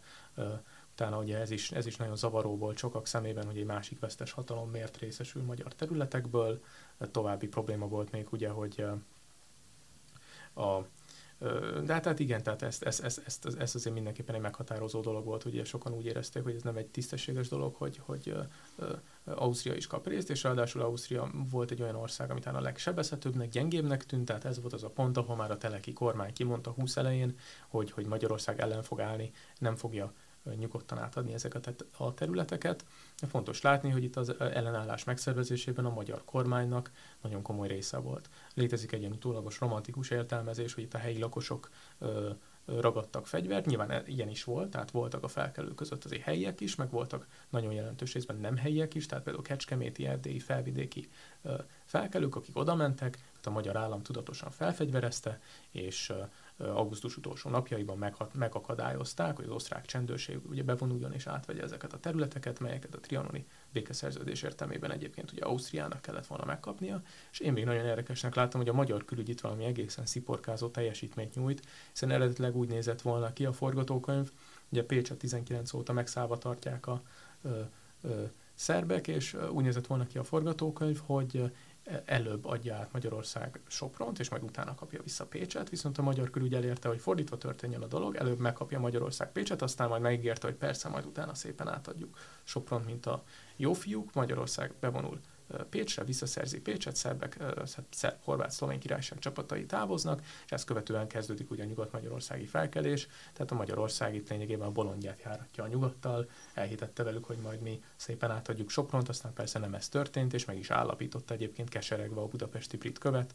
utána 0.97 1.19
ugye 1.19 1.39
ez 1.39 1.51
is, 1.51 1.71
ez 1.71 1.87
is 1.87 1.97
nagyon 1.97 2.17
zavaró 2.17 2.57
volt 2.57 2.77
sokak 2.77 3.07
szemében, 3.07 3.47
hogy 3.47 3.59
egy 3.59 3.65
másik 3.65 3.99
vesztes 3.99 4.33
hatalom 4.33 4.71
miért 4.71 4.97
részesül 4.97 5.43
magyar 5.43 5.75
területekből. 5.75 6.63
További 7.11 7.47
probléma 7.47 7.89
volt 7.89 8.11
még 8.11 8.27
ugye, 8.31 8.49
hogy 8.49 8.85
a 10.55 10.81
de 11.85 11.93
hát, 11.93 12.05
hát 12.05 12.19
igen, 12.19 12.43
tehát 12.43 12.63
ezt, 12.63 12.83
ezt, 12.83 13.05
ezt, 13.05 13.21
ezt, 13.27 13.47
ezt 13.59 13.75
azért 13.75 13.95
mindenképpen 13.95 14.35
egy 14.35 14.41
meghatározó 14.41 15.01
dolog 15.01 15.25
volt, 15.25 15.45
ugye 15.45 15.65
sokan 15.65 15.93
úgy 15.93 16.07
érezték, 16.07 16.43
hogy 16.43 16.55
ez 16.55 16.63
nem 16.63 16.77
egy 16.77 16.87
tisztességes 16.87 17.49
dolog, 17.49 17.75
hogy, 17.75 18.01
hogy 18.05 18.35
Ausztria 19.25 19.75
is 19.75 19.87
kap 19.87 20.07
részt, 20.07 20.31
és 20.31 20.43
ráadásul 20.43 20.83
Ausztria 20.83 21.31
volt 21.51 21.71
egy 21.71 21.83
olyan 21.83 21.95
ország, 21.95 22.31
amit 22.31 22.47
a 22.47 22.61
legsebezhetőbbnek, 22.61 23.49
gyengébbnek 23.49 24.07
tűnt, 24.07 24.25
tehát 24.25 24.45
ez 24.45 24.61
volt 24.61 24.73
az 24.73 24.85
a 24.85 24.91
pont, 24.91 25.17
ahol 25.17 25.37
már 25.37 25.51
a 25.51 25.57
teleki 25.57 25.93
kormány 25.93 26.33
kimondta 26.33 26.71
20 26.71 26.97
elején, 26.97 27.39
hogy, 27.69 27.91
hogy 27.91 28.07
Magyarország 28.07 28.61
ellen 28.61 28.83
fog 28.83 29.01
állni, 29.01 29.31
nem 29.59 29.77
fogja 29.77 30.13
nyugodtan 30.59 30.99
átadni 30.99 31.33
ezeket 31.33 31.85
a 31.97 32.15
területeket. 32.15 32.85
Fontos 33.29 33.61
látni, 33.63 33.91
hogy 33.91 34.05
itt 34.05 34.17
az 34.17 34.41
ellenállás 34.41 35.05
megszervezésében 35.05 35.85
a 35.85 35.95
magyar 35.95 36.23
kormánynak 36.25 36.91
nagyon 37.23 37.43
komoly 37.43 37.69
része 37.69 37.99
volt. 37.99 38.29
Létezik 38.55 38.93
egy 38.93 39.01
ilyen 39.01 39.13
utólagos 39.13 39.61
romantikus 39.61 40.11
értelmezés, 40.11 40.75
hogy 40.75 40.83
itt 40.85 40.95
a 40.95 40.99
helyi 40.99 41.19
lakosok 41.19 41.71
ragadtak 42.67 43.27
fegyvert, 43.27 43.67
nyilván 43.67 43.91
e, 43.91 44.03
ilyen 44.07 44.29
is 44.29 44.45
volt, 44.45 44.71
tehát 44.71 44.91
voltak 44.91 45.23
a 45.23 45.29
felkelők 45.29 45.75
között 45.75 46.05
azért 46.05 46.23
helyiek 46.23 46.61
is, 46.61 46.75
meg 46.75 46.91
voltak 46.91 47.27
nagyon 47.51 47.73
jelentős 47.73 48.13
részben 48.13 48.37
nem 48.37 48.57
helyiek 48.57 48.95
is, 48.95 49.07
tehát 49.07 49.25
például 49.25 49.45
Kecskeméti, 49.45 50.07
Erdélyi, 50.07 50.39
felvidéki 50.39 51.09
felkelők, 51.85 52.37
akik 52.37 52.57
oda 52.57 52.75
mentek, 52.75 53.11
tehát 53.17 53.47
a 53.47 53.51
magyar 53.51 53.77
állam 53.77 54.03
tudatosan 54.03 54.51
felfegyverezte, 54.51 55.41
és 55.71 56.13
augusztus 56.59 57.17
utolsó 57.17 57.51
napjaiban 57.51 58.15
megakadályozták, 58.33 59.37
hogy 59.37 59.45
az 59.45 59.51
osztrák 59.51 59.87
csendőrség 59.87 60.39
ugye 60.49 60.63
bevonuljon 60.63 61.13
és 61.13 61.27
átvegye 61.27 61.63
ezeket 61.63 61.93
a 61.93 61.99
területeket, 61.99 62.61
melyeket 62.61 62.95
a 62.95 63.01
trianoni 63.01 63.47
békeszerződés 63.73 64.43
értelmében 64.43 64.91
egyébként 64.91 65.33
ugye 65.33 65.45
Ausztriának 65.45 66.01
kellett 66.01 66.27
volna 66.27 66.45
megkapnia, 66.45 67.03
és 67.33 67.39
én 67.39 67.53
még 67.53 67.65
nagyon 67.65 67.85
érdekesnek 67.85 68.35
láttam, 68.35 68.61
hogy 68.61 68.69
a 68.69 68.75
magyar 68.75 69.05
külügy 69.05 69.29
itt 69.29 69.41
valami 69.41 69.65
egészen 69.65 70.07
sziporkázó 70.07 70.69
teljesítményt 70.69 71.35
nyújt, 71.35 71.67
hiszen 71.91 72.11
eredetileg 72.11 72.57
úgy 72.57 72.69
nézett 72.69 73.03
volna 73.03 73.33
ki 73.33 73.45
a 73.45 73.53
forgatókönyv, 73.53 74.33
ugye 74.69 74.85
Pécs 74.85 75.11
a 75.11 75.17
19 75.17 75.73
óta 75.73 75.93
megszállva 75.93 76.39
tartják 76.39 76.87
a 76.87 77.03
ö, 77.43 77.61
ö, 78.03 78.25
szerbek, 78.55 79.09
és 79.09 79.37
úgy 79.51 79.65
nézett 79.65 79.87
volna 79.87 80.07
ki 80.07 80.19
a 80.19 80.25
forgatókönyv, 80.25 81.01
hogy 81.05 81.53
előbb 82.05 82.45
adja 82.45 82.75
át 82.75 82.93
Magyarország 82.93 83.61
Sopront, 83.67 84.19
és 84.19 84.29
majd 84.29 84.43
utána 84.43 84.75
kapja 84.75 85.03
vissza 85.03 85.27
Pécset, 85.27 85.69
viszont 85.69 85.99
a 85.99 86.03
magyar 86.03 86.31
külügy 86.31 86.55
elérte, 86.55 86.89
hogy 86.89 87.01
fordítva 87.01 87.39
történjen 87.39 87.83
a 87.83 87.87
dolog, 87.87 88.17
előbb 88.17 88.39
megkapja 88.39 88.81
Magyarország 88.81 89.33
Pécset, 89.33 89.63
aztán 89.63 89.89
majd 89.89 90.03
megígérte, 90.03 90.47
hogy 90.47 90.57
persze, 90.57 90.89
majd 90.89 91.07
utána 91.07 91.35
szépen 91.35 91.69
átadjuk 91.69 92.19
Sopront, 92.45 92.87
mint 92.87 93.07
a 93.07 93.23
jó 93.57 93.73
fiúk, 93.73 94.13
Magyarország 94.13 94.73
bevonul 94.81 95.21
Pécsre, 95.71 96.05
visszaszerzi 96.05 96.61
Pécset, 96.61 96.97
szerbek, 96.97 97.39
szerb, 97.91 98.17
horvát, 98.23 98.51
szlovén 98.51 98.79
királyság 98.79 99.19
csapatai 99.19 99.67
távoznak, 99.67 100.23
és 100.45 100.51
ezt 100.51 100.65
követően 100.65 101.09
kezdődik 101.09 101.51
ugye 101.51 101.63
a 101.63 101.67
nyugat-magyarországi 101.67 102.45
felkelés, 102.45 103.09
tehát 103.33 103.51
a 103.51 103.55
Magyarország 103.55 104.15
itt 104.15 104.29
lényegében 104.29 104.67
a 104.67 104.73
bolondját 104.73 105.21
járatja 105.25 105.65
a 105.65 105.69
nyugattal, 105.69 106.29
elhitette 106.55 107.03
velük, 107.03 107.25
hogy 107.25 107.39
majd 107.39 107.61
mi 107.61 107.83
szépen 107.97 108.31
átadjuk 108.31 108.71
Sopront, 108.71 109.09
aztán 109.09 109.33
persze 109.33 109.59
nem 109.59 109.75
ez 109.75 109.89
történt, 109.89 110.35
és 110.35 110.45
meg 110.45 110.59
is 110.59 110.71
állapította 110.71 111.35
egyébként 111.35 111.69
keseregve 111.69 112.21
a 112.21 112.27
budapesti 112.27 112.77
brit 112.77 112.99
követ, 112.99 113.35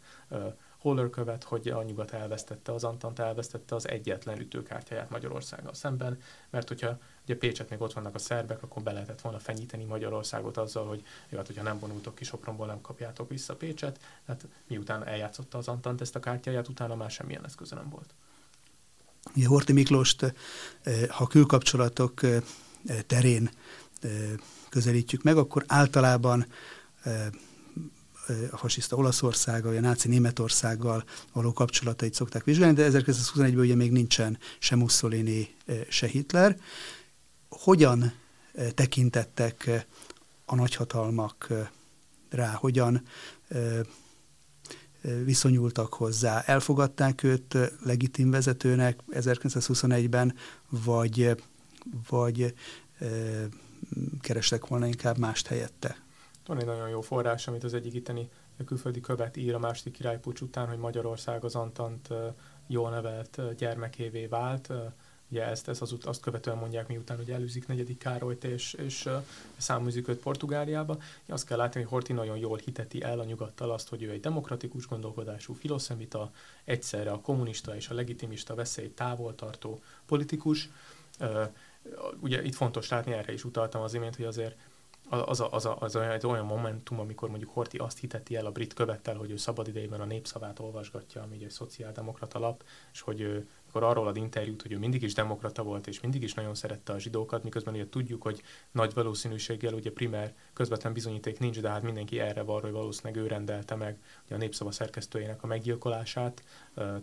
Holler 0.81 1.09
követ, 1.09 1.43
hogy 1.43 1.67
a 1.67 1.83
nyugat 1.83 2.11
elvesztette, 2.11 2.73
az 2.73 2.83
Antant 2.83 3.19
elvesztette 3.19 3.75
az 3.75 3.87
egyetlen 3.87 4.39
ütőkártyáját 4.39 5.09
Magyarországgal 5.09 5.73
szemben, 5.73 6.21
mert 6.49 6.67
hogyha 6.67 6.99
ugye 7.23 7.37
Pécset 7.37 7.69
még 7.69 7.81
ott 7.81 7.93
vannak 7.93 8.15
a 8.15 8.19
szerbek, 8.19 8.63
akkor 8.63 8.83
be 8.83 8.91
lehetett 8.91 9.21
volna 9.21 9.39
fenyíteni 9.39 9.83
Magyarországot 9.83 10.57
azzal, 10.57 10.87
hogy 10.87 11.03
jó, 11.29 11.37
hát, 11.37 11.47
hogyha 11.47 11.63
nem 11.63 11.79
vonultok 11.79 12.15
ki 12.15 12.23
Sopronból, 12.23 12.67
nem 12.67 12.81
kapjátok 12.81 13.29
vissza 13.29 13.55
Pécset, 13.55 13.99
hát 14.27 14.47
miután 14.67 15.07
eljátszotta 15.07 15.57
az 15.57 15.67
Antant 15.67 16.01
ezt 16.01 16.15
a 16.15 16.19
kártyáját, 16.19 16.67
utána 16.67 16.95
már 16.95 17.11
semmilyen 17.11 17.45
eszköze 17.45 17.75
nem 17.75 17.89
volt. 17.89 18.13
Ugye 19.35 19.47
Horti 19.47 19.73
Miklóst, 19.73 20.23
eh, 20.23 20.33
ha 21.07 21.27
külkapcsolatok 21.27 22.23
eh, 22.23 22.41
terén 23.07 23.49
eh, 24.01 24.11
közelítjük 24.69 25.23
meg, 25.23 25.37
akkor 25.37 25.63
általában 25.67 26.45
a 28.51 28.57
fasiszta 28.57 28.95
Olaszországgal, 28.95 29.69
vagy 29.71 29.83
a 29.83 29.87
náci 29.87 30.07
Németországgal 30.07 31.03
való 31.33 31.53
kapcsolatait 31.53 32.13
szokták 32.13 32.43
vizsgálni, 32.43 32.73
de 32.73 32.89
1921-ben 32.91 33.59
ugye 33.59 33.75
még 33.75 33.91
nincsen 33.91 34.37
se 34.59 34.75
Mussolini, 34.75 35.55
se 35.89 36.07
Hitler. 36.07 36.59
Hogyan 37.49 38.13
tekintettek 38.73 39.85
a 40.45 40.55
nagyhatalmak 40.55 41.47
rá, 42.29 42.51
hogyan 42.51 43.03
viszonyultak 45.23 45.93
hozzá. 45.93 46.39
Elfogadták 46.39 47.23
őt 47.23 47.57
legitim 47.83 48.31
vezetőnek 48.31 48.99
1921-ben, 49.11 50.35
vagy, 50.69 51.43
vagy 52.09 52.53
kerestek 54.21 54.67
volna 54.67 54.85
inkább 54.85 55.17
mást 55.17 55.47
helyette? 55.47 55.97
Van 56.45 56.59
egy 56.59 56.65
nagyon 56.65 56.89
jó 56.89 57.01
forrás, 57.01 57.47
amit 57.47 57.63
az 57.63 57.73
egyik 57.73 57.93
itteni 57.93 58.29
külföldi 58.65 58.99
követ 58.99 59.37
ír 59.37 59.53
a 59.53 59.59
második 59.59 59.93
királypucs 59.93 60.41
után, 60.41 60.67
hogy 60.67 60.77
Magyarország 60.77 61.43
az 61.43 61.55
Antant 61.55 62.09
jól 62.67 62.89
nevelt 62.89 63.55
gyermekévé 63.57 64.25
vált. 64.25 64.69
Ugye 65.29 65.45
ezt, 65.45 65.67
ezt 65.67 65.81
az, 65.81 65.95
azt 66.03 66.21
követően 66.21 66.57
mondják, 66.57 66.87
miután 66.87 67.17
hogy 67.17 67.31
előzik 67.31 67.67
negyedik 67.67 67.97
Károlyt 67.97 68.43
és, 68.43 68.73
és 68.73 69.09
száműzik 69.57 70.07
őt 70.07 70.19
Portugáliába. 70.19 70.97
Azt 71.27 71.45
kell 71.45 71.57
látni, 71.57 71.81
hogy 71.81 71.89
Horti 71.89 72.13
nagyon 72.13 72.37
jól 72.37 72.57
hiteti 72.57 73.01
el 73.03 73.19
a 73.19 73.23
nyugattal 73.23 73.71
azt, 73.71 73.89
hogy 73.89 74.03
ő 74.03 74.09
egy 74.09 74.19
demokratikus 74.19 74.87
gondolkodású 74.87 75.53
filoszemita, 75.53 76.31
egyszerre 76.63 77.11
a 77.11 77.21
kommunista 77.21 77.75
és 77.75 77.89
a 77.89 77.93
legitimista 77.93 78.55
veszély 78.55 78.93
távol 78.93 79.35
tartó 79.35 79.81
politikus. 80.05 80.69
Ugye 82.19 82.43
itt 82.43 82.55
fontos 82.55 82.89
látni, 82.89 83.11
erre 83.11 83.33
is 83.33 83.43
utaltam 83.43 83.81
az 83.81 83.93
imént, 83.93 84.15
hogy 84.15 84.25
azért 84.25 84.55
az, 85.11 85.39
a, 85.39 85.51
az, 85.51 85.65
a, 85.65 85.77
az 85.79 85.95
olyan, 85.95 86.11
egy 86.11 86.25
olyan 86.25 86.45
momentum, 86.45 86.99
amikor 86.99 87.29
mondjuk 87.29 87.51
Horti 87.53 87.77
azt 87.77 87.99
hiteti 87.99 88.35
el 88.35 88.45
a 88.45 88.51
brit 88.51 88.73
követtel, 88.73 89.15
hogy 89.15 89.31
ő 89.31 89.37
szabadidejében 89.37 90.01
a 90.01 90.05
népszavát 90.05 90.59
olvasgatja, 90.59 91.21
ami 91.21 91.43
egy 91.43 91.49
szociáldemokrata 91.49 92.39
lap, 92.39 92.63
és 92.93 93.01
hogy 93.01 93.21
ő 93.21 93.49
akkor 93.73 93.83
arról 93.83 94.07
ad 94.07 94.17
interjút, 94.17 94.61
hogy 94.61 94.71
ő 94.71 94.77
mindig 94.77 95.01
is 95.01 95.13
demokrata 95.13 95.63
volt, 95.63 95.87
és 95.87 96.01
mindig 96.01 96.23
is 96.23 96.33
nagyon 96.33 96.55
szerette 96.55 96.93
a 96.93 96.99
zsidókat, 96.99 97.43
miközben 97.43 97.73
ugye 97.73 97.89
tudjuk, 97.89 98.21
hogy 98.21 98.41
nagy 98.71 98.93
valószínűséggel 98.93 99.73
ugye 99.73 99.91
primer 99.91 100.33
közvetlen 100.53 100.93
bizonyíték 100.93 101.39
nincs, 101.39 101.59
de 101.59 101.69
hát 101.69 101.81
mindenki 101.81 102.19
erre 102.19 102.41
van, 102.41 102.61
hogy 102.61 102.71
valószínűleg 102.71 103.23
ő 103.23 103.27
rendelte 103.27 103.75
meg 103.75 103.97
ugye 104.25 104.35
a 104.35 104.37
népszava 104.37 104.71
szerkesztőjének 104.71 105.43
a 105.43 105.47
meggyilkolását, 105.47 106.43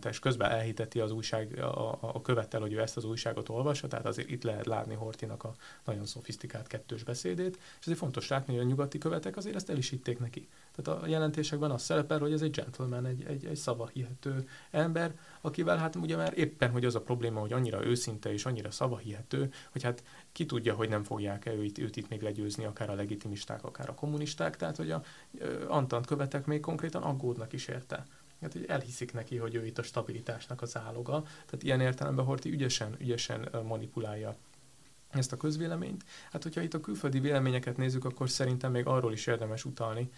és 0.09 0.19
közben 0.19 0.51
elhiteti 0.51 0.99
az 0.99 1.11
újság 1.11 1.59
a, 1.59 1.97
a 2.01 2.21
követtel, 2.21 2.61
hogy 2.61 2.73
ő 2.73 2.79
ezt 2.79 2.97
az 2.97 3.05
újságot 3.05 3.49
olvassa, 3.49 3.87
tehát 3.87 4.05
azért 4.05 4.29
itt 4.29 4.43
lehet 4.43 4.65
látni 4.65 4.93
Hortinak 4.93 5.43
a 5.43 5.55
nagyon 5.85 6.05
szofisztikált 6.05 6.67
kettős 6.67 7.03
beszédét, 7.03 7.55
és 7.55 7.85
azért 7.85 7.97
fontos 7.97 8.27
látni, 8.27 8.53
hogy 8.53 8.63
a 8.63 8.67
nyugati 8.67 8.97
követek 8.97 9.37
azért 9.37 9.55
ezt 9.55 9.69
el 9.69 9.77
neki. 10.19 10.47
Tehát 10.81 11.03
a 11.03 11.07
jelentésekben 11.07 11.71
az 11.71 11.81
szerepel, 11.81 12.19
hogy 12.19 12.33
ez 12.33 12.41
egy 12.41 12.51
gentleman, 12.51 13.05
egy, 13.05 13.23
egy, 13.23 13.45
egy 13.45 13.55
szavahihető 13.55 14.47
ember, 14.71 15.17
akivel 15.41 15.77
hát 15.77 15.95
ugye 15.95 16.15
már 16.15 16.37
éppen, 16.37 16.71
hogy 16.71 16.85
az 16.85 16.95
a 16.95 17.01
probléma, 17.01 17.39
hogy 17.39 17.53
annyira 17.53 17.85
őszinte 17.85 18.31
és 18.31 18.45
annyira 18.45 18.71
szavahihető, 18.71 19.51
hogy 19.71 19.83
hát 19.83 20.03
ki 20.31 20.45
tudja, 20.45 20.73
hogy 20.73 20.89
nem 20.89 21.03
fogják 21.03 21.45
-e 21.45 21.53
őt, 21.53 21.77
őt 21.77 21.95
itt 21.95 22.09
még 22.09 22.21
legyőzni, 22.21 22.65
akár 22.65 22.89
a 22.89 22.95
legitimisták, 22.95 23.63
akár 23.63 23.89
a 23.89 23.93
kommunisták, 23.93 24.55
tehát 24.55 24.77
hogy 24.77 24.91
a 24.91 25.03
Antant 25.67 26.05
követek 26.05 26.45
még 26.45 26.59
konkrétan 26.59 27.01
aggódnak 27.01 27.53
is 27.53 27.67
érte. 27.67 28.05
Hát, 28.41 28.53
hogy 28.53 28.65
elhiszik 28.67 29.13
neki, 29.13 29.37
hogy 29.37 29.55
ő 29.55 29.65
itt 29.65 29.77
a 29.77 29.83
stabilitásnak 29.83 30.61
az 30.61 30.77
áloga. 30.77 31.21
Tehát 31.21 31.63
ilyen 31.63 31.81
értelemben 31.81 32.25
Horti 32.25 32.51
ügyesen, 32.51 32.95
ügyesen 32.99 33.49
manipulálja 33.67 34.35
ezt 35.09 35.31
a 35.31 35.37
közvéleményt. 35.37 36.03
Hát, 36.31 36.43
hogyha 36.43 36.61
itt 36.61 36.73
a 36.73 36.79
külföldi 36.79 37.19
véleményeket 37.19 37.77
nézzük, 37.77 38.05
akkor 38.05 38.29
szerintem 38.29 38.71
még 38.71 38.85
arról 38.85 39.11
is 39.11 39.27
érdemes 39.27 39.65
utalni, 39.65 40.09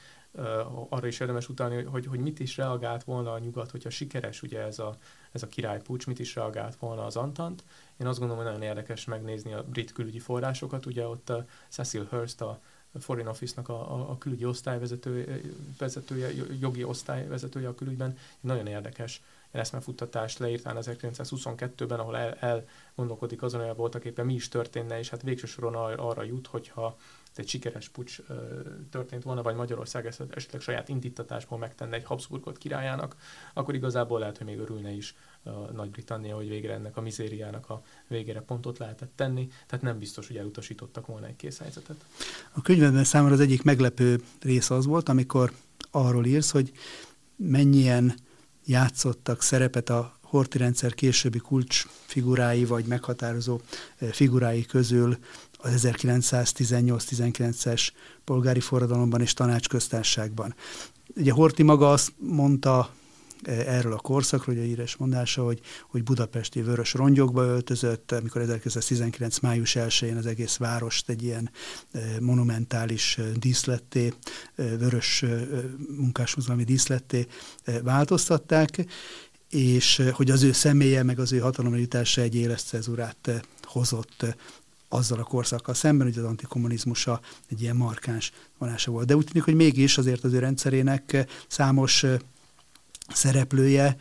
arra 0.89 1.07
is 1.07 1.19
érdemes 1.19 1.49
utalni, 1.49 1.83
hogy, 1.83 2.05
hogy 2.05 2.19
mit 2.19 2.39
is 2.39 2.57
reagált 2.57 3.03
volna 3.03 3.31
a 3.31 3.39
nyugat, 3.39 3.71
hogyha 3.71 3.89
sikeres 3.89 4.41
ugye 4.41 4.61
ez 4.61 4.79
a, 4.79 4.97
ez 5.31 5.43
a 5.43 5.47
királypucs, 5.47 6.07
mit 6.07 6.19
is 6.19 6.35
reagált 6.35 6.75
volna 6.75 7.05
az 7.05 7.15
Antant. 7.15 7.63
Én 7.97 8.07
azt 8.07 8.19
gondolom, 8.19 8.43
hogy 8.43 8.53
nagyon 8.53 8.67
érdekes 8.67 9.05
megnézni 9.05 9.53
a 9.53 9.63
brit 9.63 9.91
külügyi 9.91 10.19
forrásokat. 10.19 10.85
Ugye 10.85 11.07
ott 11.07 11.29
a 11.29 11.45
Cecil 11.69 12.07
Hurst, 12.09 12.41
a 12.41 12.59
Foreign 12.99 13.27
Office-nak 13.27 13.69
a, 13.69 13.95
a, 13.95 14.09
a 14.09 14.17
külügyi 14.17 14.45
osztályvezetője, 14.45 15.39
vezetője, 15.77 16.29
jogi 16.59 16.83
osztályvezetője 16.83 17.67
a 17.67 17.75
külügyben, 17.75 18.17
nagyon 18.39 18.67
érdekes 18.67 19.21
eszmefuttatást 19.51 20.39
leírtán 20.39 20.77
1922-ben, 20.79 21.99
ahol 21.99 22.17
el, 22.17 22.33
elgondolkodik 22.33 23.41
azon, 23.41 23.65
hogy 23.65 23.75
voltak 23.75 24.05
éppen 24.05 24.25
mi 24.25 24.33
is 24.33 24.47
történne, 24.47 24.99
és 24.99 25.09
hát 25.09 25.21
végső 25.21 25.47
soron 25.47 25.75
arra 25.75 26.23
jut, 26.23 26.47
hogyha 26.47 26.97
egy 27.35 27.47
sikeres 27.47 27.89
pucs 27.89 28.19
történt 28.89 29.23
volna, 29.23 29.41
vagy 29.41 29.55
Magyarország 29.55 30.05
ezt 30.05 30.23
esetleg 30.29 30.61
saját 30.61 30.89
indítatásból 30.89 31.57
megtenne 31.57 31.95
egy 31.95 32.03
Habsburgot 32.03 32.57
királyának, 32.57 33.15
akkor 33.53 33.75
igazából 33.75 34.19
lehet, 34.19 34.37
hogy 34.37 34.45
még 34.45 34.59
örülne 34.59 34.91
is 34.91 35.15
Nagy-Britannia, 35.71 36.35
hogy 36.35 36.47
végre 36.47 36.73
ennek 36.73 36.97
a 36.97 37.01
mizériának 37.01 37.69
a 37.69 37.83
végére 38.07 38.41
pontot 38.41 38.77
lehetett 38.77 39.11
tenni, 39.15 39.47
tehát 39.67 39.85
nem 39.85 39.99
biztos, 39.99 40.27
hogy 40.27 40.37
elutasítottak 40.37 41.05
volna 41.05 41.25
egy 41.25 41.35
kész 41.35 41.59
helyzetet. 41.59 42.05
A 42.51 42.61
könyvedben 42.61 43.03
számomra 43.03 43.33
az 43.33 43.39
egyik 43.39 43.63
meglepő 43.63 44.21
rész 44.41 44.69
az 44.69 44.85
volt, 44.85 45.09
amikor 45.09 45.51
arról 45.91 46.25
írsz, 46.25 46.51
hogy 46.51 46.71
mennyien 47.35 48.13
játszottak 48.65 49.41
szerepet 49.41 49.89
a 49.89 50.19
Horti 50.21 50.57
rendszer 50.57 50.93
későbbi 50.93 51.37
kulcs 51.37 51.85
figurái 52.05 52.65
vagy 52.65 52.85
meghatározó 52.85 53.59
figurái 54.11 54.65
közül 54.65 55.17
az 55.57 55.87
1918-19-es 55.91 57.89
polgári 58.23 58.59
forradalomban 58.59 59.21
és 59.21 59.33
tanácsköztárságban. 59.33 60.55
Ugye 61.15 61.31
Horti 61.31 61.63
maga 61.63 61.91
azt 61.91 62.13
mondta 62.17 62.93
erről 63.43 63.93
a 63.93 63.97
korszakról, 63.97 64.57
a 64.57 64.59
írás 64.59 64.95
mondása, 64.95 65.43
hogy, 65.43 65.59
hogy 65.89 66.03
budapesti 66.03 66.61
vörös 66.61 66.93
rongyokba 66.93 67.43
öltözött, 67.43 68.11
amikor 68.11 68.41
1919. 68.41 69.39
május 69.39 69.75
1-én 69.79 70.17
az 70.17 70.25
egész 70.25 70.57
várost 70.57 71.09
egy 71.09 71.23
ilyen 71.23 71.51
monumentális 72.19 73.19
díszletté, 73.39 74.13
vörös 74.55 75.25
munkáshozalmi 75.97 76.63
díszletté 76.63 77.27
változtatták, 77.83 78.85
és 79.49 80.01
hogy 80.11 80.31
az 80.31 80.43
ő 80.43 80.51
személye, 80.51 81.03
meg 81.03 81.19
az 81.19 81.31
ő 81.31 81.39
hatalomjutása 81.39 82.21
egy 82.21 82.35
életcezurát 82.35 83.43
hozott 83.63 84.25
azzal 84.89 85.19
a 85.19 85.23
korszakkal 85.23 85.73
szemben, 85.73 86.07
hogy 86.07 86.17
az 86.17 86.23
antikommunizmusa 86.23 87.19
egy 87.49 87.61
ilyen 87.61 87.75
markáns 87.75 88.31
vonása 88.57 88.91
volt. 88.91 89.07
De 89.07 89.15
úgy 89.15 89.25
tűnik, 89.25 89.43
hogy 89.43 89.55
mégis 89.55 89.97
azért 89.97 90.23
az 90.23 90.33
ő 90.33 90.39
rendszerének 90.39 91.25
számos 91.47 92.05
szereplője 93.13 93.97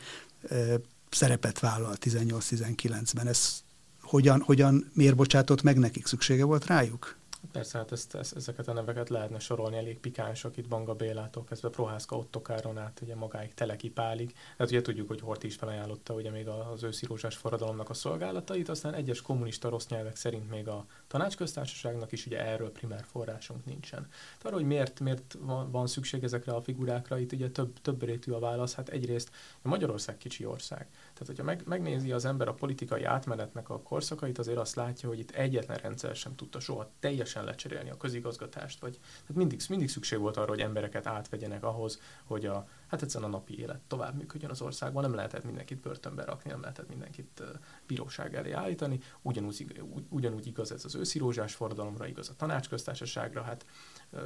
szerepet 1.10 1.58
vállal 1.58 1.96
18-19-ben. 2.00 3.26
Ez 3.26 3.62
hogyan, 4.02 4.40
hogyan, 4.40 4.90
miért 4.94 5.16
bocsátott 5.16 5.62
meg 5.62 5.78
nekik? 5.78 6.06
Szüksége 6.06 6.44
volt 6.44 6.66
rájuk? 6.66 7.16
Persze, 7.52 7.78
hát 7.78 7.92
ezt, 7.92 8.14
ezt, 8.14 8.36
ezeket 8.36 8.68
a 8.68 8.72
neveket 8.72 9.08
lehetne 9.08 9.38
sorolni, 9.38 9.76
elég 9.76 9.98
pikánsak 9.98 10.56
itt 10.56 10.68
Banga 10.68 10.94
Bélától 10.94 11.44
kezdve 11.44 11.68
Prohászka 11.68 12.16
Ottokáron 12.16 12.78
át, 12.78 13.00
ugye 13.02 13.14
magáig 13.14 13.54
Teleki 13.54 13.90
Pálig. 13.90 14.34
Hát 14.58 14.68
ugye 14.68 14.82
tudjuk, 14.82 15.08
hogy 15.08 15.20
Horti 15.20 15.46
is 15.46 15.54
felajánlotta 15.54 16.14
ugye 16.14 16.30
még 16.30 16.48
az 16.48 16.82
őszi 16.82 17.06
rózsás 17.06 17.36
forradalomnak 17.36 17.90
a 17.90 17.94
szolgálatait, 17.94 18.68
aztán 18.68 18.94
egyes 18.94 19.22
kommunista 19.22 19.68
rossz 19.68 19.86
nyelvek 19.86 20.16
szerint 20.16 20.50
még 20.50 20.68
a 20.68 20.86
tanácsköztársaságnak 21.06 22.12
is 22.12 22.26
ugye 22.26 22.44
erről 22.44 22.72
primer 22.72 23.04
forrásunk 23.04 23.64
nincsen. 23.64 24.00
Tehát 24.00 24.44
arra, 24.44 24.54
hogy 24.54 24.66
miért, 24.66 25.00
miért 25.00 25.36
van, 25.38 25.70
van 25.70 25.86
szükség 25.86 26.24
ezekre 26.24 26.52
a 26.52 26.62
figurákra, 26.62 27.18
itt 27.18 27.32
ugye 27.32 27.50
több, 27.50 27.80
több 27.82 28.02
rétű 28.02 28.32
a 28.32 28.38
válasz. 28.38 28.74
Hát 28.74 28.88
egyrészt 28.88 29.30
Magyarország 29.62 30.16
kicsi 30.16 30.44
ország. 30.44 30.88
Tehát, 31.20 31.36
hogyha 31.36 31.44
meg, 31.44 31.62
megnézi 31.66 32.12
az 32.12 32.24
ember 32.24 32.48
a 32.48 32.54
politikai 32.54 33.04
átmenetnek 33.04 33.68
a 33.70 33.80
korszakait, 33.80 34.38
azért 34.38 34.58
azt 34.58 34.74
látja, 34.74 35.08
hogy 35.08 35.18
itt 35.18 35.30
egyetlen 35.30 35.76
rendszer 35.76 36.16
sem 36.16 36.34
tudta 36.34 36.60
soha 36.60 36.90
teljes 37.00 37.18
teljesen 37.20 37.44
lecserélni 37.44 37.90
a 37.90 37.96
közigazgatást, 37.96 38.80
vagy 38.80 38.92
tehát 39.00 39.34
mindig, 39.34 39.60
mindig 39.68 39.88
szükség 39.88 40.18
volt 40.18 40.36
arra, 40.36 40.48
hogy 40.48 40.60
embereket 40.60 41.06
átvegyenek 41.06 41.64
ahhoz, 41.64 42.00
hogy 42.24 42.46
a, 42.46 42.68
hát 42.86 43.02
egyszerűen 43.02 43.30
a 43.30 43.36
napi 43.36 43.58
élet 43.58 43.80
tovább 43.86 44.16
működjön 44.16 44.50
az 44.50 44.60
országban, 44.60 45.02
nem 45.02 45.14
lehetett 45.14 45.44
mindenkit 45.44 45.80
börtönbe 45.80 46.24
rakni, 46.24 46.50
nem 46.50 46.60
lehetett 46.60 46.88
mindenkit 46.88 47.42
bíróság 47.86 48.34
elé 48.34 48.50
állítani, 48.50 49.00
ugyanúgy, 49.22 49.82
ugyanúgy 50.08 50.46
igaz 50.46 50.72
ez 50.72 50.84
az 50.84 50.94
őszi 50.94 51.18
rózsás 51.18 51.54
forradalomra, 51.54 52.06
igaz 52.06 52.28
a 52.28 52.36
tanácsköztársaságra, 52.36 53.42
hát 53.42 53.66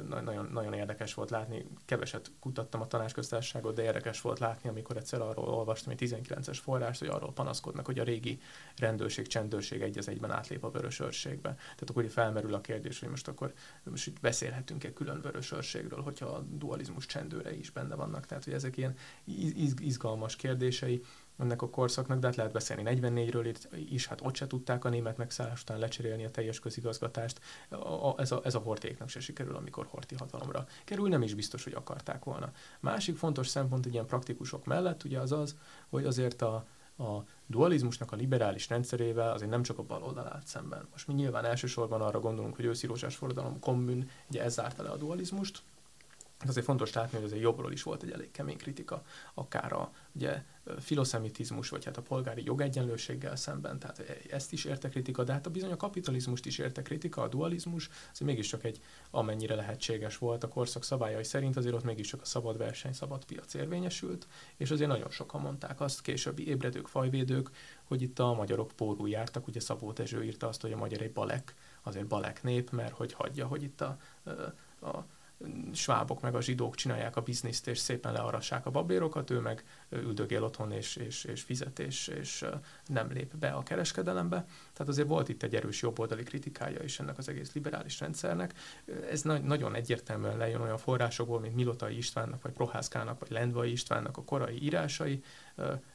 nagyon, 0.09 0.49
nagyon 0.53 0.73
érdekes 0.73 1.13
volt 1.13 1.29
látni, 1.29 1.65
keveset 1.85 2.31
kutattam 2.39 2.81
a 2.81 2.87
tanácsköztársaságot, 2.87 3.75
de 3.75 3.83
érdekes 3.83 4.21
volt 4.21 4.39
látni, 4.39 4.69
amikor 4.69 4.97
egyszer 4.97 5.21
arról 5.21 5.47
olvastam 5.47 5.91
egy 5.91 6.09
19-es 6.09 6.57
forrást, 6.61 6.99
hogy 6.99 7.07
arról 7.07 7.33
panaszkodnak, 7.33 7.85
hogy 7.85 7.99
a 7.99 8.03
régi 8.03 8.39
rendőrség, 8.77 9.27
csendőrség 9.27 9.81
egy 9.81 9.97
az 9.97 10.07
egyben 10.07 10.31
átlép 10.31 10.63
a 10.63 10.71
vörös 10.71 10.99
őrségbe. 10.99 11.53
Tehát 11.53 11.89
akkor 11.89 12.09
felmerül 12.09 12.53
a 12.53 12.61
kérdés, 12.61 12.99
hogy 12.99 13.09
most 13.09 13.27
akkor 13.27 13.53
most 13.83 14.07
itt 14.07 14.19
beszélhetünk-e 14.19 14.93
külön 14.93 15.21
vörös 15.21 15.51
őrségről, 15.51 16.01
hogyha 16.01 16.25
a 16.25 16.41
dualizmus 16.41 17.05
csendőre 17.05 17.55
is 17.55 17.69
benne 17.69 17.95
vannak. 17.95 18.25
Tehát, 18.25 18.43
hogy 18.43 18.53
ezek 18.53 18.77
ilyen 18.77 18.95
izgalmas 19.79 20.35
kérdései 20.35 21.03
ennek 21.37 21.61
a 21.61 21.69
korszaknak, 21.69 22.19
de 22.19 22.27
hát 22.27 22.35
lehet 22.35 22.51
beszélni 22.51 22.83
44-ről 22.85 23.55
is, 23.89 24.07
hát 24.07 24.21
ott 24.23 24.35
se 24.35 24.47
tudták 24.47 24.85
a 24.85 24.89
német 24.89 25.17
megszállás 25.17 25.61
után 25.61 25.79
lecserélni 25.79 26.25
a 26.25 26.31
teljes 26.31 26.59
közigazgatást. 26.59 27.39
A, 27.69 27.75
a, 27.75 28.15
ez, 28.17 28.31
a, 28.31 28.41
ez 28.43 28.55
a 28.55 28.59
hortéknak 28.59 29.09
se 29.09 29.19
sikerül, 29.19 29.55
amikor 29.55 29.85
horti 29.89 30.15
hatalomra 30.15 30.65
kerül, 30.83 31.07
nem 31.07 31.21
is 31.21 31.33
biztos, 31.33 31.63
hogy 31.63 31.73
akarták 31.73 32.23
volna. 32.23 32.51
Másik 32.79 33.17
fontos 33.17 33.47
szempont 33.47 33.85
egy 33.85 33.93
ilyen 33.93 34.05
praktikusok 34.05 34.65
mellett 34.65 35.03
ugye 35.03 35.19
az 35.19 35.31
az, 35.31 35.55
hogy 35.89 36.05
azért 36.05 36.41
a, 36.41 36.65
a 36.97 37.23
dualizmusnak 37.47 38.11
a 38.11 38.15
liberális 38.15 38.69
rendszerével 38.69 39.33
azért 39.33 39.49
nem 39.49 39.63
csak 39.63 39.79
a 39.79 39.83
bal 39.83 40.03
oldal 40.03 40.27
állt 40.27 40.47
szemben. 40.47 40.87
Most 40.91 41.07
mi 41.07 41.13
nyilván 41.13 41.45
elsősorban 41.45 42.01
arra 42.01 42.19
gondolunk, 42.19 42.55
hogy 42.55 42.65
őszi 42.65 42.87
forradalom 43.09 43.59
kommun, 43.59 44.09
ugye 44.29 44.43
ez 44.43 44.53
zárta 44.53 44.83
le 44.83 44.89
a 44.89 44.97
dualizmust, 44.97 45.61
de 46.39 46.49
azért 46.49 46.65
fontos 46.65 46.93
látni, 46.93 47.17
hogy 47.17 47.25
azért 47.25 47.41
jobbról 47.41 47.71
is 47.71 47.83
volt 47.83 48.03
egy 48.03 48.11
elég 48.11 48.31
kemény 48.31 48.57
kritika, 48.57 49.03
akár 49.33 49.73
a 49.73 49.91
ugye, 50.11 50.43
filoszemitizmus, 50.79 51.69
vagy 51.69 51.85
hát 51.85 51.97
a 51.97 52.01
polgári 52.01 52.43
jogegyenlőséggel 52.43 53.35
szemben, 53.35 53.79
tehát 53.79 53.99
ezt 54.29 54.51
is 54.51 54.65
érte 54.65 54.89
kritika, 54.89 55.23
de 55.23 55.33
hát 55.33 55.45
a 55.45 55.49
bizony 55.49 55.71
a 55.71 55.75
kapitalizmust 55.75 56.45
is 56.45 56.57
érte 56.57 56.81
kritika, 56.81 57.21
a 57.21 57.27
dualizmus, 57.27 57.89
ez 58.11 58.19
mégiscsak 58.19 58.63
egy 58.63 58.81
amennyire 59.11 59.55
lehetséges 59.55 60.17
volt 60.17 60.43
a 60.43 60.47
korszak 60.47 60.83
szabályai 60.83 61.23
szerint, 61.23 61.57
azért 61.57 61.75
ott 61.75 61.83
mégiscsak 61.83 62.21
a 62.21 62.25
szabad 62.25 62.57
verseny, 62.57 62.93
szabad 62.93 63.25
piac 63.25 63.53
érvényesült, 63.53 64.27
és 64.57 64.71
azért 64.71 64.89
nagyon 64.89 65.09
sokan 65.09 65.41
mondták 65.41 65.81
azt, 65.81 66.01
későbbi 66.01 66.47
ébredők, 66.47 66.87
fajvédők, 66.87 67.49
hogy 67.83 68.01
itt 68.01 68.19
a 68.19 68.33
magyarok 68.33 68.71
pórul 68.75 69.09
jártak, 69.09 69.47
ugye 69.47 69.59
Szabó 69.59 69.93
Tezső 69.93 70.23
írta 70.23 70.47
azt, 70.47 70.61
hogy 70.61 70.71
a 70.71 70.77
magyar 70.77 71.01
egy 71.01 71.13
balek, 71.13 71.55
azért 71.83 72.07
balek 72.07 72.43
nép, 72.43 72.69
mert 72.69 72.93
hogy 72.93 73.13
hagyja, 73.13 73.47
hogy 73.47 73.63
itt 73.63 73.81
a, 73.81 73.97
a 74.81 75.05
svábok 75.73 76.21
meg 76.21 76.35
a 76.35 76.41
zsidók 76.41 76.75
csinálják 76.75 77.15
a 77.15 77.21
bizniszt, 77.21 77.67
és 77.67 77.77
szépen 77.77 78.13
learassák 78.13 78.65
a 78.65 78.71
babérokat, 78.71 79.29
ő 79.29 79.39
meg 79.39 79.63
üldögél 79.89 80.43
otthon, 80.43 80.71
és, 80.71 80.95
és, 80.95 81.23
és 81.23 81.41
fizet, 81.41 81.79
és, 81.79 82.07
és 82.07 82.45
nem 82.85 83.11
lép 83.11 83.35
be 83.35 83.49
a 83.49 83.63
kereskedelembe. 83.63 84.45
Tehát 84.73 84.91
azért 84.91 85.07
volt 85.07 85.29
itt 85.29 85.43
egy 85.43 85.55
erős 85.55 85.81
jobboldali 85.81 86.23
kritikája 86.23 86.83
is 86.83 86.99
ennek 86.99 87.17
az 87.17 87.29
egész 87.29 87.53
liberális 87.53 87.99
rendszernek. 87.99 88.53
Ez 89.09 89.21
na- 89.21 89.37
nagyon 89.37 89.75
egyértelműen 89.75 90.37
lejön 90.37 90.61
olyan 90.61 90.77
forrásokból, 90.77 91.39
mint 91.39 91.55
Milotai 91.55 91.97
Istvánnak, 91.97 92.41
vagy 92.41 92.53
Prohászkának, 92.53 93.19
vagy 93.19 93.31
Lendvai 93.31 93.71
Istvánnak 93.71 94.17
a 94.17 94.23
korai 94.23 94.63
írásai, 94.63 95.23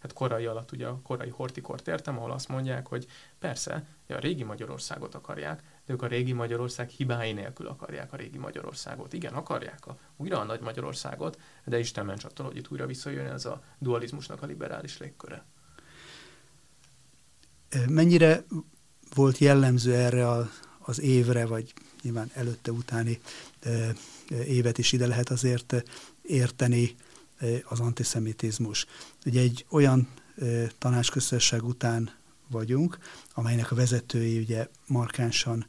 hát 0.01 0.13
korai 0.15 0.47
alatt 0.47 0.73
ugye 0.73 0.87
a 0.87 1.01
korai 1.03 1.29
hortikort 1.29 1.89
értem, 1.89 2.19
ahol 2.19 2.31
azt 2.31 2.49
mondják, 2.49 2.87
hogy 2.87 3.07
persze, 3.39 3.85
a 4.09 4.19
régi 4.19 4.43
Magyarországot 4.43 5.15
akarják, 5.15 5.63
ők 5.91 6.03
a 6.03 6.07
régi 6.07 6.33
Magyarország 6.33 6.89
hibái 6.89 7.33
nélkül 7.33 7.67
akarják 7.67 8.13
a 8.13 8.17
régi 8.17 8.39
Magyarországot. 8.39 9.13
Igen, 9.13 9.33
akarják 9.33 9.87
a, 9.87 9.99
újra 10.17 10.41
a 10.41 10.45
nagy 10.45 10.61
Magyarországot, 10.61 11.39
de 11.65 11.79
Isten 11.79 12.07
ments 12.07 12.25
attól, 12.25 12.47
hogy 12.47 12.57
itt 12.57 12.71
újra 12.71 12.87
visszajön 12.87 13.27
ez 13.27 13.45
a 13.45 13.63
dualizmusnak 13.79 14.43
a 14.43 14.47
liberális 14.47 14.99
légköre. 14.99 15.45
Mennyire 17.89 18.45
volt 19.15 19.39
jellemző 19.39 19.95
erre 19.95 20.29
a, 20.29 20.51
az 20.79 21.01
évre, 21.01 21.47
vagy 21.47 21.73
nyilván 22.03 22.31
előtte 22.35 22.73
utáni 22.73 23.21
évet 24.29 24.79
is 24.79 24.93
ide 24.93 25.07
lehet 25.07 25.31
azért 25.31 25.85
érteni 26.23 26.95
az 27.65 27.81
antiszemitizmus. 27.81 28.87
Ugye 29.27 29.41
egy 29.41 29.67
olyan 29.71 30.09
tanácsköztesség 30.79 31.65
után 31.65 32.11
vagyunk, 32.51 32.99
amelynek 33.35 33.71
a 33.71 33.75
vezetői 33.75 34.39
ugye 34.39 34.69
markánsan, 34.87 35.67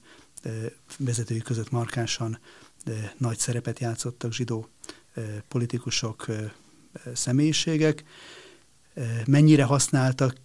vezetői 0.97 1.39
között 1.39 1.71
markánsan 1.71 2.39
nagy 3.17 3.37
szerepet 3.37 3.79
játszottak 3.79 4.33
zsidó 4.33 4.67
politikusok, 5.47 6.25
személyiségek. 7.13 8.03
Mennyire 9.25 9.63
használtak 9.63 10.35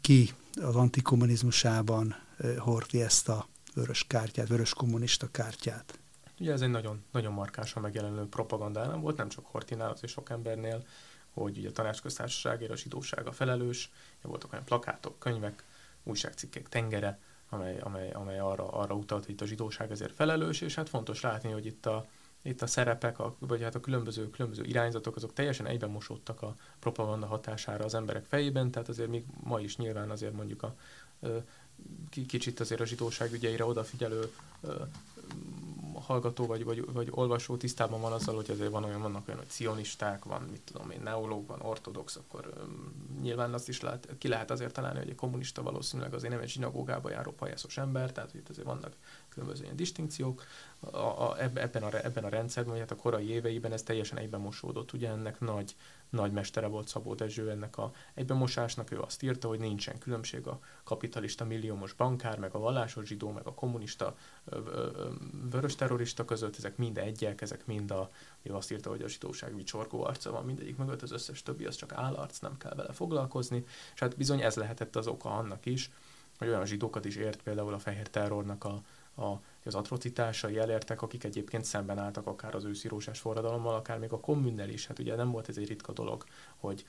ki 0.00 0.30
az 0.60 0.76
antikommunizmusában 0.76 2.16
Horti 2.58 3.02
ezt 3.02 3.28
a 3.28 3.48
vörös 3.74 4.04
kártyát, 4.06 4.48
vörös 4.48 4.74
kommunista 4.74 5.28
kártyát? 5.30 5.98
Ugye 6.38 6.52
ez 6.52 6.60
egy 6.60 6.70
nagyon, 6.70 7.04
nagyon 7.12 7.32
markásan 7.32 7.82
megjelenő 7.82 8.28
propagandálám 8.28 9.00
volt, 9.00 9.16
nem 9.16 9.28
csak 9.28 9.46
Hortinál, 9.46 9.90
azért 9.90 10.12
sok 10.12 10.30
embernél, 10.30 10.86
hogy 11.32 11.58
ugye 11.58 11.68
a 11.68 11.72
tanácsköztársaságért 11.72 12.70
a 12.70 12.76
zsidóság 12.76 13.26
a 13.26 13.32
felelős, 13.32 13.90
voltak 14.22 14.52
olyan 14.52 14.64
plakátok, 14.64 15.18
könyvek, 15.18 15.64
újságcikkek 16.02 16.68
tengere, 16.68 17.18
amely, 17.54 17.78
amely, 17.78 18.10
amely 18.10 18.38
arra, 18.38 18.68
arra 18.68 18.94
utalt, 18.94 19.24
hogy 19.24 19.34
itt 19.34 19.40
a 19.40 19.46
zsidóság 19.46 19.90
ezért 19.90 20.12
felelős, 20.12 20.60
és 20.60 20.74
hát 20.74 20.88
fontos 20.88 21.20
látni, 21.20 21.50
hogy 21.50 21.66
itt 21.66 21.86
a, 21.86 22.06
itt 22.42 22.62
a 22.62 22.66
szerepek, 22.66 23.18
a, 23.18 23.34
vagy 23.38 23.62
hát 23.62 23.74
a 23.74 23.80
különböző, 23.80 24.30
különböző 24.30 24.64
irányzatok, 24.64 25.16
azok 25.16 25.32
teljesen 25.32 25.66
egyben 25.66 25.90
mosódtak 25.90 26.42
a 26.42 26.56
propaganda 26.78 27.26
hatására 27.26 27.84
az 27.84 27.94
emberek 27.94 28.24
fejében, 28.24 28.70
tehát 28.70 28.88
azért 28.88 29.08
még 29.08 29.24
ma 29.42 29.60
is 29.60 29.76
nyilván 29.76 30.10
azért 30.10 30.32
mondjuk 30.32 30.62
a 30.62 30.74
kicsit 32.26 32.60
azért 32.60 32.80
a 32.80 32.86
zsidóság 32.86 33.32
ügyeire 33.32 33.64
odafigyelő 33.64 34.32
hallgató 36.04 36.46
vagy, 36.46 36.64
vagy, 36.64 36.92
vagy 36.92 37.08
olvasó 37.10 37.56
tisztában 37.56 38.00
van 38.00 38.12
azzal, 38.12 38.34
hogy 38.34 38.50
azért 38.50 38.70
van 38.70 38.84
olyan, 38.84 39.00
vannak 39.00 39.28
olyan, 39.28 39.40
hogy 39.40 39.48
cionisták, 39.48 40.24
van, 40.24 40.42
mit 40.42 40.60
tudom 40.60 40.90
én, 40.90 41.00
neológ, 41.02 41.46
van 41.46 41.60
ortodox, 41.60 42.16
akkor 42.16 42.52
um, 42.62 43.18
nyilván 43.22 43.54
azt 43.54 43.68
is 43.68 43.80
lehet, 43.80 44.08
ki 44.18 44.28
lehet 44.28 44.50
azért 44.50 44.72
találni, 44.72 44.98
hogy 44.98 45.08
egy 45.08 45.14
kommunista 45.14 45.62
valószínűleg 45.62 46.14
azért 46.14 46.32
nem 46.32 46.42
egy 46.42 46.48
zsinagógába 46.48 47.10
járó 47.10 47.32
pajászos 47.32 47.76
ember, 47.76 48.12
tehát 48.12 48.34
itt 48.34 48.48
azért 48.48 48.66
vannak 48.66 48.96
különböző 49.34 49.62
ilyen 49.62 49.76
distinkciók. 49.76 50.44
A, 50.80 50.96
a, 50.96 51.42
ebben, 51.42 51.82
a, 51.82 52.04
ebben 52.04 52.24
a 52.24 52.28
rendszerben, 52.28 52.72
vagy 52.72 52.80
hát 52.80 52.90
a 52.90 52.96
korai 52.96 53.30
éveiben 53.30 53.72
ez 53.72 53.82
teljesen 53.82 54.18
egyben 54.18 54.40
mosódott, 54.40 54.92
ugye 54.92 55.08
ennek 55.08 55.40
nagy 55.40 55.74
nagy 56.14 56.32
mestere 56.32 56.66
volt 56.66 56.88
Szabó 56.88 57.14
Dezső 57.14 57.50
ennek 57.50 57.78
a 57.78 57.92
egybemosásnak, 58.14 58.90
ő 58.90 59.00
azt 59.00 59.22
írta, 59.22 59.48
hogy 59.48 59.58
nincsen 59.58 59.98
különbség 59.98 60.46
a 60.46 60.60
kapitalista 60.84 61.44
milliómos 61.44 61.92
bankár, 61.92 62.38
meg 62.38 62.54
a 62.54 62.58
vallásos 62.58 63.06
zsidó, 63.06 63.30
meg 63.30 63.46
a 63.46 63.54
kommunista 63.54 64.16
vörös 65.50 65.74
terrorista 65.74 66.24
között, 66.24 66.56
ezek 66.56 66.76
mind 66.76 66.98
egyek, 66.98 67.40
ezek 67.40 67.66
mind 67.66 67.90
a, 67.90 68.10
ő 68.42 68.54
azt 68.54 68.72
írta, 68.72 68.90
hogy 68.90 69.02
a 69.02 69.08
zsidóság 69.08 69.54
vicsorgó 69.54 70.04
arca 70.04 70.30
van 70.30 70.44
mindegyik 70.44 70.76
mögött, 70.76 71.02
az 71.02 71.12
összes 71.12 71.42
többi 71.42 71.64
az 71.64 71.76
csak 71.76 71.92
állarc, 71.92 72.38
nem 72.38 72.56
kell 72.56 72.74
vele 72.74 72.92
foglalkozni, 72.92 73.64
és 73.94 74.00
hát 74.00 74.16
bizony 74.16 74.40
ez 74.40 74.54
lehetett 74.54 74.96
az 74.96 75.06
oka 75.06 75.30
annak 75.30 75.66
is, 75.66 75.90
hogy 76.38 76.48
olyan 76.48 76.66
zsidókat 76.66 77.04
is 77.04 77.16
ért 77.16 77.42
például 77.42 77.74
a 77.74 77.78
fehér 77.78 78.08
terrornak 78.08 78.64
a, 78.64 78.82
a 79.16 79.32
az 79.66 79.74
atrocitásai 79.74 80.58
elértek, 80.58 81.02
akik 81.02 81.24
egyébként 81.24 81.64
szemben 81.64 81.98
álltak 81.98 82.26
akár 82.26 82.54
az 82.54 82.64
őszi 82.64 82.88
rózsás 82.88 83.20
forradalommal, 83.20 83.74
akár 83.74 83.98
még 83.98 84.12
a 84.12 84.20
kommunnel 84.20 84.68
is. 84.68 84.86
Hát 84.86 84.98
ugye 84.98 85.16
nem 85.16 85.30
volt 85.30 85.48
ez 85.48 85.56
egy 85.56 85.68
ritka 85.68 85.92
dolog, 85.92 86.24
hogy 86.56 86.86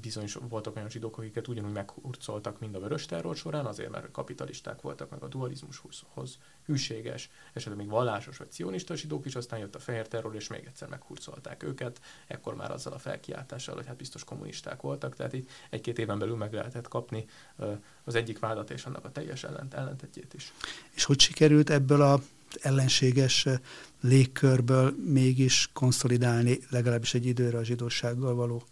bizony 0.00 0.28
voltak 0.48 0.76
olyan 0.76 0.90
zsidók, 0.90 1.18
akiket 1.18 1.48
ugyanúgy 1.48 1.72
meghurcoltak, 1.72 2.60
mind 2.60 2.74
a 2.74 2.80
vörös 2.80 3.06
terror 3.06 3.36
során, 3.36 3.66
azért 3.66 3.90
mert 3.90 4.10
kapitalisták 4.10 4.80
voltak, 4.80 5.10
meg 5.10 5.22
a 5.22 5.28
dualizmushoz 5.28 6.38
hűséges, 6.64 7.30
esetleg 7.52 7.78
még 7.78 7.88
vallásos 7.88 8.36
vagy 8.36 8.50
cionista 8.50 8.94
zsidók 8.94 9.26
is, 9.26 9.34
aztán 9.34 9.58
jött 9.58 9.74
a 9.74 9.78
fehér 9.78 10.08
terror, 10.08 10.34
és 10.34 10.48
még 10.48 10.64
egyszer 10.66 10.88
meghurcolták 10.88 11.62
őket, 11.62 12.00
ekkor 12.26 12.54
már 12.54 12.70
azzal 12.70 12.92
a 12.92 12.98
felkiáltással, 12.98 13.74
hogy 13.74 13.86
hát 13.86 13.96
biztos 13.96 14.24
kommunisták 14.24 14.80
voltak, 14.80 15.14
tehát 15.14 15.32
így 15.32 15.48
egy-két 15.70 15.98
éven 15.98 16.18
belül 16.18 16.36
meg 16.36 16.52
lehetett 16.52 16.88
kapni 16.88 17.24
az 18.04 18.14
egyik 18.14 18.38
vádat 18.38 18.70
és 18.70 18.84
annak 18.84 19.04
a 19.04 19.10
teljes 19.10 19.44
ellent, 19.44 19.74
ellentetjét 19.74 20.34
is. 20.34 20.52
És 20.94 21.04
hogy 21.04 21.20
sikerült 21.20 21.70
ebből 21.70 22.02
a 22.02 22.22
ellenséges 22.60 23.46
légkörből 24.00 24.94
mégis 25.04 25.70
konszolidálni 25.72 26.58
legalábbis 26.70 27.14
egy 27.14 27.26
időre 27.26 27.58
a 27.58 27.64
zsidósággal 27.64 28.34
való 28.34 28.62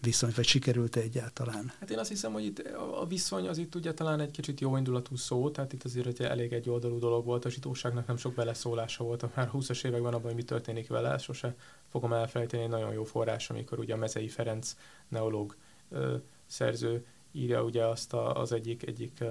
viszony, 0.00 0.32
vagy 0.36 0.46
sikerült 0.46 0.96
-e 0.96 1.00
egyáltalán? 1.00 1.72
Hát 1.80 1.90
én 1.90 1.98
azt 1.98 2.08
hiszem, 2.08 2.32
hogy 2.32 2.44
itt 2.44 2.58
a 3.00 3.06
viszony 3.06 3.48
az 3.48 3.58
itt 3.58 3.74
ugye 3.74 3.94
talán 3.94 4.20
egy 4.20 4.30
kicsit 4.30 4.60
jó 4.60 4.76
indulatú 4.76 5.16
szó, 5.16 5.50
tehát 5.50 5.72
itt 5.72 5.84
azért 5.84 6.16
hogy 6.16 6.26
elég 6.26 6.52
egy 6.52 6.70
oldalú 6.70 6.98
dolog 6.98 7.24
volt, 7.24 7.44
a 7.44 7.50
zsidóságnak 7.50 8.06
nem 8.06 8.16
sok 8.16 8.34
beleszólása 8.34 9.04
volt 9.04 9.36
már 9.36 9.50
20-as 9.52 9.84
években 9.84 10.12
abban, 10.12 10.26
hogy 10.26 10.34
mi 10.34 10.42
történik 10.42 10.88
vele, 10.88 11.18
sose 11.18 11.54
fogom 11.88 12.12
elfelejteni 12.12 12.62
egy 12.62 12.68
nagyon 12.68 12.92
jó 12.92 13.04
forrás, 13.04 13.50
amikor 13.50 13.78
ugye 13.78 13.94
a 13.94 13.96
Mezei 13.96 14.28
Ferenc 14.28 14.76
neológ 15.08 15.56
ö, 15.90 16.16
szerző 16.46 17.04
írja 17.32 17.62
ugye 17.62 17.84
azt 17.84 18.12
a, 18.12 18.40
az 18.40 18.52
egyik, 18.52 18.86
egyik 18.86 19.24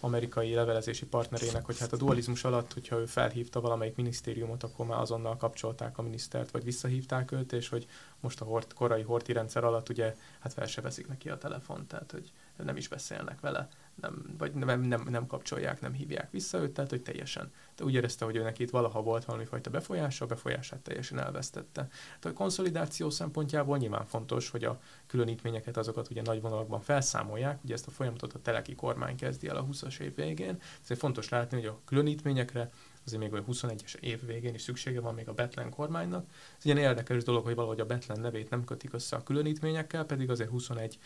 amerikai 0.00 0.54
levelezési 0.54 1.06
partnerének, 1.06 1.64
hogy 1.64 1.78
hát 1.78 1.92
a 1.92 1.96
dualizmus 1.96 2.44
alatt, 2.44 2.72
hogyha 2.72 2.98
ő 2.98 3.06
felhívta 3.06 3.60
valamelyik 3.60 3.96
minisztériumot, 3.96 4.62
akkor 4.62 4.86
már 4.86 5.00
azonnal 5.00 5.36
kapcsolták 5.36 5.98
a 5.98 6.02
minisztert, 6.02 6.50
vagy 6.50 6.64
visszahívták 6.64 7.32
őt, 7.32 7.52
és 7.52 7.68
hogy 7.68 7.86
most 8.20 8.40
a 8.40 8.44
hort, 8.44 8.74
korai 8.74 9.02
horti 9.02 9.32
rendszer 9.32 9.64
alatt 9.64 9.88
ugye 9.88 10.16
hát 10.38 10.52
fel 10.52 10.66
se 10.66 10.80
veszik 10.80 11.08
neki 11.08 11.28
a 11.28 11.38
telefont, 11.38 11.88
tehát 11.88 12.10
hogy 12.10 12.32
nem 12.56 12.76
is 12.76 12.88
beszélnek 12.88 13.40
vele 13.40 13.68
nem, 14.02 14.24
vagy 14.38 14.52
nem, 14.52 14.80
nem, 14.80 15.06
nem 15.10 15.26
kapcsolják, 15.26 15.80
nem 15.80 15.92
hívják 15.92 16.30
vissza 16.30 16.58
őt, 16.58 16.72
tehát 16.72 16.90
hogy 16.90 17.02
teljesen. 17.02 17.52
De 17.76 17.84
úgy 17.84 17.94
érezte, 17.94 18.24
hogy 18.24 18.36
ő 18.36 18.42
neki 18.42 18.62
itt 18.62 18.70
valaha 18.70 19.02
volt 19.02 19.24
valami 19.24 19.44
fajta 19.44 19.70
befolyása, 19.70 20.24
a 20.24 20.28
befolyását 20.28 20.80
teljesen 20.80 21.18
elvesztette. 21.18 21.88
Tehát 22.20 22.24
a 22.24 22.32
konszolidáció 22.32 23.10
szempontjából 23.10 23.78
nyilván 23.78 24.06
fontos, 24.06 24.50
hogy 24.50 24.64
a 24.64 24.80
különítményeket, 25.06 25.76
azokat 25.76 26.10
ugye 26.10 26.22
nagy 26.22 26.40
vonalakban 26.40 26.80
felszámolják, 26.80 27.64
ugye 27.64 27.74
ezt 27.74 27.86
a 27.86 27.90
folyamatot 27.90 28.32
a 28.32 28.40
teleki 28.42 28.74
kormány 28.74 29.16
kezdi 29.16 29.48
el 29.48 29.56
a 29.56 29.64
20-as 29.64 29.98
év 29.98 30.14
végén, 30.14 30.60
ezért 30.82 31.00
fontos 31.00 31.28
látni, 31.28 31.56
hogy 31.56 31.66
a 31.66 31.80
különítményekre 31.84 32.70
azért 33.04 33.22
még 33.22 33.32
olyan 33.32 33.44
21-es 33.48 33.94
év 33.94 34.26
végén 34.26 34.54
is 34.54 34.62
szüksége 34.62 35.00
van 35.00 35.14
még 35.14 35.28
a 35.28 35.32
Betlen 35.32 35.70
kormánynak. 35.70 36.30
Ez 36.58 36.64
ilyen 36.64 36.76
érdekes 36.76 37.22
dolog, 37.22 37.44
hogy 37.44 37.54
valahogy 37.54 37.80
a 37.80 37.86
Betlen 37.86 38.20
nevét 38.20 38.50
nem 38.50 38.64
kötik 38.64 38.92
össze 38.92 39.16
a 39.16 39.22
különítményekkel, 39.22 40.04
pedig 40.04 40.30
azért 40.30 40.50
21 40.50 40.98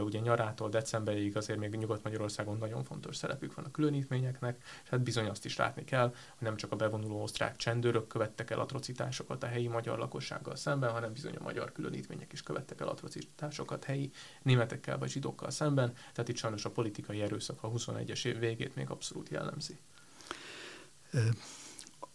ugye 0.00 0.18
nyarától 0.18 0.68
decemberig 0.68 1.36
azért 1.36 1.58
még 1.58 1.74
Nyugat-Magyarországon 1.74 2.58
nagyon 2.58 2.84
fontos 2.84 3.16
szerepük 3.16 3.54
van 3.54 3.64
a 3.64 3.70
különítményeknek, 3.70 4.62
és 4.82 4.88
hát 4.88 5.00
bizony 5.00 5.26
azt 5.26 5.44
is 5.44 5.56
látni 5.56 5.84
kell, 5.84 6.06
hogy 6.08 6.14
nem 6.38 6.56
csak 6.56 6.72
a 6.72 6.76
bevonuló 6.76 7.22
osztrák 7.22 7.56
csendőrök 7.56 8.06
követtek 8.06 8.50
el 8.50 8.60
atrocitásokat 8.60 9.42
a 9.42 9.46
helyi 9.46 9.68
magyar 9.68 9.98
lakossággal 9.98 10.56
szemben, 10.56 10.90
hanem 10.90 11.12
bizony 11.12 11.34
a 11.34 11.42
magyar 11.42 11.72
különítmények 11.72 12.32
is 12.32 12.42
követtek 12.42 12.80
el 12.80 12.88
atrocitásokat 12.88 13.84
helyi 13.84 14.10
németekkel 14.42 14.98
vagy 14.98 15.10
zsidókkal 15.10 15.50
szemben, 15.50 15.92
tehát 16.12 16.28
itt 16.28 16.36
sajnos 16.36 16.64
a 16.64 16.70
politikai 16.70 17.22
erőszak 17.22 17.62
a 17.62 17.70
21-es 17.70 18.24
év 18.24 18.38
végét 18.38 18.74
még 18.74 18.90
abszolút 18.90 19.28
jellemzi 19.28 19.78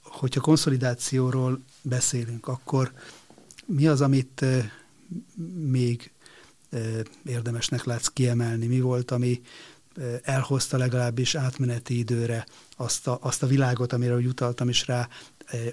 hogyha 0.03 0.41
konszolidációról 0.41 1.59
beszélünk, 1.81 2.47
akkor 2.47 2.93
mi 3.65 3.87
az, 3.87 4.01
amit 4.01 4.45
még 5.55 6.11
érdemesnek 7.25 7.83
látsz 7.83 8.07
kiemelni? 8.07 8.67
Mi 8.67 8.79
volt, 8.79 9.11
ami 9.11 9.41
elhozta 10.23 10.77
legalábbis 10.77 11.35
átmeneti 11.35 11.97
időre 11.97 12.45
azt 12.77 13.07
a, 13.07 13.17
azt 13.21 13.43
a 13.43 13.47
világot, 13.47 13.93
amire 13.93 14.15
úgy 14.15 14.25
utaltam 14.25 14.69
is 14.69 14.87
rá, 14.87 15.09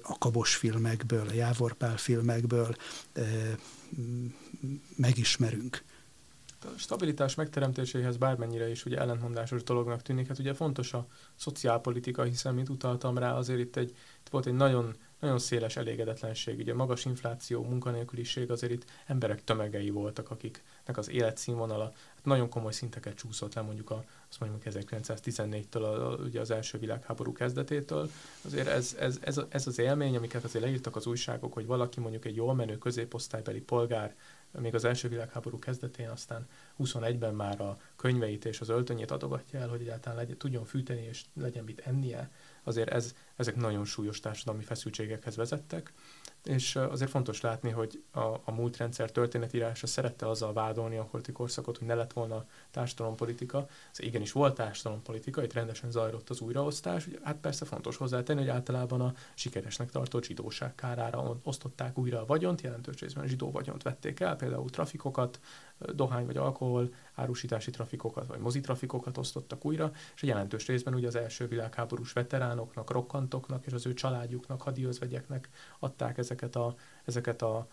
a 0.03 0.19
Kabos 0.19 0.55
filmekből, 0.55 1.29
a 1.29 1.35
Jávorpál 1.35 1.97
filmekből 1.97 2.77
megismerünk 4.97 5.85
stabilitás 6.77 7.35
megteremtéséhez 7.35 8.17
bármennyire 8.17 8.71
is 8.71 8.85
ugye 8.85 8.99
ellentmondásos 8.99 9.63
dolognak 9.63 10.03
tűnik, 10.03 10.29
hát 10.29 10.39
ugye 10.39 10.55
fontos 10.55 10.93
a 10.93 11.07
szociálpolitika, 11.35 12.23
hiszen, 12.23 12.55
mint 12.55 12.69
utaltam 12.69 13.19
rá, 13.19 13.33
azért 13.33 13.61
itt, 13.61 13.77
egy, 13.77 13.91
itt 14.21 14.29
volt 14.31 14.47
egy 14.47 14.55
nagyon, 14.55 14.97
nagyon 15.21 15.39
széles 15.39 15.77
elégedetlenség, 15.77 16.59
ugye 16.59 16.75
magas 16.75 17.05
infláció, 17.05 17.63
munkanélküliség, 17.63 18.51
azért 18.51 18.73
itt 18.73 18.85
emberek 19.07 19.45
tömegei 19.45 19.91
voltak, 19.91 20.31
akiknek 20.31 20.97
az 20.97 21.11
életszínvonala 21.11 21.85
hát 21.85 22.25
nagyon 22.25 22.49
komoly 22.49 22.73
szinteket 22.73 23.15
csúszott 23.15 23.55
le 23.55 23.63
mondjuk 23.63 23.91
a, 23.91 24.05
azt 24.29 24.41
mondjuk 24.41 24.63
1914-től, 24.65 25.83
a, 25.83 26.11
a, 26.11 26.17
ugye 26.17 26.41
az 26.41 26.51
első 26.51 26.79
világháború 26.79 27.33
kezdetétől. 27.33 28.11
Azért 28.45 28.67
ez, 28.67 28.97
ez, 28.99 29.19
ez, 29.21 29.41
ez, 29.49 29.67
az 29.67 29.79
élmény, 29.79 30.17
amiket 30.17 30.45
azért 30.45 30.65
leírtak 30.65 30.97
az 30.97 31.07
újságok, 31.07 31.53
hogy 31.53 31.67
valaki 31.67 32.01
mondjuk 32.01 32.25
egy 32.25 32.37
jól 32.37 32.55
menő 32.55 32.79
középosztálybeli 32.79 33.61
polgár 33.61 34.15
még 34.61 34.75
az 34.75 34.85
első 34.85 35.09
világháború 35.09 35.59
kezdetén, 35.59 36.09
aztán 36.09 36.47
21-ben 36.79 37.35
már 37.35 37.61
a 37.61 37.77
könyveit 37.97 38.45
és 38.45 38.61
az 38.61 38.69
öltönyét 38.69 39.11
adogatja 39.11 39.61
el, 39.61 39.69
hogy 39.69 39.81
egyáltalán 39.81 40.19
legyen, 40.19 40.39
tudjon 40.39 40.65
fűteni 40.65 41.03
és 41.03 41.25
legyen 41.35 41.65
mit 41.65 41.81
ennie, 41.85 42.31
azért 42.63 42.91
ez, 42.91 43.15
ezek 43.37 43.57
nagyon 43.57 43.85
súlyos 43.85 44.21
társadalmi 44.21 44.63
feszültségekhez 44.63 45.37
vezettek, 45.37 45.93
és 46.49 46.77
azért 46.77 47.11
fontos 47.11 47.41
látni, 47.41 47.71
hogy 47.71 48.03
a, 48.13 48.21
a 48.21 48.53
múlt 48.53 48.77
rendszer 48.77 49.11
történetírása 49.11 49.87
szerette 49.87 50.29
azzal 50.29 50.53
vádolni 50.53 50.97
a 50.97 51.09
holti 51.11 51.33
korszakot, 51.33 51.79
hogy 51.79 51.87
ne 51.87 51.95
lett 51.95 52.13
volna 52.13 52.45
társadalompolitika. 52.71 53.69
Ez 53.93 54.01
igenis 54.01 54.33
volt 54.33 54.55
társadalompolitika, 54.55 55.43
itt 55.43 55.53
rendesen 55.53 55.91
zajlott 55.91 56.31
az 56.31 56.41
újraosztás. 56.41 57.09
Hát 57.23 57.37
persze 57.37 57.65
fontos 57.65 57.97
hozzátenni, 57.97 58.41
hogy 58.41 58.49
általában 58.49 59.01
a 59.01 59.15
sikeresnek 59.35 59.91
tartott 59.91 60.25
zsidóság 60.25 60.75
kárára 60.75 61.37
osztották 61.43 61.99
újra 61.99 62.21
a 62.21 62.27
vagyont, 62.27 62.61
jelentős 62.61 63.01
részben 63.01 63.27
zsidó 63.27 63.51
vagyont 63.51 63.83
vették 63.83 64.21
el, 64.21 64.37
például 64.37 64.71
trafikokat, 64.71 65.41
dohány 65.95 66.27
vagy 66.27 66.37
alkohol 66.37 66.95
árusítási 67.15 67.71
trafikokat, 67.71 68.27
vagy 68.27 68.39
mozitrafikokat 68.39 69.19
osztottak 69.19 69.65
újra, 69.65 69.91
és 70.15 70.23
a 70.23 70.27
jelentős 70.27 70.67
részben 70.67 70.95
ugye 70.95 71.07
az 71.07 71.17
első 71.17 71.47
világháborús 71.47 72.13
veteránoknak, 72.13 72.91
rokkantoknak 72.91 73.67
és 73.67 73.73
az 73.73 73.87
ő 73.87 73.95
családjuknak, 73.95 74.63
hadiözvegyeknek 74.63 75.49
adták 75.79 76.19
ezeket 76.19 76.57
a, 76.57 76.75
ezeket 77.05 77.43
a 77.43 77.69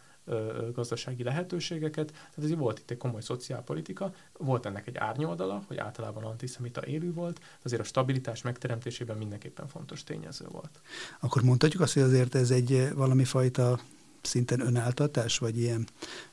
gazdasági 0.73 1.23
lehetőségeket. 1.23 2.11
Tehát 2.11 2.51
ez 2.51 2.57
volt 2.57 2.79
itt 2.79 2.91
egy 2.91 2.97
komoly 2.97 3.21
szociálpolitika, 3.21 4.13
volt 4.37 4.65
ennek 4.65 4.87
egy 4.87 4.97
árnyoldala, 4.97 5.63
hogy 5.67 5.77
általában 5.77 6.23
antiszemita 6.23 6.85
élő 6.85 7.13
volt, 7.13 7.39
azért 7.63 7.81
a 7.81 7.85
stabilitás 7.85 8.41
megteremtésében 8.41 9.17
mindenképpen 9.17 9.67
fontos 9.67 10.03
tényező 10.03 10.45
volt. 10.51 10.81
Akkor 11.19 11.41
mondhatjuk 11.41 11.81
azt, 11.81 11.93
hogy 11.93 12.03
azért 12.03 12.35
ez 12.35 12.51
egy 12.51 12.93
valami 12.93 13.23
fajta 13.23 13.79
szinten 14.23 14.59
önáltatás, 14.59 15.37
vagy 15.37 15.57
ilyen 15.57 15.87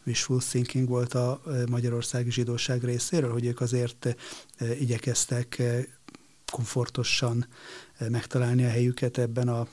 wishful 0.07 0.41
thinking 0.41 0.89
volt 0.89 1.15
a 1.15 1.41
magyarországi 1.69 2.31
zsidóság 2.31 2.85
részéről, 2.85 3.33
hogy 3.33 3.47
ők 3.47 3.61
azért 3.61 4.17
igyekeztek 4.79 5.63
komfortosan 6.53 7.47
megtalálni 8.09 8.65
a 8.65 8.69
helyüket 8.69 9.19
ebben 9.19 9.49
a 9.49 9.67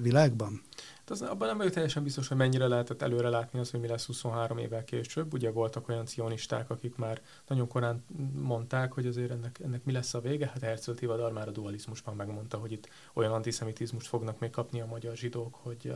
világban? 0.00 0.62
Hát 0.98 1.10
az, 1.10 1.22
abban 1.22 1.48
nem 1.48 1.56
vagyok 1.56 1.72
teljesen 1.72 2.02
biztos, 2.02 2.28
hogy 2.28 2.36
mennyire 2.36 2.66
lehetett 2.66 3.02
előre 3.02 3.28
látni 3.28 3.58
az, 3.58 3.70
hogy 3.70 3.80
mi 3.80 3.86
lesz 3.86 4.06
23 4.06 4.58
évvel 4.58 4.84
később. 4.84 5.32
Ugye 5.32 5.50
voltak 5.50 5.88
olyan 5.88 6.06
cionisták, 6.06 6.70
akik 6.70 6.96
már 6.96 7.20
nagyon 7.48 7.68
korán 7.68 8.04
mondták, 8.32 8.92
hogy 8.92 9.06
azért 9.06 9.30
ennek, 9.30 9.60
ennek 9.64 9.84
mi 9.84 9.92
lesz 9.92 10.14
a 10.14 10.20
vége. 10.20 10.46
Hát 10.46 10.62
Herzl 10.62 10.92
Tivadar 10.92 11.32
már 11.32 11.48
a 11.48 11.50
dualizmusban 11.50 12.16
megmondta, 12.16 12.56
hogy 12.56 12.72
itt 12.72 12.88
olyan 13.12 13.32
antiszemitizmust 13.32 14.06
fognak 14.06 14.38
még 14.38 14.50
kapni 14.50 14.80
a 14.80 14.86
magyar 14.86 15.16
zsidók, 15.16 15.54
hogy 15.54 15.92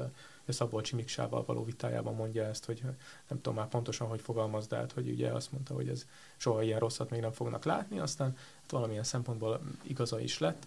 Szabolcsi 0.53 0.95
Miksával 0.95 1.45
való 1.45 1.65
vitájában 1.65 2.15
mondja 2.15 2.45
ezt, 2.45 2.65
hogy 2.65 2.83
nem 3.29 3.41
tudom 3.41 3.55
már 3.55 3.69
pontosan, 3.69 4.09
hogy 4.09 4.21
fogalmaz, 4.21 4.67
de 4.67 4.77
hát, 4.77 4.93
hogy 4.93 5.09
ugye 5.09 5.31
azt 5.31 5.53
mondta, 5.53 5.75
hogy 5.75 5.89
ez 5.89 6.07
soha 6.37 6.63
ilyen 6.63 6.79
rosszat 6.79 7.11
még 7.11 7.21
nem 7.21 7.33
fognak 7.33 7.65
látni, 7.65 7.99
aztán 7.99 8.37
hát 8.61 8.71
valamilyen 8.71 9.05
szempontból 9.05 9.61
igaza 9.83 10.21
is 10.21 10.39
lett. 10.39 10.67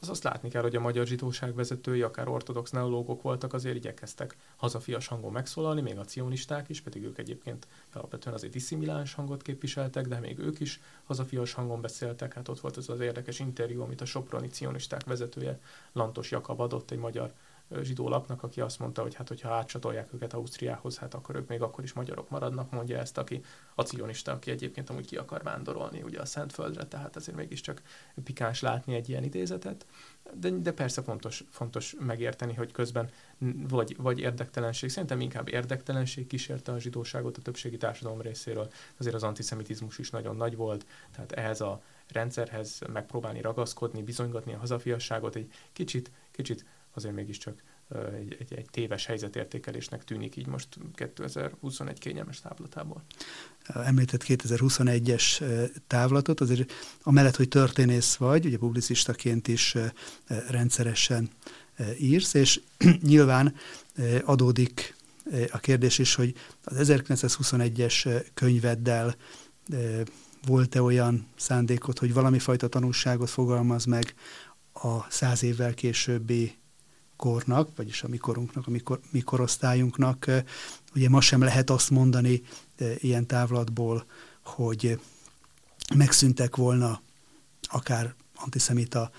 Az 0.00 0.08
azt 0.08 0.24
látni 0.24 0.48
kell, 0.48 0.62
hogy 0.62 0.76
a 0.76 0.80
magyar 0.80 1.06
zsidóság 1.06 1.54
vezetői, 1.54 2.02
akár 2.02 2.28
ortodox 2.28 2.70
neológok 2.70 3.22
voltak, 3.22 3.52
azért 3.52 3.76
igyekeztek 3.76 4.36
hazafias 4.56 5.06
hangon 5.06 5.32
megszólalni, 5.32 5.80
még 5.80 5.98
a 5.98 6.04
cionisták 6.04 6.68
is, 6.68 6.80
pedig 6.80 7.04
ők 7.04 7.18
egyébként 7.18 7.66
alapvetően 7.92 8.34
azért 8.34 8.52
diszimiláns 8.52 9.14
hangot 9.14 9.42
képviseltek, 9.42 10.06
de 10.06 10.18
még 10.18 10.38
ők 10.38 10.60
is 10.60 10.80
hazafias 11.04 11.52
hangon 11.52 11.80
beszéltek. 11.80 12.34
Hát 12.34 12.48
ott 12.48 12.60
volt 12.60 12.76
az 12.76 12.88
az 12.88 13.00
érdekes 13.00 13.38
interjú, 13.38 13.82
amit 13.82 14.00
a 14.00 14.04
Soproni 14.04 14.48
cionisták 14.48 15.04
vezetője 15.04 15.60
Lantos 15.92 16.30
Jakab 16.30 16.60
adott 16.60 16.90
egy 16.90 16.98
magyar 16.98 17.32
zsidó 17.82 18.08
lapnak, 18.08 18.42
aki 18.42 18.60
azt 18.60 18.78
mondta, 18.78 19.02
hogy 19.02 19.14
hát 19.14 19.28
hogyha 19.28 19.54
átcsatolják 19.54 20.12
őket 20.14 20.32
Ausztriához, 20.32 20.98
hát 20.98 21.14
akkor 21.14 21.34
ők 21.34 21.48
még 21.48 21.62
akkor 21.62 21.84
is 21.84 21.92
magyarok 21.92 22.30
maradnak, 22.30 22.70
mondja 22.70 22.98
ezt, 22.98 23.18
aki 23.18 23.40
a 23.74 23.82
cionista, 23.82 24.32
aki 24.32 24.50
egyébként 24.50 24.90
amúgy 24.90 25.06
ki 25.06 25.16
akar 25.16 25.42
vándorolni 25.42 26.02
ugye 26.02 26.20
a 26.20 26.24
Szentföldre, 26.24 26.86
tehát 26.86 27.16
azért 27.16 27.36
mégiscsak 27.36 27.82
pikáns 28.24 28.60
látni 28.60 28.94
egy 28.94 29.08
ilyen 29.08 29.24
idézetet. 29.24 29.86
De, 30.34 30.50
de 30.50 30.72
persze 30.72 31.02
fontos, 31.02 31.44
fontos 31.50 31.96
megérteni, 31.98 32.54
hogy 32.54 32.72
közben 32.72 33.10
vagy, 33.68 33.96
vagy 33.96 34.18
érdektelenség, 34.18 34.90
szerintem 34.90 35.20
inkább 35.20 35.48
érdektelenség 35.48 36.26
kísérte 36.26 36.72
a 36.72 36.78
zsidóságot 36.78 37.36
a 37.36 37.42
többségi 37.42 37.76
társadalom 37.76 38.20
részéről, 38.20 38.70
azért 38.98 39.14
az 39.14 39.22
antiszemitizmus 39.22 39.98
is 39.98 40.10
nagyon 40.10 40.36
nagy 40.36 40.56
volt, 40.56 40.86
tehát 41.12 41.32
ehhez 41.32 41.60
a 41.60 41.82
rendszerhez 42.12 42.80
megpróbálni 42.92 43.40
ragaszkodni, 43.40 44.02
bizonygatni 44.02 44.52
a 44.52 44.58
hazafiasságot 44.58 45.34
egy 45.34 45.52
kicsit, 45.72 46.10
kicsit 46.30 46.64
azért 46.94 47.14
mégiscsak 47.14 47.62
egy, 48.14 48.36
egy, 48.38 48.54
egy 48.54 48.66
téves 48.70 49.06
helyzetértékelésnek 49.06 50.04
tűnik 50.04 50.36
így 50.36 50.46
most 50.46 50.68
2021 50.94 51.98
kényelmes 51.98 52.40
távlatából. 52.40 53.04
Említett 53.66 54.24
2021-es 54.26 55.44
távlatot, 55.86 56.40
azért 56.40 56.72
amellett, 57.02 57.36
hogy 57.36 57.48
történész 57.48 58.14
vagy, 58.14 58.46
ugye 58.46 58.58
publicistaként 58.58 59.48
is 59.48 59.76
rendszeresen 60.48 61.30
írsz, 61.98 62.34
és 62.34 62.60
nyilván 63.02 63.54
adódik 64.24 64.96
a 65.50 65.58
kérdés 65.58 65.98
is, 65.98 66.14
hogy 66.14 66.34
az 66.64 66.90
1921-es 66.92 68.24
könyveddel 68.34 69.16
volt-e 70.46 70.82
olyan 70.82 71.26
szándékot, 71.36 71.98
hogy 71.98 72.12
valami 72.12 72.38
fajta 72.38 72.68
tanulságot 72.68 73.30
fogalmaz 73.30 73.84
meg 73.84 74.14
a 74.72 75.10
száz 75.10 75.42
évvel 75.42 75.74
későbbi 75.74 76.59
kornak, 77.20 77.76
vagyis 77.76 78.02
a 78.02 78.08
mikorunknak, 78.08 78.66
a 78.66 78.70
mikor, 78.70 79.00
mikorosztályunknak. 79.10 80.26
Ugye 80.94 81.08
ma 81.08 81.20
sem 81.20 81.40
lehet 81.40 81.70
azt 81.70 81.90
mondani 81.90 82.42
ilyen 82.98 83.26
távlatból, 83.26 84.06
hogy 84.44 85.00
megszűntek 85.94 86.56
volna 86.56 87.00
akár 87.62 88.14
antiszemita 88.34 89.10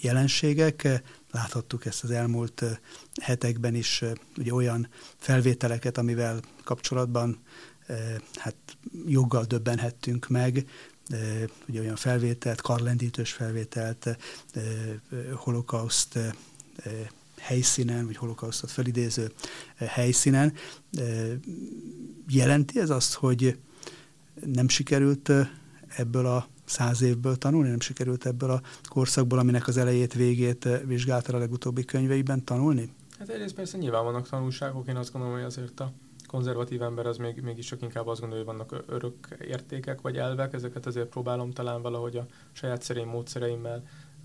jelenségek. 0.00 1.02
Láthattuk 1.30 1.84
ezt 1.86 2.04
az 2.04 2.10
elmúlt 2.10 2.64
hetekben 3.20 3.74
is 3.74 4.04
ugye 4.38 4.54
olyan 4.54 4.88
felvételeket, 5.16 5.98
amivel 5.98 6.40
kapcsolatban 6.64 7.38
hát 8.34 8.56
joggal 9.06 9.44
döbbenhettünk 9.44 10.28
meg, 10.28 10.66
ugye 11.68 11.80
olyan 11.80 11.96
felvételt, 11.96 12.60
karlendítős 12.60 13.32
felvételt, 13.32 14.18
holokauszt 15.34 16.18
helyszínen, 17.42 18.06
vagy 18.06 18.16
holokausztot 18.16 18.70
felidéző 18.70 19.32
helyszínen. 19.76 20.52
Jelenti 22.28 22.80
ez 22.80 22.90
azt, 22.90 23.14
hogy 23.14 23.58
nem 24.44 24.68
sikerült 24.68 25.32
ebből 25.96 26.26
a 26.26 26.46
száz 26.64 27.02
évből 27.02 27.36
tanulni, 27.36 27.68
nem 27.68 27.80
sikerült 27.80 28.26
ebből 28.26 28.50
a 28.50 28.62
korszakból, 28.88 29.38
aminek 29.38 29.68
az 29.68 29.76
elejét, 29.76 30.14
végét 30.14 30.68
vizsgálta 30.84 31.36
a 31.36 31.38
legutóbbi 31.38 31.84
könyveiben 31.84 32.44
tanulni? 32.44 32.92
Hát 33.18 33.28
egyrészt 33.28 33.54
persze 33.54 33.78
nyilván 33.78 34.04
vannak 34.04 34.28
tanulságok, 34.28 34.88
én 34.88 34.96
azt 34.96 35.12
gondolom, 35.12 35.36
hogy 35.36 35.46
azért 35.46 35.80
a 35.80 35.92
konzervatív 36.26 36.82
ember 36.82 37.06
az 37.06 37.16
még, 37.16 37.40
mégis 37.40 37.66
csak 37.66 37.82
inkább 37.82 38.06
azt 38.06 38.20
gondolja, 38.20 38.44
hogy 38.44 38.54
vannak 38.54 38.84
örök 38.86 39.36
értékek 39.40 40.00
vagy 40.00 40.16
elvek, 40.16 40.52
ezeket 40.52 40.86
azért 40.86 41.08
próbálom 41.08 41.50
talán 41.50 41.82
valahogy 41.82 42.16
a 42.16 42.26
saját 42.52 42.82
szerény 42.82 43.06
módszereimmel 43.06 43.82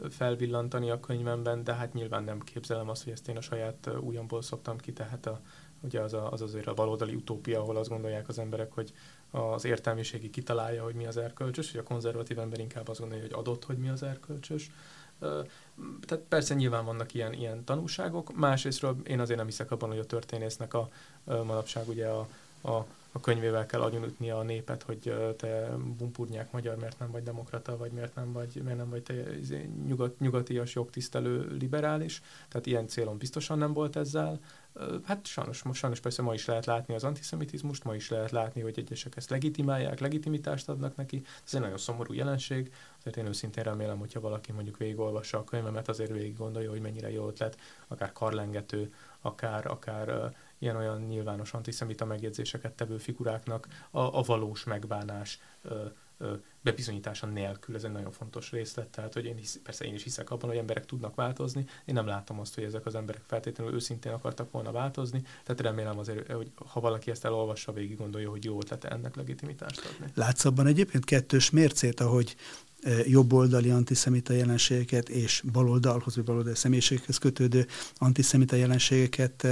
felvillantani 0.10 0.90
a 0.90 1.00
könyvemben, 1.00 1.64
de 1.64 1.74
hát 1.74 1.94
nyilván 1.94 2.24
nem 2.24 2.40
képzelem 2.40 2.90
azt, 2.90 3.04
hogy 3.04 3.14
ezt 3.14 3.28
én 3.28 3.38
a 3.38 3.42
saját 3.42 3.90
újamból 4.00 4.42
szoktam 4.42 4.78
ki, 4.78 4.94
tehát 4.94 5.26
a, 5.26 5.42
ugye 5.80 6.02
az, 6.02 6.14
a, 6.14 6.32
az 6.32 6.42
azért 6.42 6.68
a 6.68 6.74
baloldali 6.74 7.16
utópia, 7.16 7.60
ahol 7.60 7.78
azt 7.78 7.90
gondolják 7.90 8.28
az 8.28 8.40
emberek, 8.40 8.72
hogy 8.72 8.94
az 9.32 9.66
értelmiségi 9.66 10.30
kitalálja, 10.30 10.84
hogy 10.84 10.96
mi 10.96 11.06
az 11.06 11.18
erkölcsös, 11.18 11.72
hogy 11.72 11.80
a 11.80 11.84
konzervatív 11.84 12.40
ember 12.40 12.60
inkább 12.60 12.88
azt 12.88 13.00
gondolja, 13.00 13.24
hogy 13.24 13.34
adott, 13.34 13.66
hogy 13.66 13.78
mi 13.78 13.90
az 13.90 14.04
erkölcsös. 14.04 14.72
Tehát 16.02 16.24
persze 16.28 16.54
nyilván 16.54 16.86
vannak 16.86 17.14
ilyen, 17.14 17.34
ilyen 17.34 17.64
tanúságok, 17.64 18.36
másrésztről 18.36 18.98
én 19.04 19.20
azért 19.20 19.38
nem 19.38 19.48
hiszek 19.48 19.72
abban, 19.72 19.90
hogy 19.90 20.00
a 20.00 20.06
történésznek 20.06 20.74
a 20.74 20.90
manapság 21.24 21.88
ugye 21.88 22.08
a, 22.08 22.28
a 22.62 22.86
a 23.18 23.20
könyvével 23.20 23.66
kell 23.66 23.82
agyonütni 23.82 24.30
a 24.30 24.44
népet, 24.44 24.84
hogy 24.84 25.14
te 25.38 25.70
bumpurnyák 25.98 26.52
magyar, 26.52 26.76
miért 26.76 27.00
nem 27.00 27.12
vagy 27.12 27.24
demokrata, 27.24 27.78
vagy 27.78 27.92
miért 27.92 28.16
nem 28.16 28.32
vagy, 28.32 28.62
miért 28.64 28.78
nem 28.78 28.90
vagy 28.90 29.04
te 29.04 29.38
izé, 29.38 29.70
nyugat, 29.86 30.20
nyugatias, 30.20 30.76
jogtisztelő, 30.76 31.58
liberális. 31.60 32.22
Tehát 32.48 32.66
ilyen 32.66 32.88
célom 32.88 33.18
biztosan 33.18 33.58
nem 33.58 33.74
volt 33.74 33.96
ezzel. 33.96 34.40
Hát 35.04 35.26
sajnos, 35.26 35.64
sajnos 35.74 36.00
persze 36.00 36.22
ma 36.22 36.34
is 36.34 36.46
lehet 36.46 36.66
látni 36.66 36.94
az 36.94 37.04
antiszemitizmust, 37.04 37.84
ma 37.84 37.96
is 37.96 38.10
lehet 38.10 38.32
látni, 38.32 38.62
hogy 38.62 38.74
egyesek 38.78 39.16
ezt 39.16 39.30
legitimálják, 39.30 40.00
legitimitást 40.00 40.70
adnak 40.70 40.96
neki. 40.96 41.22
Ez 41.46 41.54
egy 41.54 41.62
nagyon 41.62 41.78
szomorú 41.78 42.14
jelenség. 42.14 42.74
Azért 43.00 43.18
én 43.18 43.26
őszintén 43.26 43.64
remélem, 43.64 43.98
hogyha 43.98 44.20
valaki 44.20 44.52
mondjuk 44.52 44.78
végigolvassa 44.78 45.38
a 45.38 45.44
könyvemet, 45.44 45.90
azért 45.90 46.12
végig 46.12 46.38
gondolja, 46.38 46.70
hogy 46.70 46.82
mennyire 46.82 47.12
jó 47.12 47.28
ötlet, 47.28 47.58
akár 47.88 48.12
karlengető, 48.12 48.94
akár, 49.22 49.66
akár 49.66 50.36
ilyen-olyan 50.60 51.02
nyilvános 51.02 51.54
antiszemita 51.54 52.06
megjegyzéseket 52.06 52.74
tevő 52.74 52.98
figuráknak 52.98 53.68
a, 53.92 54.00
a 54.00 54.22
valós 54.22 54.64
megbánás 54.64 55.40
ö, 55.62 55.86
ö, 56.18 56.34
bebizonyítása 56.62 57.26
nélkül. 57.26 57.76
Ez 57.76 57.84
egy 57.84 57.92
nagyon 57.92 58.12
fontos 58.12 58.52
részlet, 58.52 58.88
tehát 58.88 59.14
hogy 59.14 59.26
én 59.26 59.36
hisz, 59.36 59.60
persze 59.64 59.86
én 59.86 59.94
is 59.94 60.04
hiszek 60.04 60.32
abban, 60.32 60.50
hogy 60.50 60.58
emberek 60.58 60.86
tudnak 60.86 61.16
változni. 61.16 61.66
Én 61.86 61.94
nem 61.94 62.06
látom 62.06 62.40
azt, 62.40 62.56
hogy 62.56 62.64
ezek 62.64 62.86
az 62.86 62.96
emberek 62.96 63.22
feltétlenül 63.28 63.74
őszintén 63.74 64.12
akartak 64.12 64.52
volna 64.52 64.72
változni, 64.72 65.22
tehát 65.44 65.62
remélem 65.62 66.00
azért, 66.00 66.32
hogy 66.32 66.52
ha 66.66 66.80
valaki 66.80 67.12
ezt 67.12 67.26
elolvassa, 67.26 67.72
végig 67.74 67.98
gondolja, 67.98 68.30
hogy 68.30 68.44
jó 68.44 68.60
ötlet 68.60 68.84
ennek 68.84 69.16
legitimitást 69.16 69.86
adni. 69.86 70.12
Látsz 70.14 70.46
abban 70.46 70.68
egyébként 70.68 71.06
kettős 71.06 71.50
mércét, 71.50 72.00
ahogy 72.00 72.36
jobboldali 73.06 73.70
antiszemita 73.70 74.34
jelenségeket 74.34 75.10
és 75.10 75.44
baloldalhoz, 75.52 76.16
vagy 76.16 76.26
baloldali 76.26 76.56
személyiségekhez 76.56 77.18
kötődő 77.18 77.66
antiszemita 77.98 78.56
jelenségeket 78.56 79.48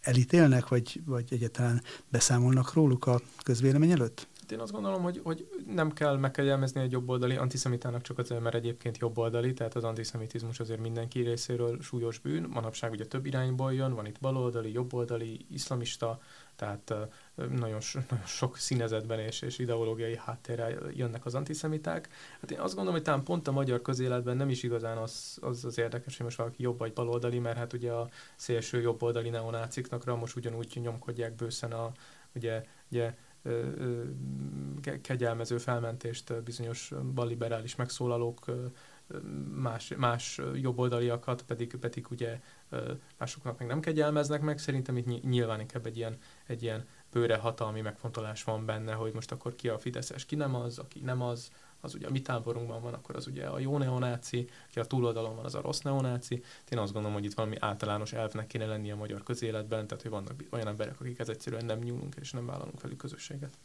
elítélnek, 0.00 0.68
vagy, 0.68 1.00
vagy 1.04 1.24
egyáltalán 1.30 1.82
beszámolnak 2.08 2.72
róluk 2.72 3.06
a 3.06 3.20
közvélemény 3.42 3.90
előtt? 3.90 4.28
Hát 4.46 4.54
én 4.54 4.60
azt 4.60 4.72
gondolom, 4.72 5.02
hogy, 5.02 5.20
hogy 5.24 5.48
nem 5.74 5.92
kell 5.92 6.16
megkegyelmezni 6.16 6.80
egy 6.80 6.92
jobboldali 6.92 7.36
antiszemitának 7.36 8.02
csak 8.02 8.18
azért, 8.18 8.40
mert 8.40 8.54
egyébként 8.54 8.98
jobboldali, 8.98 9.52
tehát 9.52 9.74
az 9.74 9.84
antiszemitizmus 9.84 10.60
azért 10.60 10.80
mindenki 10.80 11.20
részéről 11.20 11.80
súlyos 11.82 12.18
bűn. 12.18 12.46
Manapság 12.48 12.90
ugye 12.90 13.06
több 13.06 13.26
irányból 13.26 13.74
jön, 13.74 13.94
van 13.94 14.06
itt 14.06 14.20
baloldali, 14.20 14.72
jobboldali, 14.72 15.46
iszlamista, 15.50 16.20
tehát 16.56 16.94
nagyon, 17.36 17.80
nagyon 18.08 18.26
sok 18.26 18.56
színezetben 18.56 19.18
és, 19.18 19.42
és 19.42 19.58
ideológiai 19.58 20.16
háttérrel 20.16 20.90
jönnek 20.92 21.24
az 21.26 21.34
antiszemiták. 21.34 22.08
Hát 22.40 22.50
én 22.50 22.58
azt 22.58 22.74
gondolom, 22.74 22.94
hogy 22.94 23.02
talán 23.02 23.22
pont 23.22 23.48
a 23.48 23.52
magyar 23.52 23.82
közéletben 23.82 24.36
nem 24.36 24.48
is 24.48 24.62
igazán 24.62 24.96
az 24.96 25.38
az, 25.40 25.64
az 25.64 25.78
érdekes, 25.78 26.16
hogy 26.16 26.26
most 26.26 26.38
valaki 26.38 26.62
jobb 26.62 26.78
vagy 26.78 26.92
baloldali, 26.92 27.38
mert 27.38 27.56
hát 27.56 27.72
ugye 27.72 27.92
a 27.92 28.08
szélső 28.36 28.80
jobboldali 28.80 29.28
neonáciknakra 29.28 30.16
most 30.16 30.36
ugyanúgy 30.36 30.78
nyomkodják 30.82 31.34
bőszen 31.34 31.72
a 31.72 31.92
ugye, 32.34 32.62
ugye 32.90 33.14
kegyelmező 35.02 35.58
felmentést 35.58 36.42
bizonyos 36.42 36.92
balliberális 37.14 37.76
megszólalók 37.76 38.44
más, 39.54 39.92
más 39.96 40.40
jobboldaliakat 40.54 41.42
pedig, 41.42 41.76
pedig 41.76 42.06
ugye 42.10 42.40
másoknak 43.18 43.58
meg 43.58 43.68
nem 43.68 43.80
kegyelmeznek 43.80 44.40
meg. 44.40 44.58
Szerintem 44.58 44.96
itt 44.96 45.22
nyilván 45.22 45.60
inkább 45.60 45.86
egy 45.86 45.96
ilyen, 45.96 46.16
egy 46.46 46.62
ilyen 46.62 46.86
bőre 47.16 47.36
hatalmi 47.36 47.80
megfontolás 47.80 48.44
van 48.44 48.64
benne, 48.64 48.92
hogy 48.92 49.12
most 49.12 49.32
akkor 49.32 49.54
ki 49.54 49.68
a 49.68 49.78
Fideszes, 49.78 50.24
ki 50.24 50.34
nem 50.34 50.54
az, 50.54 50.78
aki 50.78 51.00
nem 51.00 51.22
az, 51.22 51.50
az 51.80 51.94
ugye 51.94 52.06
a 52.06 52.10
mi 52.10 52.22
táborunkban 52.22 52.82
van, 52.82 52.94
akkor 52.94 53.16
az 53.16 53.26
ugye 53.26 53.44
a 53.44 53.58
jó 53.58 53.78
neonáci, 53.78 54.48
ki 54.72 54.80
a 54.80 54.84
túloldalon 54.84 55.36
van, 55.36 55.44
az 55.44 55.54
a 55.54 55.60
rossz 55.60 55.80
neonáci. 55.80 56.42
Én 56.68 56.78
azt 56.78 56.92
gondolom, 56.92 57.16
hogy 57.16 57.24
itt 57.24 57.34
valami 57.34 57.56
általános 57.58 58.12
elvnek 58.12 58.46
kéne 58.46 58.66
lennie 58.66 58.92
a 58.92 58.96
magyar 58.96 59.22
közéletben, 59.22 59.86
tehát 59.86 60.02
hogy 60.02 60.10
vannak 60.10 60.44
olyan 60.50 60.68
emberek, 60.68 61.00
akik 61.00 61.18
ez 61.18 61.28
egyszerűen 61.28 61.64
nem 61.64 61.78
nyúlunk 61.78 62.14
és 62.20 62.30
nem 62.30 62.46
vállalunk 62.46 62.80
velük 62.80 62.98
közösséget. 62.98 63.58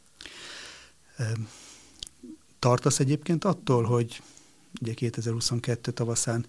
Tartasz 2.59 2.99
egyébként 2.99 3.43
attól, 3.43 3.83
hogy 3.83 4.21
ugye 4.81 4.93
2022 4.93 5.91
tavaszán 5.91 6.45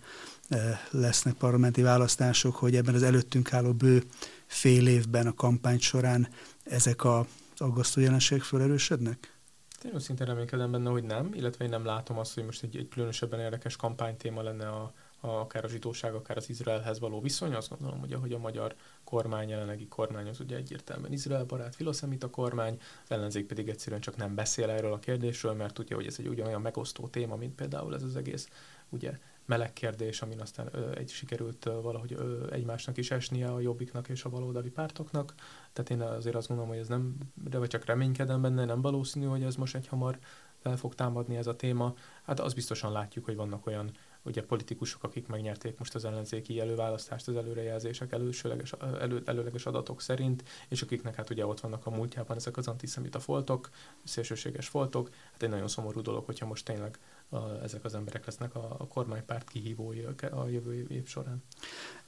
lesznek 0.91 1.35
parlamenti 1.35 1.83
választások, 1.83 2.57
hogy 2.57 2.77
ebben 2.77 2.95
az 2.95 3.03
előttünk 3.03 3.53
álló 3.53 3.73
bő 3.73 4.03
fél 4.47 4.87
évben 4.87 5.27
a 5.27 5.35
kampány 5.35 5.79
során 5.79 6.29
ezek 6.63 7.05
az 7.05 7.27
aggasztó 7.57 8.01
jelenségek 8.01 8.45
felerősödnek? 8.45 9.41
Én 9.85 9.95
őszintén 9.95 10.27
reménykedem 10.27 10.71
benne, 10.71 10.91
hogy 10.91 11.05
nem, 11.05 11.35
illetve 11.35 11.65
én 11.65 11.71
nem 11.71 11.85
látom 11.85 12.19
azt, 12.19 12.35
hogy 12.35 12.45
most 12.45 12.63
egy, 12.63 12.77
egy 12.77 12.89
különösebben 12.89 13.41
érdekes 13.41 13.77
kampánytéma 13.77 14.43
lenne 14.43 14.69
a, 14.69 14.93
a, 15.21 15.29
akár 15.29 15.65
a 15.65 15.69
zsidóság, 15.69 16.15
akár 16.15 16.37
az 16.37 16.49
Izraelhez 16.49 16.99
való 16.99 17.21
viszony. 17.21 17.55
Azt 17.55 17.69
gondolom, 17.69 18.01
hogy 18.01 18.13
ahogy 18.13 18.33
a 18.33 18.39
magyar 18.39 18.75
kormány, 19.05 19.49
jelenlegi 19.49 19.89
kormány 19.89 20.29
az 20.29 20.41
ugye 20.41 20.57
egyértelműen 20.57 21.13
Izrael 21.13 21.45
barát, 21.45 21.75
filoszemita 21.75 22.31
kormány, 22.31 22.81
ellenzék 23.09 23.47
pedig 23.47 23.69
egyszerűen 23.69 24.01
csak 24.01 24.17
nem 24.17 24.35
beszél 24.35 24.71
erről 24.71 24.93
a 24.93 24.99
kérdésről, 24.99 25.53
mert 25.53 25.75
tudja, 25.75 25.97
hogy 25.97 26.07
ez 26.07 26.17
egy 26.19 26.29
ugyanolyan 26.29 26.61
megosztó 26.61 27.09
téma, 27.09 27.37
mint 27.37 27.55
például 27.55 27.95
ez 27.95 28.03
az 28.03 28.17
egész 28.17 28.49
ugye 28.89 29.19
meleg 29.47 29.73
kérdés, 29.73 30.23
amin 30.23 30.41
aztán 30.41 30.69
ö, 30.73 30.97
egy 30.97 31.11
sikerült 31.11 31.67
ö, 31.67 31.81
valahogy 31.81 32.13
ö, 32.13 32.53
egymásnak 32.53 32.97
is 32.97 33.11
esnie 33.11 33.49
a 33.49 33.61
jobbiknak 33.61 34.09
és 34.09 34.25
a 34.25 34.29
baloldali 34.29 34.71
pártoknak. 34.71 35.35
Tehát 35.73 35.91
én 35.91 36.01
azért 36.01 36.37
azt 36.37 36.49
gondolom, 36.49 36.71
hogy 36.71 36.81
ez 36.81 36.89
nem, 36.89 37.17
de 37.51 37.59
vagy 37.59 37.69
csak 37.69 37.85
reménykedem 37.85 38.43
benne, 38.43 38.65
nem 38.65 38.81
valószínű, 38.81 39.27
hogy 39.27 39.43
ez 39.43 39.57
most 39.57 39.75
egy 39.75 39.87
hamar 39.87 40.19
fel 40.63 40.77
fog 40.77 40.95
támadni 40.95 41.37
ez 41.37 41.47
a 41.47 41.57
téma. 41.57 41.95
Hát 42.23 42.41
az 42.41 42.55
biztosan 42.55 42.93
látjuk, 42.93 43.25
hogy 43.25 43.37
vannak 43.37 43.67
olyan 43.67 43.91
ugye 44.23 44.43
politikusok, 44.43 45.03
akik 45.05 45.27
megnyerték 45.27 45.79
most 45.79 45.95
az 45.95 46.05
ellenzéki 46.05 46.61
előválasztást 46.61 47.29
az 47.29 47.37
előrejelzések 47.37 48.13
elősőleges, 48.13 48.73
elő, 49.01 49.23
előleges 49.25 49.67
adatok 49.67 50.01
szerint, 50.01 50.45
és 50.69 50.83
akiknek 50.83 51.15
hát 51.15 51.31
ugye 51.31 51.47
ott 51.47 51.61
vannak 51.61 51.87
a 51.87 51.91
múltjában 51.91 52.37
ezek 52.37 52.57
az 52.57 52.69
antiszemita 52.69 53.21
foltok, 53.21 53.71
szélsőséges 54.05 54.69
foltok. 54.69 55.11
Hát 55.33 55.43
egy 55.43 55.49
nagyon 55.49 55.69
szomorú 55.69 56.01
dolog, 56.01 56.25
hogyha 56.25 56.47
most 56.47 56.65
tényleg 56.65 56.99
a, 57.33 57.61
ezek 57.63 57.85
az 57.85 57.95
emberek 57.95 58.27
lesznek 58.27 58.55
a, 58.55 58.77
a 58.79 58.87
kormánypárt 58.87 59.49
kihívói 59.49 59.99
a, 60.31 60.49
jövő 60.49 60.87
év, 60.89 61.07
során. 61.07 61.43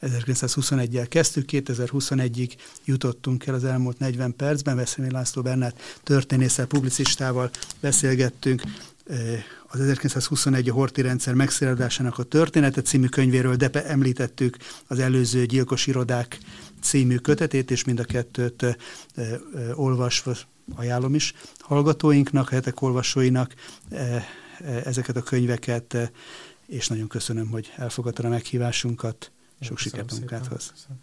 1921-el 0.02 1.06
kezdtük, 1.08 1.48
2021-ig 1.52 2.52
jutottunk 2.84 3.46
el 3.46 3.54
az 3.54 3.64
elmúlt 3.64 3.98
40 3.98 4.36
percben. 4.36 4.76
Veszély 4.76 5.10
László 5.10 5.42
Bernát 5.42 6.00
történésszel, 6.02 6.66
publicistával 6.66 7.50
beszélgettünk 7.80 8.62
az 9.66 9.80
1921 9.80 10.68
a 10.68 10.72
Horti 10.72 11.02
rendszer 11.02 11.34
megszéledásának 11.34 12.18
a 12.18 12.22
története 12.22 12.82
című 12.82 13.06
könyvéről, 13.06 13.56
de 13.56 13.84
említettük 13.84 14.56
az 14.86 14.98
előző 14.98 15.46
gyilkos 15.46 15.86
irodák 15.86 16.38
című 16.80 17.16
kötetét, 17.16 17.70
és 17.70 17.84
mind 17.84 17.98
a 17.98 18.04
kettőt 18.04 18.76
olvasva 19.74 20.36
ajánlom 20.74 21.14
is 21.14 21.34
hallgatóinknak, 21.58 22.48
hetek 22.48 22.82
olvasóinak 22.82 23.54
ezeket 24.84 25.16
a 25.16 25.22
könyveket, 25.22 26.12
és 26.66 26.88
nagyon 26.88 27.08
köszönöm, 27.08 27.48
hogy 27.48 27.72
elfogadta 27.76 28.26
a 28.26 28.28
meghívásunkat. 28.28 29.32
Sok 29.60 29.78
sikert. 29.78 30.08
Köszönöm. 30.08 30.28
köszönöm. 30.28 31.00